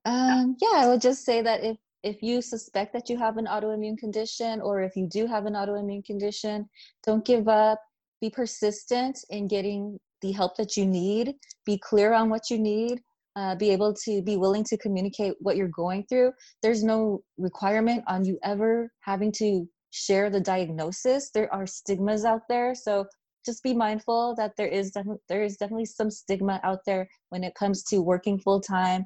Um, 0.05 0.57
yeah, 0.61 0.73
I 0.73 0.87
would 0.87 1.01
just 1.01 1.25
say 1.25 1.41
that 1.41 1.63
if 1.63 1.77
if 2.03 2.21
you 2.21 2.41
suspect 2.41 2.93
that 2.93 3.09
you 3.09 3.17
have 3.17 3.37
an 3.37 3.45
autoimmune 3.45 3.97
condition 3.97 4.61
or 4.61 4.81
if 4.81 4.95
you 4.95 5.07
do 5.07 5.27
have 5.27 5.45
an 5.45 5.53
autoimmune 5.53 6.03
condition, 6.03 6.67
don't 7.05 7.25
give 7.25 7.47
up. 7.47 7.79
Be 8.19 8.29
persistent 8.29 9.19
in 9.29 9.47
getting 9.47 9.99
the 10.21 10.31
help 10.31 10.55
that 10.57 10.77
you 10.77 10.85
need. 10.85 11.35
Be 11.65 11.77
clear 11.77 12.13
on 12.13 12.29
what 12.29 12.49
you 12.49 12.59
need. 12.59 13.01
Uh, 13.35 13.55
be 13.55 13.71
able 13.71 13.93
to 13.93 14.21
be 14.21 14.35
willing 14.35 14.63
to 14.65 14.77
communicate 14.77 15.33
what 15.39 15.55
you're 15.55 15.69
going 15.69 16.05
through. 16.09 16.31
There's 16.61 16.83
no 16.83 17.21
requirement 17.37 18.03
on 18.07 18.25
you 18.25 18.37
ever 18.43 18.91
having 19.01 19.31
to 19.33 19.67
share 19.91 20.29
the 20.29 20.39
diagnosis. 20.39 21.31
There 21.31 21.51
are 21.53 21.65
stigmas 21.65 22.25
out 22.25 22.41
there, 22.49 22.75
so 22.75 23.05
just 23.45 23.63
be 23.63 23.73
mindful 23.73 24.35
that 24.35 24.51
there 24.57 24.67
is 24.67 24.91
def- 24.91 25.05
there 25.29 25.43
is 25.43 25.57
definitely 25.57 25.85
some 25.85 26.11
stigma 26.11 26.59
out 26.63 26.79
there 26.85 27.07
when 27.29 27.43
it 27.43 27.55
comes 27.55 27.83
to 27.83 28.01
working 28.01 28.37
full 28.37 28.59
time 28.61 29.03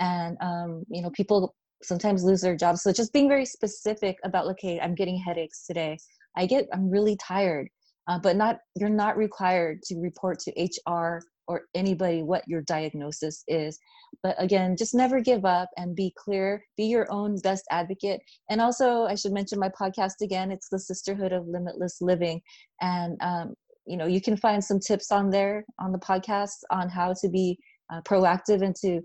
and 0.00 0.36
um, 0.40 0.84
you 0.88 1.00
know 1.00 1.10
people 1.10 1.54
sometimes 1.82 2.24
lose 2.24 2.40
their 2.40 2.56
jobs. 2.56 2.82
So 2.82 2.92
just 2.92 3.12
being 3.12 3.28
very 3.28 3.46
specific 3.46 4.18
about, 4.24 4.46
okay, 4.46 4.80
I'm 4.80 4.94
getting 4.94 5.18
headaches 5.18 5.66
today. 5.66 5.98
I 6.36 6.46
get, 6.46 6.66
I'm 6.72 6.90
really 6.90 7.16
tired, 7.16 7.68
uh, 8.08 8.18
but 8.18 8.36
not, 8.36 8.58
you're 8.76 8.88
not 8.88 9.16
required 9.16 9.82
to 9.84 9.98
report 9.98 10.38
to 10.40 10.52
HR 10.90 11.22
or 11.48 11.62
anybody 11.74 12.22
what 12.22 12.46
your 12.46 12.62
diagnosis 12.62 13.42
is. 13.48 13.78
But 14.22 14.36
again, 14.38 14.76
just 14.76 14.94
never 14.94 15.20
give 15.20 15.44
up 15.44 15.70
and 15.76 15.96
be 15.96 16.12
clear, 16.16 16.62
be 16.76 16.84
your 16.84 17.10
own 17.10 17.36
best 17.42 17.64
advocate. 17.70 18.20
And 18.50 18.60
also, 18.60 19.04
I 19.04 19.14
should 19.14 19.32
mention 19.32 19.58
my 19.58 19.70
podcast 19.70 20.20
again. 20.22 20.50
It's 20.50 20.68
the 20.68 20.78
Sisterhood 20.78 21.32
of 21.32 21.46
Limitless 21.48 21.98
Living. 22.00 22.40
And, 22.80 23.16
um, 23.22 23.54
you 23.86 23.96
know, 23.96 24.06
you 24.06 24.20
can 24.20 24.36
find 24.36 24.62
some 24.62 24.78
tips 24.78 25.10
on 25.10 25.30
there 25.30 25.64
on 25.80 25.92
the 25.92 25.98
podcast 25.98 26.56
on 26.70 26.90
how 26.90 27.14
to 27.22 27.28
be 27.28 27.58
uh, 27.92 28.02
proactive 28.02 28.62
and 28.62 28.76
to 28.76 29.00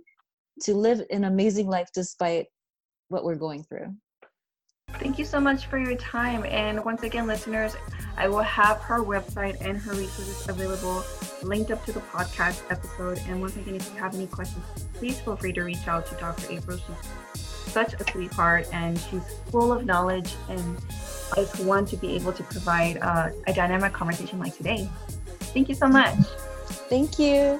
to 0.61 0.75
live 0.75 1.01
an 1.09 1.23
amazing 1.23 1.67
life 1.67 1.89
despite 1.95 2.45
what 3.13 3.23
we're 3.23 3.35
going 3.35 3.63
through. 3.63 3.95
Thank 4.99 5.17
you 5.17 5.25
so 5.25 5.39
much 5.39 5.67
for 5.67 5.77
your 5.77 5.95
time. 5.95 6.45
And 6.45 6.83
once 6.83 7.03
again, 7.03 7.25
listeners, 7.25 7.75
I 8.17 8.27
will 8.27 8.41
have 8.41 8.77
her 8.81 8.99
website 8.99 9.59
and 9.61 9.77
her 9.77 9.91
resources 9.91 10.47
available 10.47 11.03
linked 11.41 11.71
up 11.71 11.83
to 11.85 11.91
the 11.91 11.99
podcast 12.01 12.61
episode. 12.69 13.19
And 13.27 13.41
once 13.41 13.55
again, 13.55 13.75
if 13.75 13.89
you 13.91 13.99
have 13.99 14.13
any 14.13 14.27
questions, 14.27 14.63
please 14.93 15.19
feel 15.19 15.35
free 15.35 15.53
to 15.53 15.63
reach 15.63 15.87
out 15.87 16.05
to 16.07 16.15
Dr. 16.15 16.51
April. 16.51 16.77
She's 16.77 17.71
such 17.71 17.93
a 17.93 18.11
sweetheart 18.11 18.67
and 18.71 18.99
she's 18.99 19.23
full 19.49 19.71
of 19.71 19.85
knowledge 19.85 20.35
and 20.49 20.77
I 21.33 21.37
just 21.37 21.59
want 21.61 21.87
to 21.89 21.97
be 21.97 22.15
able 22.15 22.33
to 22.33 22.43
provide 22.43 22.97
uh, 22.97 23.29
a 23.47 23.53
dynamic 23.53 23.93
conversation 23.93 24.37
like 24.39 24.55
today. 24.55 24.87
Thank 25.53 25.69
you 25.69 25.75
so 25.75 25.87
much. 25.87 26.19
Thank 26.89 27.17
you. 27.17 27.59